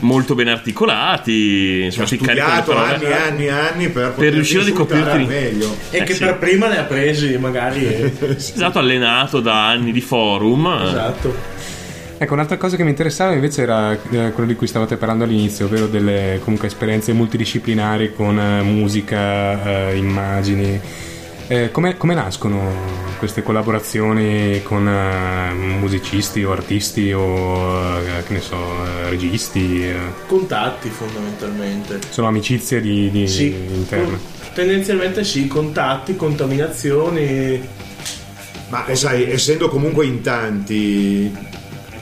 [0.00, 1.82] molto ben articolati.
[1.84, 5.24] Insomma, si caricano anni e anni e anni per, poter riuscire a ricoprirti.
[5.24, 5.76] meglio.
[5.90, 6.24] E Eh, che sì.
[6.24, 7.84] per prima ne ha presi, magari.
[7.86, 8.12] eh.
[8.36, 10.66] Esatto, allenato da anni di forum.
[10.86, 11.58] esatto.
[12.22, 15.64] Ecco, un'altra cosa che mi interessava invece era eh, quello di cui stavate parlando all'inizio,
[15.64, 20.78] ovvero delle comunque esperienze multidisciplinari con eh, musica, eh, immagini.
[21.50, 22.70] Eh, come, come nascono
[23.18, 29.84] queste collaborazioni con eh, musicisti o artisti o eh, che ne so, eh, registi?
[30.28, 31.98] Contatti fondamentalmente.
[32.08, 34.16] sono amicizie di, di Sì, interne.
[34.54, 37.60] tendenzialmente sì, contatti, contaminazioni.
[38.68, 41.36] Ma eh, sai, essendo comunque in tanti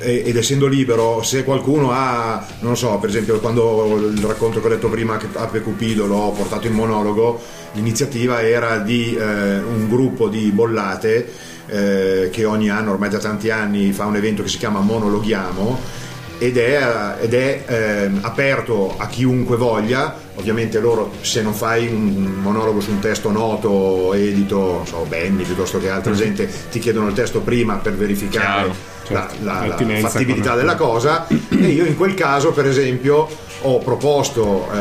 [0.00, 4.66] ed essendo libero, se qualcuno ha, non lo so, per esempio quando il racconto che
[4.66, 7.40] ho detto prima che Ape Cupido l'ho portato in monologo,
[7.78, 11.30] l'iniziativa era di eh, un gruppo di bollate
[11.66, 16.06] eh, che ogni anno, ormai da tanti anni, fa un evento che si chiama Monologhiamo
[16.38, 20.26] ed è, ed è, ehm, aperto a chiunque voglia.
[20.36, 25.42] Ovviamente loro se non fai un monologo su un testo noto, edito, non so, Benny
[25.42, 28.74] piuttosto che altra gente, ti chiedono il testo prima per verificare Chiaro,
[29.08, 31.26] la, certo, la- la l'attinenza fattibilità della cosa.
[31.28, 33.28] E io in quel caso, per esempio,
[33.62, 34.76] ho proposto eh,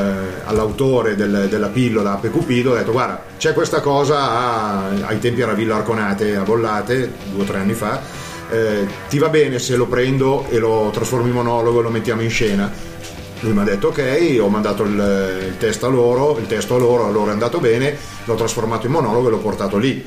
[0.45, 5.41] all'autore del- della pillola Ape Cupido, ho detto guarda, c'è questa cosa, a- ai tempi
[5.41, 7.99] era Villa Arconate a Bollate, due o tre anni fa,
[8.49, 12.21] eh, ti va bene se lo prendo e lo trasformo in monologo e lo mettiamo
[12.21, 12.71] in scena?
[13.41, 16.79] Lui mi ha detto ok, ho mandato il, il testo a loro, il testo a
[16.79, 17.95] loro, a loro è andato bene,
[18.25, 20.03] l'ho trasformato in monologo e l'ho portato lì.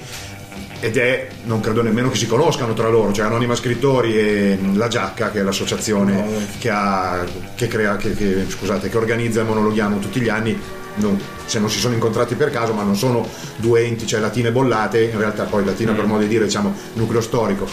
[0.82, 4.88] Ed è, non credo nemmeno che si conoscano tra loro, cioè Anonima Scrittori e La
[4.88, 7.22] Giacca, che è l'associazione che, ha,
[7.54, 10.58] che, crea, che, che- scusate, che organizza il monologhiamo tutti gli anni,
[10.96, 14.48] non- se non si sono incontrati per caso, ma non sono due enti, cioè Latina
[14.48, 17.66] e Bollate, in realtà poi Latina per modo di dire, diciamo, nucleo storico.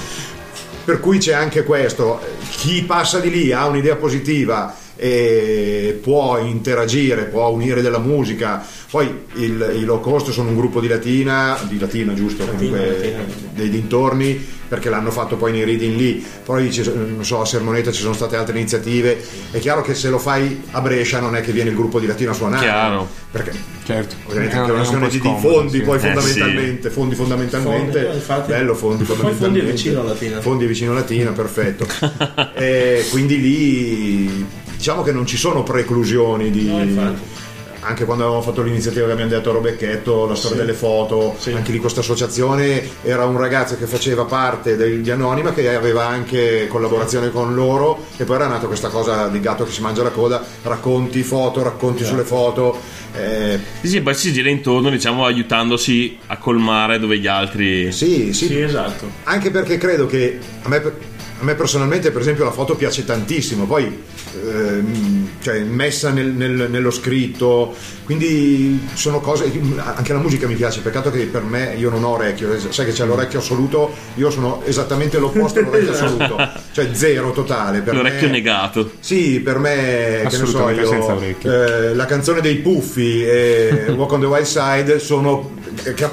[0.84, 2.20] Per cui c'è anche questo,
[2.50, 8.65] chi passa di lì ha un'idea positiva e può interagire, può unire della musica.
[8.90, 13.24] Poi il- i low cost sono un gruppo di Latina, di Latina giusto, comunque Latina.
[13.53, 16.26] dei dintorni, perché l'hanno fatto poi nei reading lì.
[16.44, 19.18] Poi ci- non so, a Sermoneta ci sono state altre iniziative.
[19.52, 22.07] È chiaro che se lo fai a Brescia non è che viene il gruppo di
[22.07, 22.65] Latina a suonare.
[22.65, 23.07] Chiaro.
[23.32, 24.15] Perché Certo.
[24.26, 25.84] Ovviamente È anche una questione di, scomodo, fondi sì.
[25.84, 28.52] poi Eh, fondamentalmente fondi fondamentalmente Fondi, infatti.
[28.52, 30.41] bello fondi fondamentalmente fondi vicino a Latina.
[30.41, 31.88] fondi vicino a Latina perfetto
[32.56, 34.45] e quindi lì
[34.78, 37.36] diciamo che non ci sono preclusioni di No,
[37.82, 40.64] anche quando avevamo fatto l'iniziativa che abbiamo detto a Robecchetto, la storia Sì.
[40.66, 41.52] delle foto, Sì.
[41.54, 46.06] anche di questa associazione era un ragazzo che faceva parte del- di Anonima che aveva
[46.06, 50.04] anche collaborazione con loro e poi era nata questa cosa di gatto che si mangia
[50.04, 52.18] la coda, racconti foto, racconti Esatto.
[52.18, 52.78] sulle foto.
[53.16, 57.91] eh, Sì, sì, poi si gira intorno, diciamo, aiutandosi a colmare dove gli altri.
[57.94, 59.10] sì, sì, Sì, esatto.
[59.24, 63.65] anche perché credo che a me, a me personalmente per esempio la foto piace tantissimo.
[63.65, 64.03] Poi
[64.45, 67.73] ehm, cioè, messa nel- nel- nello scritto.
[68.03, 69.51] Quindi sono cose
[69.95, 70.80] anche la musica mi piace.
[70.81, 72.49] Peccato che per me io non ho orecchio.
[72.72, 73.93] Sai che c'è l'orecchio assoluto?
[74.15, 76.38] Io sono esattamente l'opposto all'orecchio assoluto.
[76.72, 78.91] Cioè zero totale per L'orecchio me, negato.
[78.99, 84.11] sì, per me, che ne so Assolutamente io, eh, la canzone dei Puffi e Walk
[84.14, 85.51] on the Wild Side sono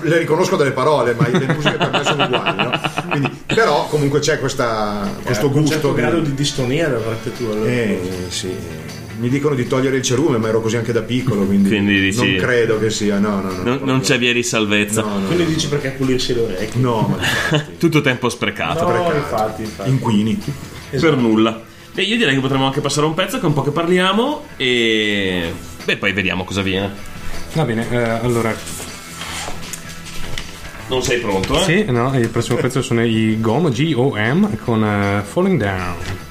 [0.02, 2.80] le riconosco delle parole, ma le musiche per me sono uguali, no?
[3.10, 5.94] Quindi, però comunque c'è questa, questo Eh, un certo gusto.
[5.94, 7.52] grado di distonia da parte tua.
[7.52, 7.70] allora.
[7.70, 8.54] Eh, sì.
[9.16, 12.18] Mi dicono di togliere il cerume, ma ero così anche da piccolo, quindi, Quindi dici-
[12.32, 13.18] non credo che sia.
[13.18, 13.62] No, no, no.
[13.62, 15.02] Non, non c'è via di salvezza.
[15.02, 16.80] No, no, Quindi dici perché pulirsi le orecchie?
[16.80, 18.80] no, ma infatti, Tutto tempo sprecato.
[18.84, 19.16] No, precato.
[19.16, 19.88] infatti, infatti.
[19.90, 20.42] inquini.
[20.90, 21.62] Per nulla.
[21.92, 24.46] Beh, io direi che potremmo anche passare un pezzo che è un po' che parliamo
[24.56, 25.52] e...
[25.84, 26.90] Beh, poi vediamo cosa viene.
[27.52, 28.52] Va bene, eh, allora,
[30.88, 31.62] Non sei pronto, eh?
[31.62, 36.23] sì, no, il prossimo pezzo sono i GOM, G-O-M, con eh, Falling Down.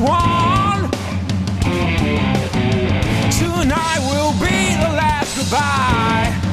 [0.00, 0.90] One.
[3.30, 6.43] Tonight will be the last goodbye.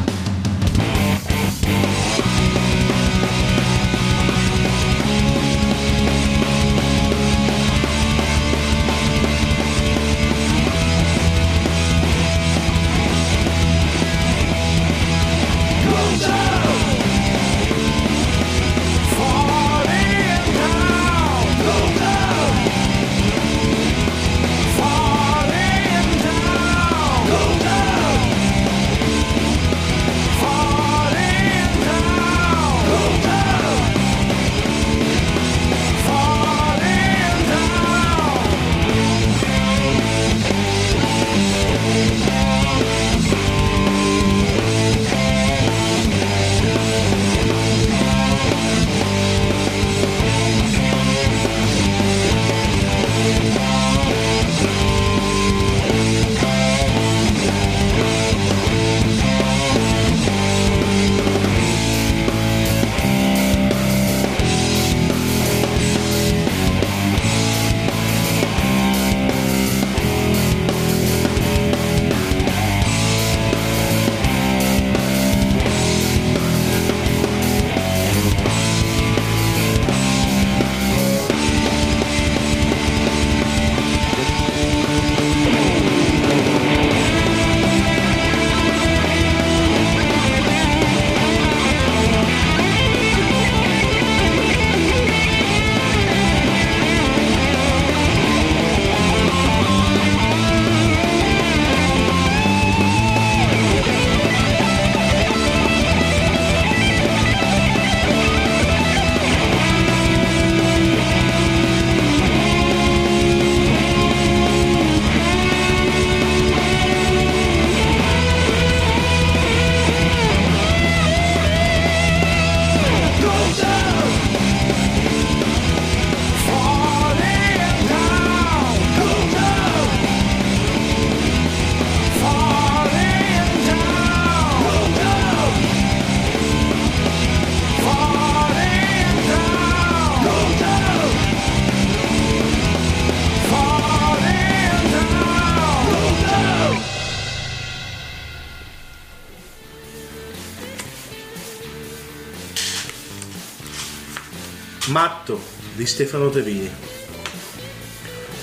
[155.82, 156.70] Di Stefano Tevini.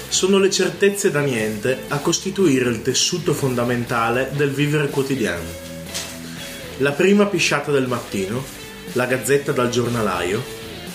[0.08, 5.48] Sono le certezze da niente a costituire il tessuto fondamentale del vivere quotidiano.
[6.78, 8.44] La prima pisciata del mattino,
[8.94, 10.42] la gazzetta dal giornalaio,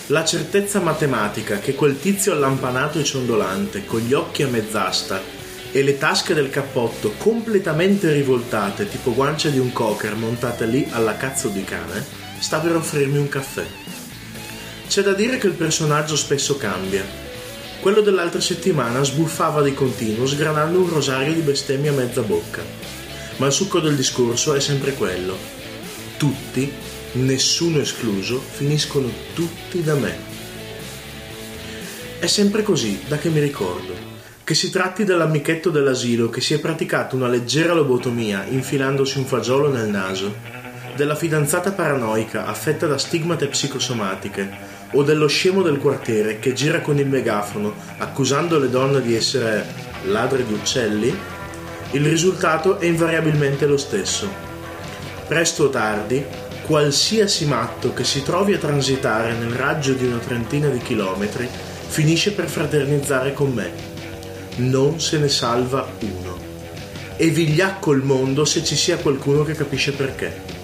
[0.07, 5.21] la certezza matematica che quel tizio allampanato e ciondolante, con gli occhi a mezz'asta
[5.71, 11.15] e le tasche del cappotto completamente rivoltate, tipo guance di un cocker montate lì alla
[11.15, 12.05] cazzo di cane,
[12.39, 13.82] sta per offrirmi un caffè.
[14.93, 17.03] C'è da dire che il personaggio spesso cambia.
[17.81, 22.61] Quello dell'altra settimana sbuffava di continuo, sgranando un rosario di bestemmie a mezza bocca.
[23.37, 25.35] Ma il succo del discorso è sempre quello.
[26.17, 26.71] Tutti,
[27.13, 30.15] nessuno escluso, finiscono tutti da me.
[32.19, 33.95] È sempre così, da che mi ricordo.
[34.43, 39.71] Che si tratti dell'amichetto dell'asilo che si è praticato una leggera lobotomia infilandosi un fagiolo
[39.71, 40.35] nel naso,
[40.95, 44.49] della fidanzata paranoica affetta da stigmate psicosomatiche
[44.91, 49.65] o dello scemo del quartiere che gira con il megafono accusando le donne di essere
[50.05, 51.15] ladre di uccelli,
[51.91, 54.27] il risultato è invariabilmente lo stesso.
[55.27, 56.23] Presto o tardi,
[56.63, 61.47] qualsiasi matto che si trovi a transitare nel raggio di una trentina di chilometri
[61.87, 63.71] finisce per fraternizzare con me.
[64.55, 66.37] Non se ne salva uno.
[67.15, 70.61] E vigliacco il mondo se ci sia qualcuno che capisce perché.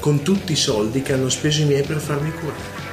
[0.00, 2.88] Con tutti i soldi che hanno speso i miei per farmi curare.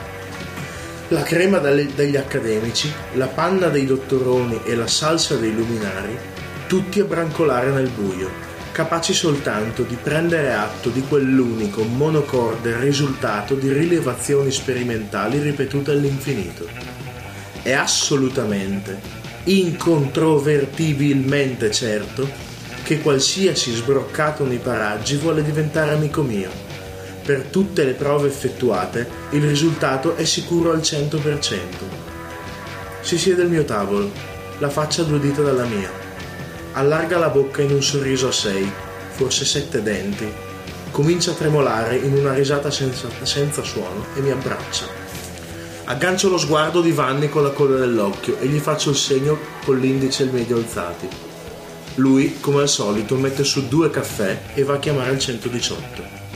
[1.07, 6.17] La crema degli accademici, la panna dei dottoroni e la salsa dei luminari,
[6.67, 8.29] tutti a brancolare nel buio,
[8.73, 16.67] capaci soltanto di prendere atto di quell'unico monocorde risultato di rilevazioni sperimentali ripetute all'infinito.
[17.61, 18.99] È assolutamente,
[19.45, 22.29] incontrovertibilmente certo
[22.83, 26.66] che qualsiasi sbroccato nei paraggi vuole diventare amico mio.
[27.27, 31.49] Per tutte le prove effettuate, il risultato è sicuro al 100%.
[33.01, 34.09] Si siede al mio tavolo,
[34.59, 35.91] la faccia due dita dalla mia.
[36.71, 38.71] Allarga la bocca in un sorriso a sei,
[39.09, 40.25] forse sette denti.
[40.89, 44.85] Comincia a tremolare in una risata senza, senza suono e mi abbraccia.
[45.83, 49.77] Aggancio lo sguardo di Vanni con la coda dell'occhio e gli faccio il segno con
[49.77, 51.09] l'indice e il medio alzati.
[51.95, 56.26] Lui, come al solito, mette su due caffè e va a chiamare il 118.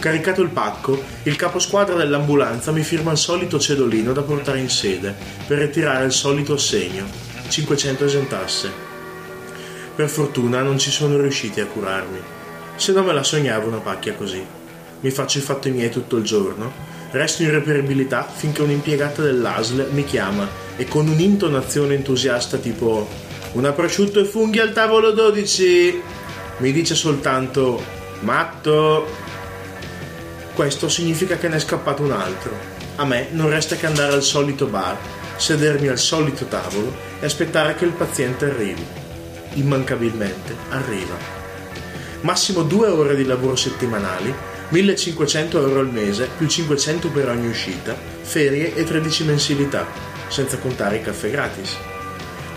[0.00, 5.12] Caricato il pacco, il caposquadra dell'ambulanza mi firma il solito cedolino da portare in sede
[5.44, 7.04] per ritirare il solito assegno,
[7.48, 8.70] 500 esentasse.
[9.96, 12.20] Per fortuna non ci sono riusciti a curarmi,
[12.76, 14.44] se no me la sognavo una pacchia così.
[15.00, 16.72] Mi faccio i fatti miei tutto il giorno,
[17.10, 23.08] resto in reperibilità finché un'impiegata dell'ASL mi chiama e con un'intonazione entusiasta tipo
[23.52, 26.02] una prosciutto e funghi al tavolo 12
[26.58, 27.82] mi dice soltanto
[28.20, 29.26] matto
[30.58, 32.50] questo significa che ne è scappato un altro.
[32.96, 34.98] A me non resta che andare al solito bar,
[35.36, 38.84] sedermi al solito tavolo e aspettare che il paziente arrivi.
[39.52, 41.14] Immancabilmente arriva.
[42.22, 44.34] Massimo due ore di lavoro settimanali,
[44.70, 49.86] 1500 euro al mese, più 500 per ogni uscita, ferie e 13 mensilità,
[50.26, 51.76] senza contare i caffè gratis.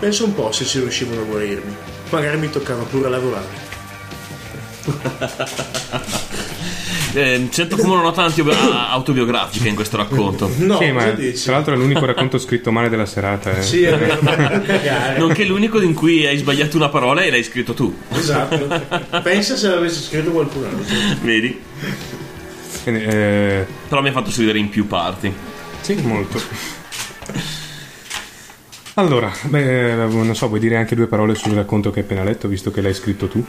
[0.00, 1.76] Penso un po' se ci riuscivano a guarirmi.
[2.10, 3.70] Magari mi toccava pure lavorare.
[7.14, 8.24] Eh, sento come una nota
[8.90, 10.50] autobiografica in questo racconto.
[10.58, 11.44] No, sì, ma dici?
[11.44, 13.56] tra l'altro è l'unico racconto scritto male della serata.
[13.58, 13.62] eh.
[13.62, 14.18] Sì, è vero.
[15.18, 17.94] Nonché l'unico in cui hai sbagliato una parola e l'hai scritto tu.
[18.10, 18.66] Esatto.
[19.22, 20.96] Pensa se l'avesse scritto qualcun altro.
[21.22, 21.60] Vedi?
[22.82, 25.32] Quindi, eh, Però mi ha fatto sorridere in più parti.
[25.82, 26.40] sì, molto.
[28.94, 32.46] Allora, beh, non so, vuoi dire anche due parole sul racconto che hai appena letto,
[32.46, 33.42] visto che l'hai scritto tu?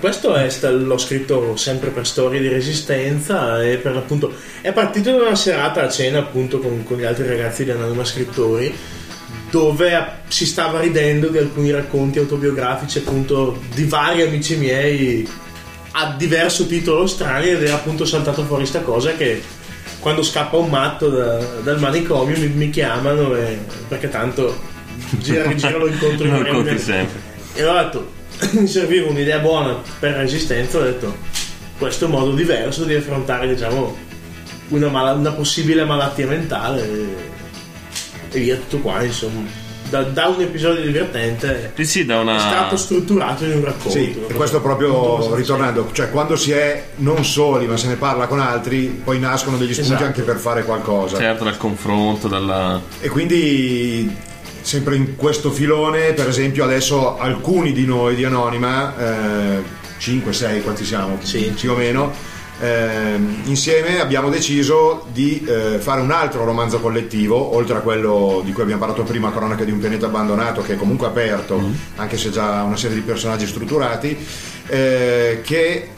[0.00, 5.26] Questo è l'ho scritto sempre per storie di resistenza e per appunto è partito da
[5.26, 8.74] una serata a cena appunto con, con gli altri ragazzi di Anonima Scrittori
[9.50, 15.28] dove si stava ridendo di alcuni racconti autobiografici appunto di vari amici miei
[15.92, 19.40] a diverso titolo strani ed era appunto saltato fuori sta cosa che
[20.00, 24.70] quando scappa un matto da- dal manicomio mi, mi chiamano e- perché tanto
[25.18, 27.20] gira gira lo incontro in Lo incontri sempre.
[27.54, 28.10] e ho detto
[28.52, 31.14] mi serviva un'idea buona per resistenza ho detto
[31.78, 33.96] questo è un modo diverso di affrontare diciamo
[34.68, 37.06] una, mala- una possibile malattia mentale e,
[38.30, 39.60] e via tutto qua insomma
[39.90, 42.38] da, da un episodio divertente Sì, sì, da è una.
[42.38, 47.22] stato strutturato in un racconto Sì, per questo proprio ritornando, cioè quando si è non
[47.26, 50.04] soli ma se ne parla con altri, poi nascono degli spunti Esatto.
[50.06, 51.18] anche per fare qualcosa.
[51.18, 52.80] Certo, dal confronto, dalla.
[53.00, 54.10] E quindi
[54.62, 58.94] sempre in questo filone, per esempio adesso alcuni di noi di Anonima,
[59.98, 61.52] 5-6 quanti siamo, Sì.
[61.58, 62.12] più o meno,
[62.60, 68.52] ehm, insieme abbiamo deciso di eh, fare un altro romanzo collettivo, oltre a quello di
[68.52, 71.60] cui abbiamo parlato prima, Cronaca di un pianeta abbandonato, che è comunque aperto,
[71.96, 74.16] anche se già una serie di personaggi strutturati,
[74.68, 75.90] eh, che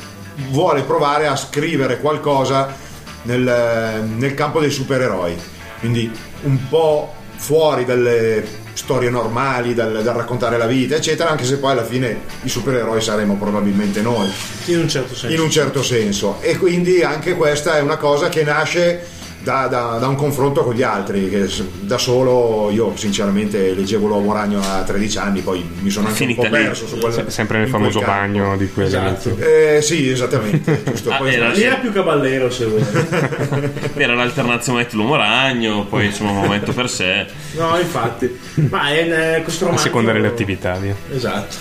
[0.51, 2.75] vuole provare a scrivere qualcosa
[3.23, 5.37] nel, nel campo dei supereroi.
[5.81, 6.11] Quindi
[6.43, 11.73] un po' fuori dalle storie normali, dal, dal raccontare la vita, eccetera, anche se poi
[11.73, 14.29] alla fine i supereroi saremo probabilmente noi
[14.67, 15.35] In un certo senso.
[15.35, 19.07] in un certo senso e quindi anche questa è una cosa che nasce
[19.45, 21.47] da, da- da un confronto con gli altri che
[21.81, 26.29] da solo io sinceramente leggevo l'uomo ragno a 13 anni poi mi sono anche un
[26.31, 26.63] Finita po' lì.
[26.65, 28.15] perso su quel, Se- sempre nel in famoso campo.
[28.15, 29.37] bagno di quelli Esatto.
[29.39, 31.11] eh, sì esattamente giusto.
[31.11, 32.83] Ah, Poi- era- Lì era più caballero se vuoi.
[33.97, 37.27] Era l'alternazione l'uomo ragno, poi insomma un momento per sé.
[37.57, 38.37] No, infatti.
[38.69, 39.87] Ma è eh, questo a romanzo.
[39.87, 40.75] seconda delle attività.
[40.75, 40.95] via.
[41.13, 41.55] Esatto.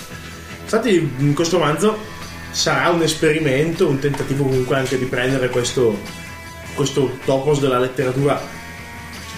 [0.62, 1.96] Infatti, in questo romanzo
[2.50, 5.98] sarà un esperimento, un tentativo comunque anche di prendere questo,
[6.74, 8.40] questo topos della letteratura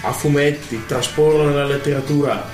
[0.01, 2.45] a fumetti, trasporlo nella letteratura,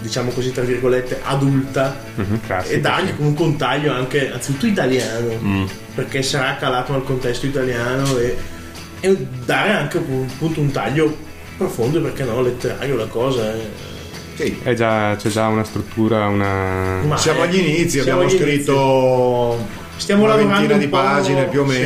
[0.00, 3.16] diciamo così, tra virgolette, adulta Mhm, classico, e dargli sì.
[3.16, 5.64] comunque un taglio anche, anzitutto italiano, Mm.
[5.94, 8.36] perché sarà calato nel contesto italiano e,
[9.00, 11.16] e dare anche appunto un taglio
[11.56, 13.52] profondo, perché no, letterario la cosa.
[13.54, 13.94] eh.
[14.36, 14.58] sì.
[14.62, 17.00] È già, c'è già una struttura, una...
[17.06, 18.62] Ma siamo è- agli inizi siamo abbiamo agli inizi.
[18.64, 21.78] scritto Stiamo una lavorando ventina di pagine più o sì.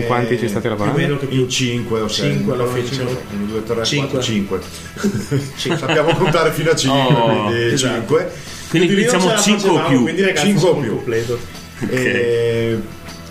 [0.00, 0.98] In quanti ci state più o lavorando?
[1.00, 4.18] meno che più in 5 o 6 Cinque alla fine, siamo- 1, 2, 3, Cinque.
[4.18, 4.60] 4, 5
[5.76, 7.94] sappiamo contare fino a 5 Oh, quindi esatto.
[8.00, 8.30] 5
[8.70, 10.02] Quindi Più diciamo ce la 5 o più.
[10.02, 10.94] Quindi ragazzi Cinque o siamo più.
[10.96, 11.38] completo.
[11.88, 12.78] e,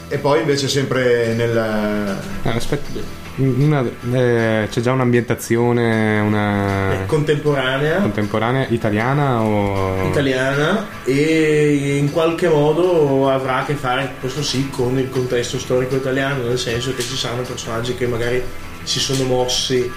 [0.09, 2.99] e poi invece sempre nel aspetta,
[3.37, 10.07] una- eh, c'è già un'ambientazione una contemporanea, contemporanea italiana o...
[10.07, 15.95] italiana e in qualche modo avrà a che fare, questo sì, con il contesto storico
[15.95, 18.41] italiano, nel senso che ci saranno personaggi che magari
[18.83, 19.91] si sono mossi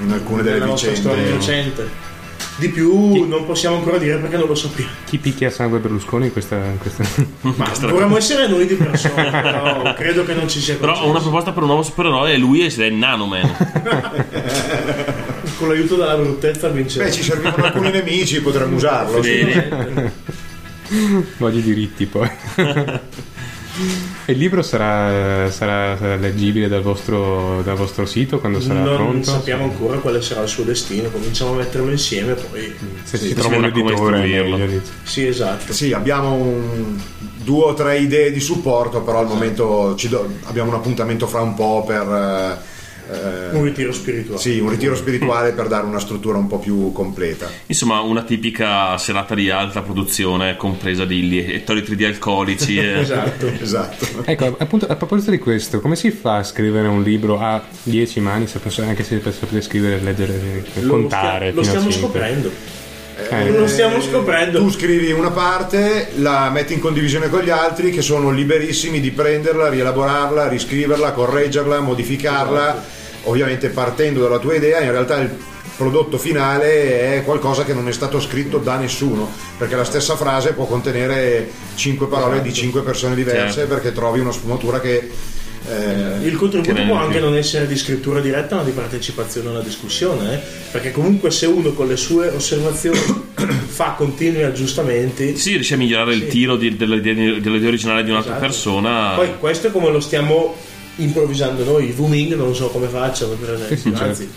[0.00, 2.12] in alcune delle nella nostra storia vicende recente.
[2.56, 4.90] Di più non possiamo ancora dire perché non lo sappiamo.
[5.06, 6.58] Chi picchia sangue Berlusconi in questa...
[6.78, 7.04] questa-
[7.42, 11.20] Ma dovremmo essere noi di persona, però credo che non ci sia Però ho una
[11.20, 13.56] proposta per un nuovo supereroe e lui è Nanoman.
[15.58, 17.10] Con l'aiuto della bruttezza vinceremo.
[17.10, 19.20] beh ci servivano alcuni nemici potremmo usarlo.
[19.20, 20.12] Bene.
[21.38, 22.30] Voglio i diritti poi.
[24.26, 28.94] e il libro sarà, sarà- sarà leggibile dal vostro, dal vostro sito quando sarà non
[28.96, 29.30] pronto?
[29.30, 32.74] sappiamo ancora quale sarà il suo destino, cominciamo a metterlo insieme poi.
[33.02, 34.82] Se Sì, si trova un editore.
[35.02, 35.72] Sì, esatto.
[35.72, 36.98] Sì, abbiamo un-
[37.44, 41.40] due o tre idee di supporto, però al momento ci do- abbiamo un appuntamento fra
[41.42, 42.62] un po' per
[43.10, 44.40] eh, eh, Un ritiro spirituale.
[44.40, 47.48] sì, un ritiro spirituale per dare una struttura un po' più completa.
[47.66, 52.76] Insomma, una tipica serata di alta produzione compresa di lettori di alcolici.
[52.78, 53.46] e- Esatto.
[53.60, 54.06] Esatto.
[54.24, 58.20] Ecco, appunto, a proposito di questo, come si fa a scrivere un libro a 10
[58.20, 61.46] mani, se posso- anche se sapete scrivere, leggere, Lo contare?
[61.50, 62.50] stia- lo stiamo scoprendo.
[63.16, 64.58] Eh, lo stiamo scoprendo.
[64.58, 69.10] Tu scrivi una parte, la metti in condivisione con gli altri che sono liberissimi di
[69.12, 72.84] prenderla, rielaborarla, riscriverla, correggerla, modificarla,
[73.24, 75.30] ovviamente partendo dalla tua idea, in realtà il
[75.76, 80.52] prodotto finale è qualcosa che non è stato scritto da nessuno, perché la stessa frase
[80.52, 83.74] può contenere cinque parole di cinque persone diverse Certo.
[83.74, 85.10] perché trovi una sfumatura che
[85.68, 90.34] eh, Il contributo può anche non essere di scrittura diretta, ma di partecipazione alla discussione,
[90.34, 90.40] eh?
[90.70, 92.98] perché comunque se uno con le sue osservazioni
[93.66, 98.32] fa continui aggiustamenti, Sì, riesce a migliorare il tiro di- dell'idea, dell'idea originale di un'altra
[98.32, 98.46] Esatto.
[98.46, 99.12] persona.
[99.14, 100.54] poi questo è come lo stiamo
[100.96, 101.88] improvvisando noi.
[101.88, 103.76] I Wuming non so come facciano, per esempio.
[103.76, 104.04] sì, certo.
[104.04, 104.28] Anzi,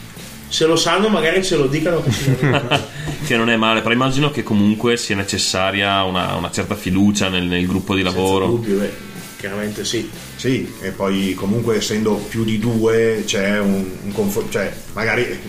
[0.50, 2.02] se lo sanno, magari ce lo dicano
[3.28, 7.44] che non è male, però immagino che comunque sia necessaria una, una certa fiducia nel,
[7.44, 8.48] nel gruppo di lavoro.
[8.48, 8.92] dubbio, eh.
[9.38, 10.10] Chiaramente sì.
[10.36, 15.40] Sì, e poi comunque essendo più di due c'è un, un confronto, cioè magari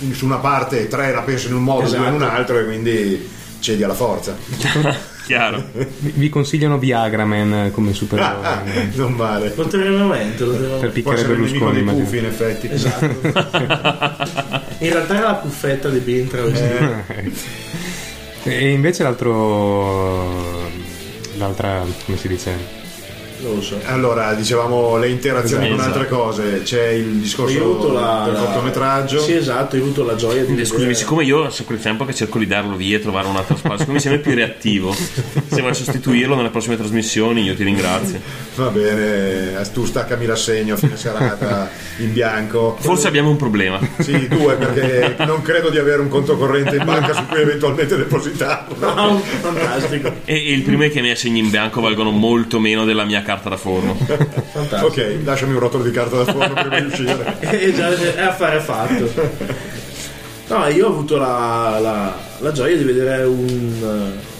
[0.00, 2.36] in- su una parte tre la pensano in un modo, due in un Esatto.
[2.36, 3.28] altro e quindi
[3.60, 4.36] cedi alla forza.
[5.26, 5.60] Chiaro.
[5.98, 9.52] Vi consigliano Viagraman come Ah, supereroe non male.
[9.56, 10.06] Lo terremo a
[10.78, 11.78] per picchiare Berlusconi.
[11.80, 12.04] immagino.
[12.04, 12.68] puffi in effetti.
[12.70, 13.04] Esatto.
[14.78, 17.02] In realtà era la puffetta di Bin travestito.
[18.44, 20.70] E invece l'altro...
[21.38, 22.75] L'altra, come si dice?
[23.38, 23.78] Non lo so.
[23.84, 25.98] Allora, dicevamo le interazioni con Esatto.
[25.98, 29.20] altre cose, c'è il discorso la, del la- cortometraggio.
[29.20, 32.14] Sì, esatto, io ho avuto la gioia di Scusami, siccome io a quel tempo che
[32.14, 35.74] cerco di darlo via e trovare un altro spazio, mi sembra più reattivo, se vuoi
[35.74, 38.20] sostituirlo nelle prossime trasmissioni, io ti ringrazio.
[38.56, 42.76] Va bene, tu staccami l'assegno a fine serata in bianco.
[42.80, 43.78] Forse abbiamo un problema.
[43.98, 47.96] Sì, due, perché non credo di avere un conto corrente in banca su cui eventualmente
[47.96, 48.86] depositarlo.
[48.86, 50.12] Ah, fantastico.
[50.24, 53.04] E, e il primo è che i miei assegni in bianco valgono molto meno della
[53.04, 53.94] mia carta da forno.
[54.52, 54.86] Fantastico.
[54.86, 57.36] Ok, lasciami un rotolo di carta da forno prima di uscire.
[57.60, 59.10] E già è affare fatto.
[60.48, 64.34] No, io ho avuto la, la- la gioia di vedere un, eh,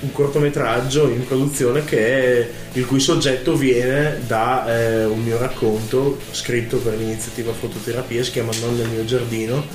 [0.00, 1.98] un cortometraggio in produzione che
[2.42, 8.30] è- il cui soggetto viene da eh, un mio racconto scritto per l'iniziativa fototerapia, si
[8.30, 9.66] chiama Non nel mio giardino.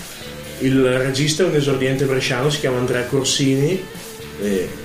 [0.60, 3.84] Il regista è un esordiente bresciano, si chiama Andrea Corsini,
[4.42, 4.70] eh,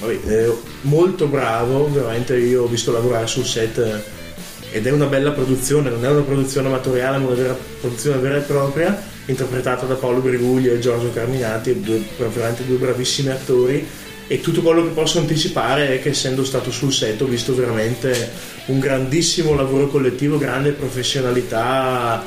[0.00, 0.50] vabbè, è
[0.82, 5.90] molto bravo, veramente io ho visto lavorare sul set eh, ed è una bella produzione,
[5.90, 10.20] non è una produzione amatoriale ma una vera, produzione vera e propria, interpretata da Paolo
[10.20, 13.86] Briguglia e Giorgio Carminati, due, veramente due bravissimi attori
[14.26, 18.30] e tutto quello che posso anticipare è che essendo stato sul set ho visto veramente
[18.66, 22.24] un grandissimo lavoro collettivo, grande professionalità,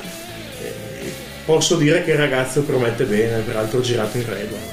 [0.61, 1.11] eh,
[1.45, 4.72] posso dire che il ragazzo promette bene, peraltro girato in Redwan.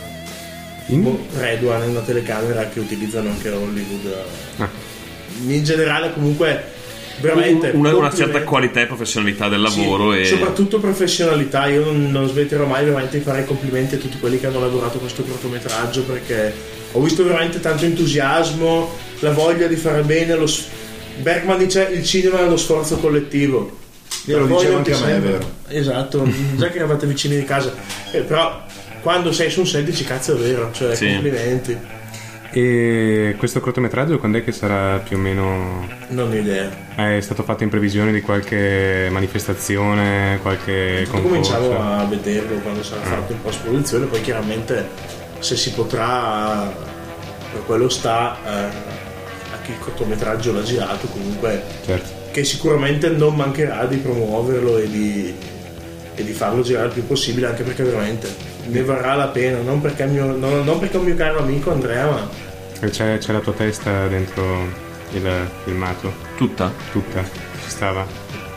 [0.93, 4.15] In- Redwan è una telecamera che utilizzano anche a Hollywood.
[4.59, 4.69] Ah.
[5.47, 6.79] In generale comunque
[7.21, 12.11] veramente una, una certa qualità e professionalità del Sì, lavoro e soprattutto professionalità io non,
[12.11, 15.01] non smetterò mai veramente di fare i complimenti a tutti quelli che hanno lavorato a
[15.01, 16.53] questo cortometraggio perché
[16.93, 18.91] ho visto veramente tanto entusiasmo
[19.21, 20.49] la voglia di fare bene lo
[21.21, 23.79] Bergman dice il cinema è uno sforzo collettivo
[24.25, 25.51] Io lo dicevo anche a me, è vero.
[25.69, 26.27] esatto
[26.57, 27.75] già che eravate vicini di casa
[28.13, 28.63] Eh, però
[29.03, 31.07] quando sei su un set dici cazzo è vero cioè Sì.
[31.13, 31.79] complimenti
[32.53, 35.87] E questo cortometraggio quando è che sarà più o meno...
[36.09, 41.93] non ho idea È stato fatto in previsione di qualche manifestazione, qualche Io cominciavo concorso?
[41.93, 44.89] a vederlo quando sarà fatto in post produzione, poi chiaramente
[45.39, 46.71] se si potrà,
[47.53, 52.09] per quello sta eh, a chi il cortometraggio l'ha girato, comunque Certo.
[52.33, 55.35] che sicuramente non mancherà di promuoverlo e di,
[56.17, 58.29] e di farlo girare il più possibile, anche perché veramente
[58.67, 61.39] ne varrà la pena, non perché, il mio, non, non perché è un mio caro
[61.41, 62.29] amico Andrea, ma
[62.89, 66.73] C'è, c'è la tua testa dentro il filmato, tutta.
[66.93, 68.07] tutta, ci stava.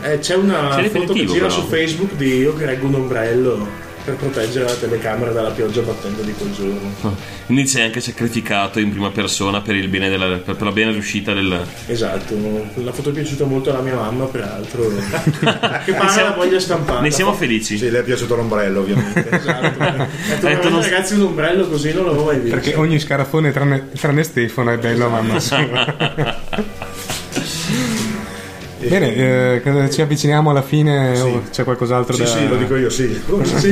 [0.03, 1.49] eh, c'è una C'è foto che gira però.
[1.61, 3.67] su Facebook di io che reggo un ombrello
[4.03, 7.15] per proteggere la telecamera dalla pioggia battente di quel giorno.
[7.45, 10.91] Quindi sei anche sacrificato in prima persona per, il bene della, per, per la bene
[10.91, 11.65] riuscita del.
[11.87, 12.35] Esatto,
[12.75, 14.87] la foto è piaciuta molto alla mia mamma, peraltro.
[15.85, 17.01] che parla la voglia stampata.
[17.01, 17.77] Ne siamo felici.
[17.77, 19.29] Sì, le è piaciuto l'ombrello, ovviamente.
[19.43, 19.61] Esatto.
[19.83, 22.55] Detto, detto, "Veramente, non- ragazzi, un ombrello così non l'avevo mai visto.
[22.55, 26.41] Perché ogni scarafone tranne, tranne Stefano è bello, mamma sua.
[28.87, 32.27] Bene, eh, ci avviciniamo alla fine o c'è qualcos'altro Sì, da...
[32.27, 33.21] sì, lo dico io, sì.
[33.57, 33.71] Sì?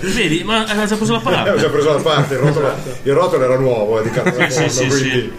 [0.00, 1.56] Vedi, ma ha già preso la Eh, ho parola.
[1.56, 2.72] già preso la parte, il rotolo,
[3.02, 5.32] il rotolo era nuovo, è di carta Sì, sì, sì, quindi-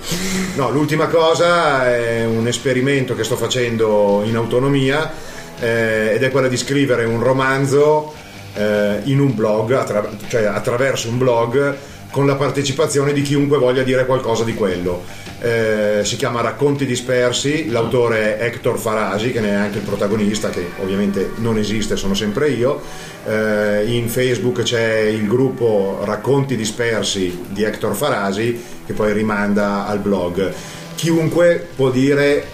[0.56, 5.12] No, l'ultima cosa è un esperimento che sto facendo in autonomia
[5.60, 8.14] eh, ed è quella di scrivere un romanzo
[8.56, 11.76] eh, in un blog, attra- cioè attraverso un blog
[12.14, 15.04] con la partecipazione di chiunque voglia dire qualcosa di quello.
[15.40, 20.52] Eh, si chiama Racconti dispersi, l'autore è Hector Farasi, che ne è anche il protagonista,
[20.52, 22.80] che ovviamente non esiste, sono sempre io.
[23.26, 29.98] Eh, in Facebook c'è il gruppo Racconti dispersi di Hector Farasi, che poi rimanda al
[29.98, 30.54] blog.
[30.94, 32.46] Chiunque può dire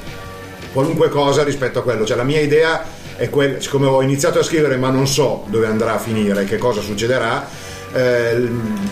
[0.71, 2.05] qualunque cosa rispetto a quello.
[2.05, 2.81] Cioè, la mia idea
[3.17, 6.57] è quella, siccome ho iniziato a scrivere ma non so dove andrà a finire, che
[6.57, 7.45] cosa succederà,
[7.93, 8.47] eh,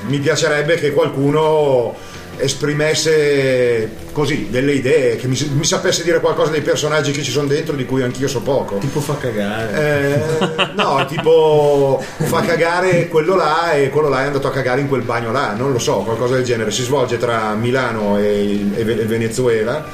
[0.07, 1.95] mi piacerebbe che qualcuno
[2.37, 7.47] esprimesse così delle idee, che mi, mi sapesse dire qualcosa dei personaggi che ci sono
[7.47, 8.77] dentro di cui anch'io so poco.
[8.77, 10.15] Tipo fa cagare.
[10.55, 14.87] Eh, no, tipo fa cagare quello là e quello là è andato a cagare in
[14.87, 16.71] quel bagno là, non lo so, qualcosa del genere.
[16.71, 19.85] Si svolge tra Milano e, e e Venezuela,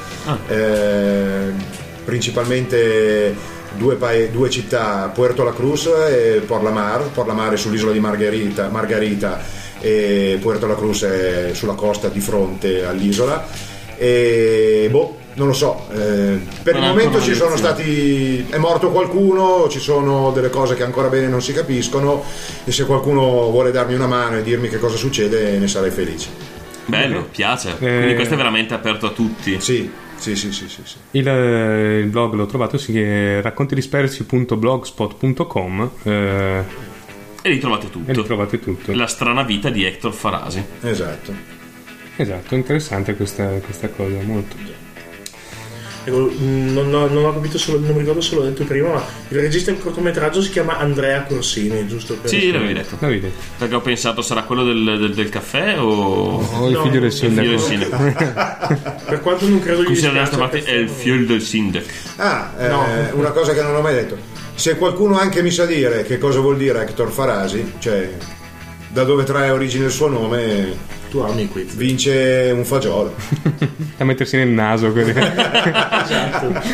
[0.48, 1.52] eh,
[2.04, 3.34] principalmente
[3.76, 7.02] due, pae- due città, Puerto La Cruz e Port La Mar.
[7.12, 9.40] Port La Mar è sull'isola di Margherita, Margarita
[9.80, 13.46] e Puerto La Cruz è sulla costa di fronte all'isola.
[13.96, 18.56] E boh, non lo so, eh, per il Non è momento ci sono stati è
[18.56, 22.24] morto qualcuno, ci sono delle cose che ancora bene non si capiscono
[22.64, 26.28] e se qualcuno vuole darmi una mano e dirmi che cosa succede ne sarei felice.
[26.86, 27.76] Bello, piace.
[27.76, 29.60] Quindi questo è veramente aperto a tutti.
[29.60, 30.96] Sì, sì, sì, sì, sì, sì.
[31.12, 36.64] Il, eh, il blog l'ho trovato, si chiama raccontidispersi.blogspot.com eh,
[37.42, 38.12] E lì trovate e tutto.
[38.12, 38.94] lì trovate tutto.
[38.94, 40.62] La strana vita di Hector Farasi.
[40.82, 41.52] Esatto.
[42.16, 44.54] Esatto, interessante questa, questa cosa, molto.
[46.06, 48.88] Ecco, mh, non, ho, non ho capito solo, non mi ricordo se l'ho detto prima,
[48.92, 52.14] ma il regista del cortometraggio si chiama Andrea Corsini, giusto?
[52.14, 52.96] Per Sì, l'avevi detto.
[52.98, 55.86] Davide, Perché ho pensato sarà quello del, del- del caffè o.
[56.44, 58.02] ho il No, figlio del il figlio del sindaco.
[58.02, 58.92] sindaco.
[59.06, 61.86] Per quanto non credo gli Come si da dispiaccia parte è il figlio del sindaco.
[62.16, 62.84] Ah, eh, No.
[63.14, 64.16] una cosa che non ho mai detto.
[64.56, 68.08] Se qualcuno anche mi sa dire che cosa vuol dire Hector Farasi, cioè
[68.94, 70.72] da dove trae origine il suo nome,
[71.10, 71.66] Tu ami qui.
[71.74, 73.12] vince un fagiolo.
[73.96, 74.92] Da mettersi nel naso.
[74.92, 75.12] così.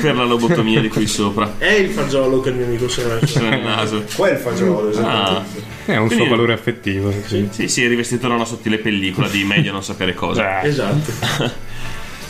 [0.03, 1.55] Per la lobotomia di qui sopra.
[1.59, 4.05] È il fagiolo che il mio amico messo Nel naso.
[4.15, 5.63] Quel fagiolo, Ah, esattamente.
[5.87, 7.13] È un suo Quindi- valore affettivo.
[7.25, 7.49] Sì.
[7.51, 10.63] sì, sì, è rivestito da una sottile pellicola di meglio non sapere cosa.
[10.63, 11.59] Esatto.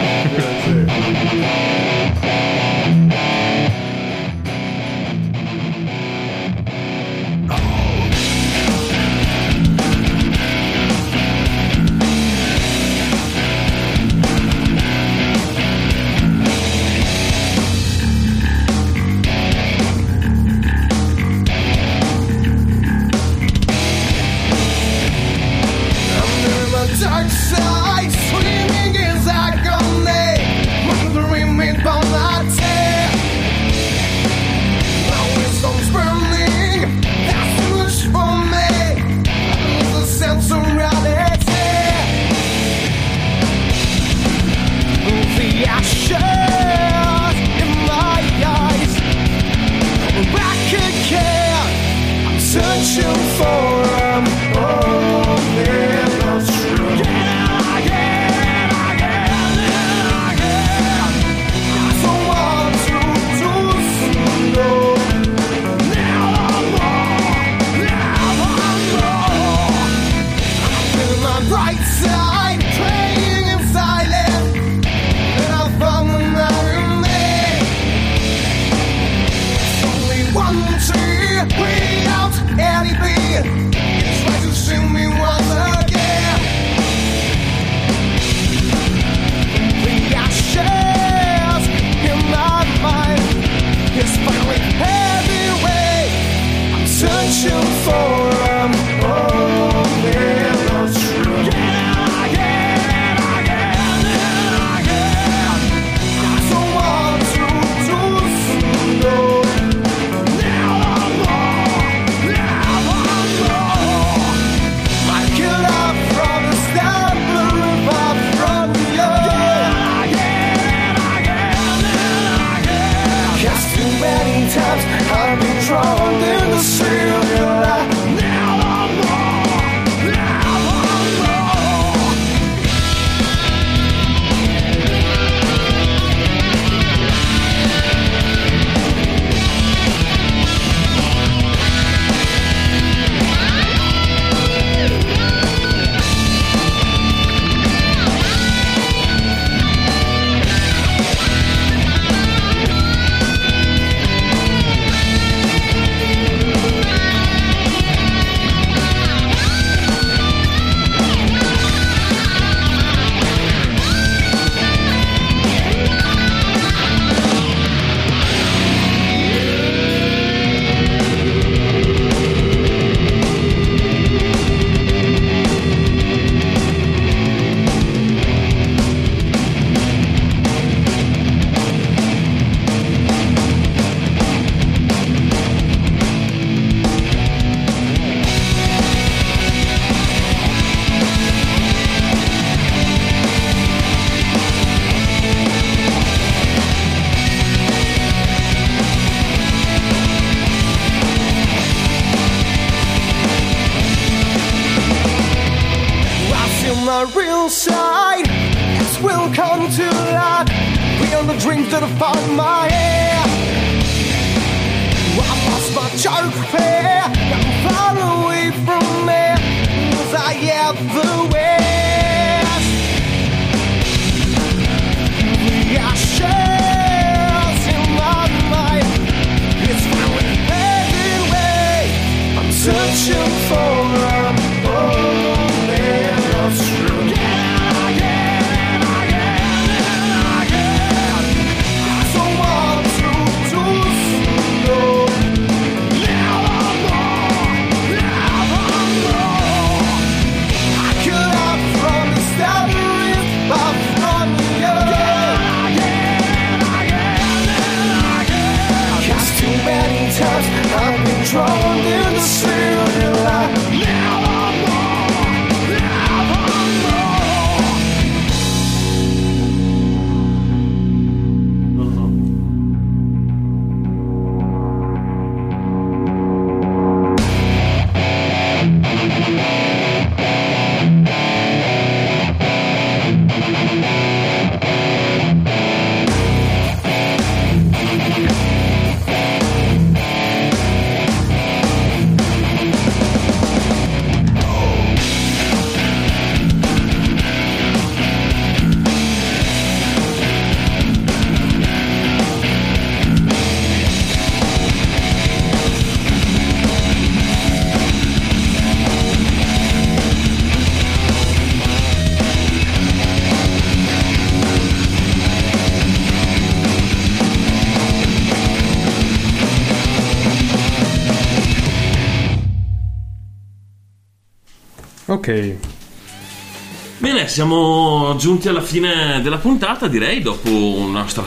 [327.29, 331.23] Siamo giunti alla fine della puntata, direi, dopo una nostra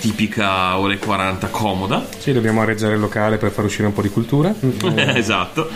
[0.00, 2.06] tipica ore e 40 comoda.
[2.18, 4.52] sì, dobbiamo arreggiare il locale per far uscire un po' di cultura.
[5.14, 5.70] esatto.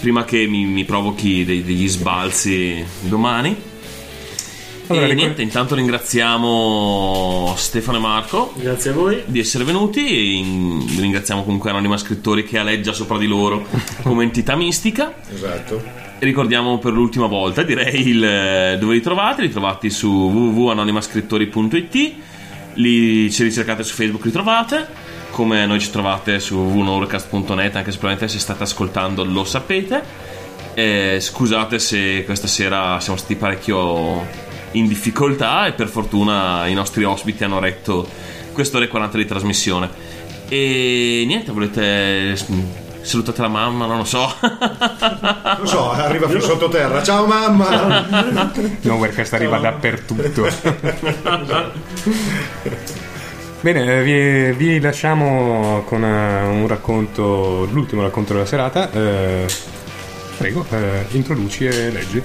[0.00, 3.74] Prima che mi, mi provochi dei- degli sbalzi domani.
[4.88, 9.20] Allora, e ricor- niente, intanto ringraziamo Stefano e Marco Grazie a voi.
[9.26, 13.66] di essere venuti e in- ringraziamo comunque Anonima Scrittori che aleggia sopra di loro
[14.02, 15.12] come entità mistica.
[15.34, 16.05] Esatto.
[16.18, 19.42] Ricordiamo per l'ultima volta, direi, il, dove li trovate.
[19.42, 22.14] Li trovate su www.anonimascrittori.it.
[22.74, 24.86] Li ci ricercate su Facebook, li trovate.
[25.30, 30.02] Come noi ci trovate su www.norecast.net, anche se probabilmente se state ascoltando lo sapete.
[30.72, 34.26] Eh, scusate se questa sera siamo stati parecchio
[34.72, 38.06] in difficoltà e per fortuna i nostri ospiti hanno retto
[38.52, 39.90] quest'ora e 40 di trasmissione.
[40.48, 44.34] E niente, volete mm, salutate la mamma, non lo so.
[44.40, 47.02] Non so, arriva fino sottoterra.
[47.02, 48.06] Ciao mamma!
[48.82, 50.48] Nowherecast arriva dappertutto.
[53.60, 58.90] Bene, eh, vi, vi lasciamo con eh, un racconto, l'ultimo racconto della serata.
[58.92, 59.46] Eh,
[60.36, 62.22] prego, eh, introduci e leggi.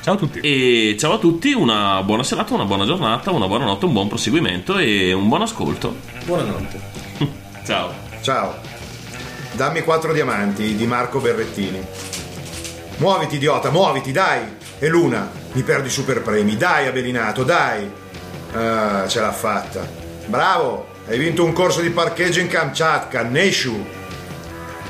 [0.00, 0.40] Ciao a tutti.
[0.40, 4.08] E ciao a tutti, una buona serata, una buona giornata, una buona notte, un buon
[4.08, 5.94] proseguimento e un buon ascolto.
[6.24, 6.80] Buonanotte.
[7.64, 7.92] Ciao.
[8.22, 8.79] Ciao.
[9.60, 11.86] Dammi quattro diamanti di Marco Berrettini.
[12.96, 14.56] Muoviti, idiota, muoviti, dai!
[14.78, 16.56] E Luna, mi perdi i super premi.
[16.56, 17.86] Dai, Abelinato, dai!
[18.54, 19.86] Ah, ce l'ha fatta.
[20.24, 20.86] Bravo!
[21.06, 23.84] Hai vinto un corso di parcheggio in Kamchatka, Neshu!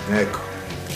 [0.09, 0.39] Ecco,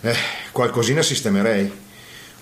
[0.01, 0.17] Eh,
[0.51, 1.73] qualcosina sistemerei.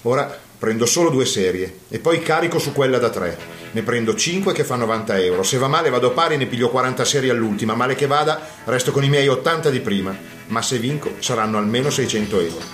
[0.04, 3.38] Ora prendo solo due serie e poi carico su quella da 3.
[3.72, 5.42] Ne prendo 5 che fa 90 euro.
[5.42, 7.74] Se va male vado pari e ne piglio 40 serie all'ultima.
[7.74, 10.16] Male che vada, resto con i miei 80 di prima.
[10.46, 12.64] Ma se vinco saranno almeno 600 euro.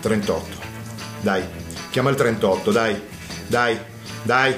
[0.00, 0.56] 38.
[1.20, 1.44] Dai,
[1.90, 3.09] chiama il 38, dai.
[3.50, 3.76] Dai,
[4.22, 4.54] dai,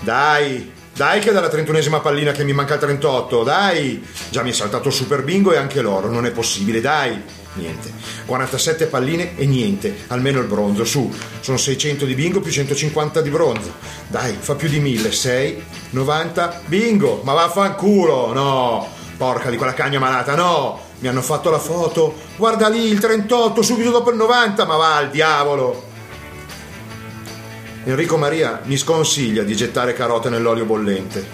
[0.00, 0.72] dai.
[0.92, 4.04] Dai che dalla 31esima pallina che mi manca il 38, dai!
[4.30, 7.22] Già mi è saltato super bingo e anche l'oro, non è possibile, dai!
[7.52, 7.92] Niente.
[8.24, 11.08] 47 palline e niente, almeno il bronzo, su.
[11.38, 13.74] Sono 600 di bingo più 150 di bronzo.
[14.08, 17.20] Dai, fa più di 1000, 6, 90, bingo!
[17.22, 18.88] Ma vaffanculo, no!
[19.16, 20.80] Porca di quella cagna malata, no!
[20.98, 24.96] Mi hanno fatto la foto, guarda lì il 38 subito dopo il 90, ma va
[24.96, 25.85] al diavolo!
[27.88, 31.24] Enrico Maria mi sconsiglia di gettare carote nell'olio bollente.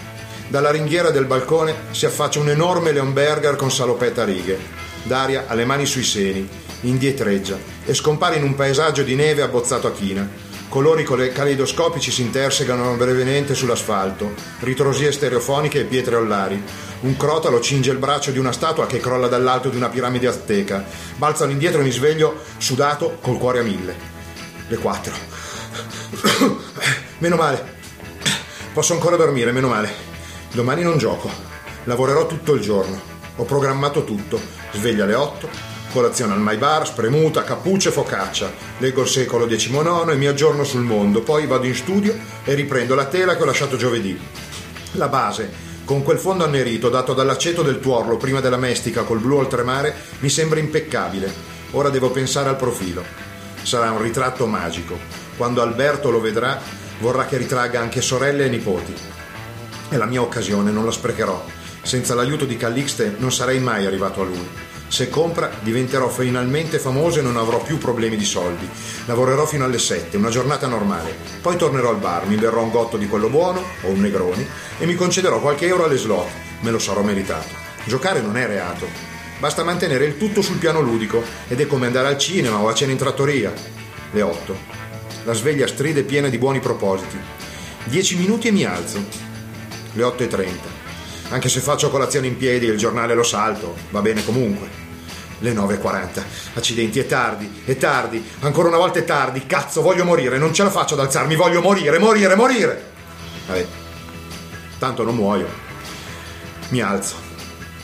[0.48, 4.58] Dalla ringhiera del balcone si affaccia un enorme Leonberger con salopetta a righe.
[5.02, 6.46] Daria ha le mani sui seni,
[6.82, 7.56] indietreggia
[7.86, 10.28] e scompare in un paesaggio di neve abbozzato a china.
[10.68, 16.62] Colori caleidoscopici si intersecano brevemente sull'asfalto, ritrosie stereofoniche e pietre ollari.
[17.00, 20.84] Un crotalo cinge il braccio di una statua che crolla dall'alto di una piramide azteca.
[21.16, 23.96] Balzo all'indietro e mi sveglio sudato col cuore a mille.
[24.68, 25.51] Le quattro.
[27.18, 27.80] Meno male.
[28.72, 29.90] Posso ancora dormire, meno male.
[30.52, 31.30] Domani non gioco.
[31.84, 33.00] Lavorerò tutto il giorno.
[33.36, 34.40] Ho programmato tutto.
[34.72, 35.48] Sveglia alle 8,
[35.92, 38.52] colazione al My Bar, spremuta, cappuccio e focaccia.
[38.78, 41.22] Leggo il secolo XIX e mi aggiorno sul mondo.
[41.22, 44.18] Poi vado in studio e riprendo la tela che ho lasciato giovedì.
[44.92, 49.38] La base, Con quel fondo annerito dato dall'aceto del tuorlo prima della mestica col blu
[49.38, 51.32] oltremare mi sembra impeccabile.
[51.72, 53.04] Ora devo pensare al profilo.
[53.62, 55.21] Sarà un ritratto magico.
[55.36, 56.60] Quando Alberto lo vedrà,
[57.00, 58.94] vorrà che ritragga anche sorelle e nipoti.
[59.88, 61.44] È la mia occasione, non la sprecherò.
[61.82, 64.48] Senza l'aiuto di Callixte non sarei mai arrivato a lui.
[64.92, 68.68] Se compra, diventerò finalmente famoso e non avrò più problemi di soldi.
[69.06, 71.16] Lavorerò fino alle 7, una giornata normale.
[71.40, 74.46] Poi tornerò al bar, mi berrò un gotto di quello buono, o un negroni,
[74.78, 76.28] e mi concederò qualche euro alle slot.
[76.60, 77.48] Me lo sarò meritato.
[77.84, 78.86] Giocare non è reato.
[79.38, 82.74] Basta mantenere il tutto sul piano ludico, ed è come andare al cinema o a
[82.74, 83.50] cena in trattoria.
[84.10, 84.81] Le 8.
[85.24, 87.16] La sveglia stride piena di buoni propositi.
[87.84, 89.04] 10 minuti e mi alzo.
[89.92, 90.48] Le 8.30.
[91.28, 94.68] Anche se faccio colazione in piedi e il giornale lo salto, va bene comunque.
[95.38, 96.22] Le 9.40.
[96.54, 99.46] Accidenti, è tardi, è tardi, ancora una volta è tardi.
[99.46, 102.90] Cazzo, voglio morire, non ce la faccio ad alzarmi, voglio morire, morire, morire.
[103.46, 103.66] Vabbè,
[104.78, 105.46] tanto non muoio.
[106.70, 107.14] Mi alzo.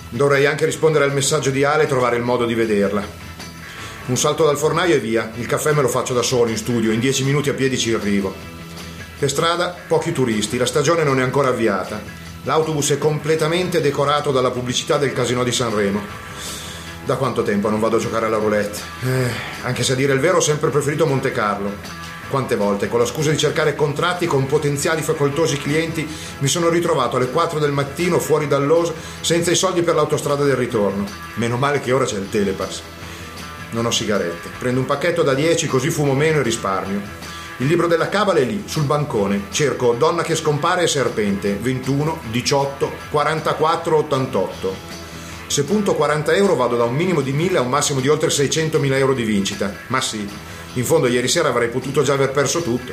[0.09, 3.28] Dovrei anche rispondere al messaggio di Ale e trovare il modo di vederla.
[4.09, 5.31] Un salto dal fornaio e via.
[5.35, 7.93] Il caffè me lo faccio da solo in studio, in 10 minuti a piedi ci
[7.93, 8.35] arrivo.
[9.19, 12.01] Per strada pochi turisti, la stagione non è ancora avviata.
[12.45, 16.01] L'autobus è completamente decorato dalla pubblicità del casino di Sanremo.
[17.05, 18.81] Da quanto tempo non vado a giocare alla roulette?
[19.05, 19.31] Eh,
[19.65, 21.71] anche se a dire il vero ho sempre preferito Monte Carlo.
[22.31, 26.09] Quante volte, con la scusa di cercare contratti con potenziali facoltosi clienti,
[26.39, 28.91] mi sono ritrovato alle 4 del mattino fuori dall'OS
[29.21, 31.05] senza i soldi per l'autostrada del ritorno.
[31.35, 32.83] Meno male che ora c'è il telepass.
[33.71, 34.49] Non ho sigarette.
[34.59, 37.01] Prendo un pacchetto da 10 così fumo meno e risparmio.
[37.59, 39.47] Il libro della cabala è lì, sul bancone.
[39.51, 41.59] Cerco Donna che scompare e serpente.
[41.61, 44.97] 21, 18, 44, 88.
[45.49, 48.29] Se punto 40 euro vado da un minimo di 1000 a un massimo di oltre
[48.29, 49.75] 600.000 euro di vincita.
[49.89, 50.29] Ma sì,
[50.75, 52.93] in fondo ieri sera avrei potuto già aver perso tutto.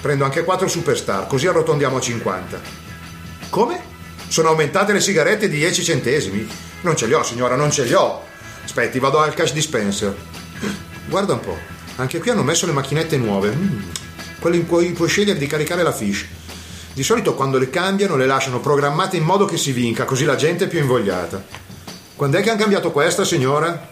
[0.00, 2.60] Prendo anche 4 superstar, così arrotondiamo a 50.
[3.50, 3.82] Come?
[4.28, 6.48] Sono aumentate le sigarette di 10 centesimi?
[6.82, 8.28] Non ce li ho, signora, non ce li ho.
[8.70, 10.14] Aspetti, vado al cash dispenser.
[11.08, 11.58] Guarda un po',
[11.96, 13.52] anche qui hanno messo le macchinette nuove.
[13.52, 13.80] Mm,
[14.38, 16.24] quelle in cui puoi scegliere di caricare la fish.
[16.92, 20.36] Di solito quando le cambiano le lasciano programmate in modo che si vinca, così la
[20.36, 21.42] gente è più invogliata.
[22.14, 23.88] Quando è che hanno cambiato questa, signora?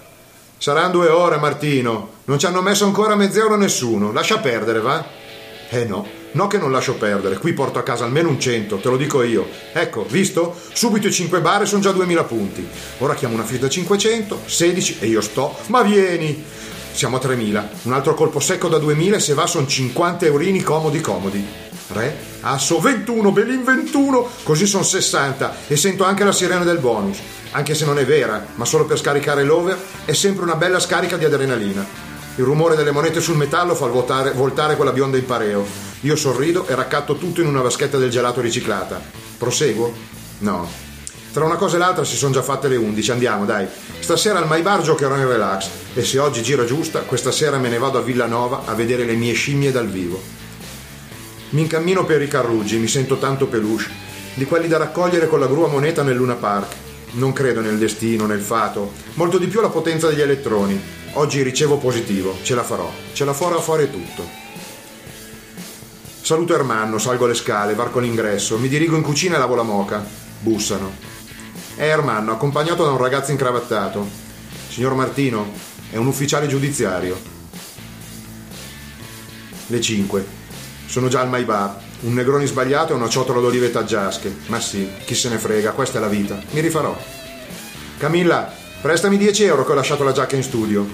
[0.59, 2.10] Saranno due ore, Martino.
[2.26, 4.12] Non ci hanno messo ancora mezz'euro nessuno.
[4.12, 5.05] Lascia perdere, va?
[5.70, 7.36] Eh no, no che non lascio perdere.
[7.36, 9.47] Qui porto a casa almeno un 100, te lo dico io.
[9.73, 10.59] Ecco, visto?
[10.73, 12.66] Subito i 5 bar e sono già 2000 punti.
[12.99, 15.55] Ora chiamo una fish da 500, 16 e io sto.
[15.66, 16.43] Ma vieni!
[16.93, 17.70] Siamo a 3000.
[17.82, 21.47] Un altro colpo secco da 2000 e se va sono 50 eurini comodi comodi.
[21.89, 27.19] Re, asso 21, Belin 21, così sono 60 e sento anche la sirena del bonus.
[27.53, 31.16] Anche se non è vera, ma solo per scaricare l'over, è sempre una bella scarica
[31.16, 32.07] di adrenalina.
[32.39, 35.66] Il rumore delle monete sul metallo fa voltare, voltare quella bionda in pareo.
[36.02, 39.02] Io sorrido e raccatto tutto in una vaschetta del gelato riciclata.
[39.36, 39.93] Proseguo?
[40.39, 40.70] No.
[41.32, 43.66] Tra una cosa e l'altra si sono già fatte le 11, andiamo dai.
[43.98, 47.70] Stasera al My Bar giocherò in relax e se oggi gira giusta, questa sera me
[47.70, 50.23] ne vado a Villanova a vedere le mie scimmie dal vivo.
[51.51, 53.90] Mi incammino per i carruggi, mi sento tanto peluche,
[54.35, 56.86] di quelli da raccogliere con la gru a moneta nel Luna Park.
[57.12, 60.80] Non credo nel destino, nel fato, molto di più alla potenza degli elettroni.
[61.14, 64.22] Oggi ricevo positivo, ce la farò, ce la farò a fare tutto.
[66.20, 70.05] Saluto Ermanno, salgo le scale, varco l'ingresso, mi dirigo in cucina e lavo la moca.
[70.40, 70.93] Bussano.
[71.74, 74.06] È Ermanno, accompagnato da un ragazzo incravattato.
[74.68, 75.51] Signor Martino,
[75.90, 77.18] è un ufficiale giudiziario.
[79.66, 80.26] Le 5.
[80.86, 81.86] Sono già al My Bar.
[82.01, 84.35] Un negroni sbagliato e una ciotola d'olive taggiasche.
[84.47, 86.41] Ma sì, chi se ne frega, questa è la vita.
[86.51, 86.97] Mi rifarò.
[87.99, 90.87] Camilla, prestami 10 euro che ho lasciato la giacca in studio.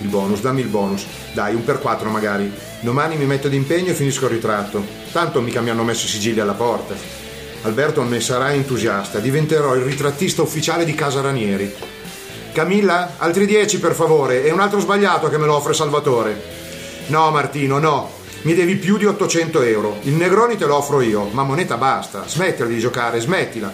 [0.00, 1.06] Il bonus, dammi il bonus.
[1.32, 2.52] Dai, un per quattro magari.
[2.80, 4.84] Domani mi metto d'impegno e finisco il ritratto.
[5.12, 6.94] Tanto mica mi hanno messo i sigilli alla porta.
[7.62, 9.20] Alberto ne sarà entusiasta.
[9.20, 11.72] Diventerò il ritrattista ufficiale di Casa Ranieri.
[12.52, 14.44] Camilla, altri 10 per favore.
[14.44, 16.40] E un altro sbagliato che me lo offre Salvatore.
[17.06, 18.17] No, Martino, no.
[18.42, 19.98] Mi devi più di 800 euro.
[20.02, 22.26] Il Negroni te lo offro io, ma moneta basta.
[22.26, 23.72] Smettila di giocare, smettila.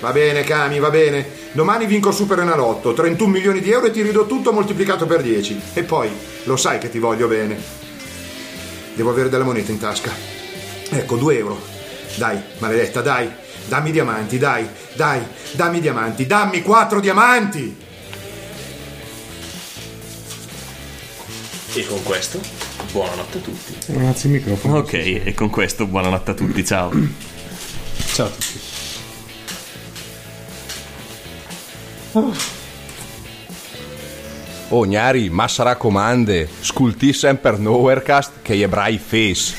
[0.00, 1.26] Va bene, Cami, va bene.
[1.52, 5.22] Domani vinco il Super Enalotto, 31 milioni di euro e ti ridò tutto moltiplicato per
[5.22, 5.60] 10.
[5.74, 6.10] E poi,
[6.44, 7.60] lo sai che ti voglio bene.
[8.94, 10.10] Devo avere della moneta in tasca.
[10.90, 11.60] Ecco, 2 euro.
[12.14, 13.46] Dai, maledetta, dai.
[13.68, 15.20] Dammi diamanti, dai, dai,
[15.52, 17.76] dammi diamanti, dammi 4 diamanti!
[21.74, 22.40] E con questo,
[22.92, 23.92] buonanotte a tutti.
[23.92, 24.78] Grazie il microfono.
[24.78, 26.90] Ok, e con questo, buonanotte a tutti, ciao.
[28.14, 28.76] Ciao a tutti.
[34.70, 39.54] Oh, Gnari, massa raccomande, sculti sempre Nowherecast che gli ebrai face.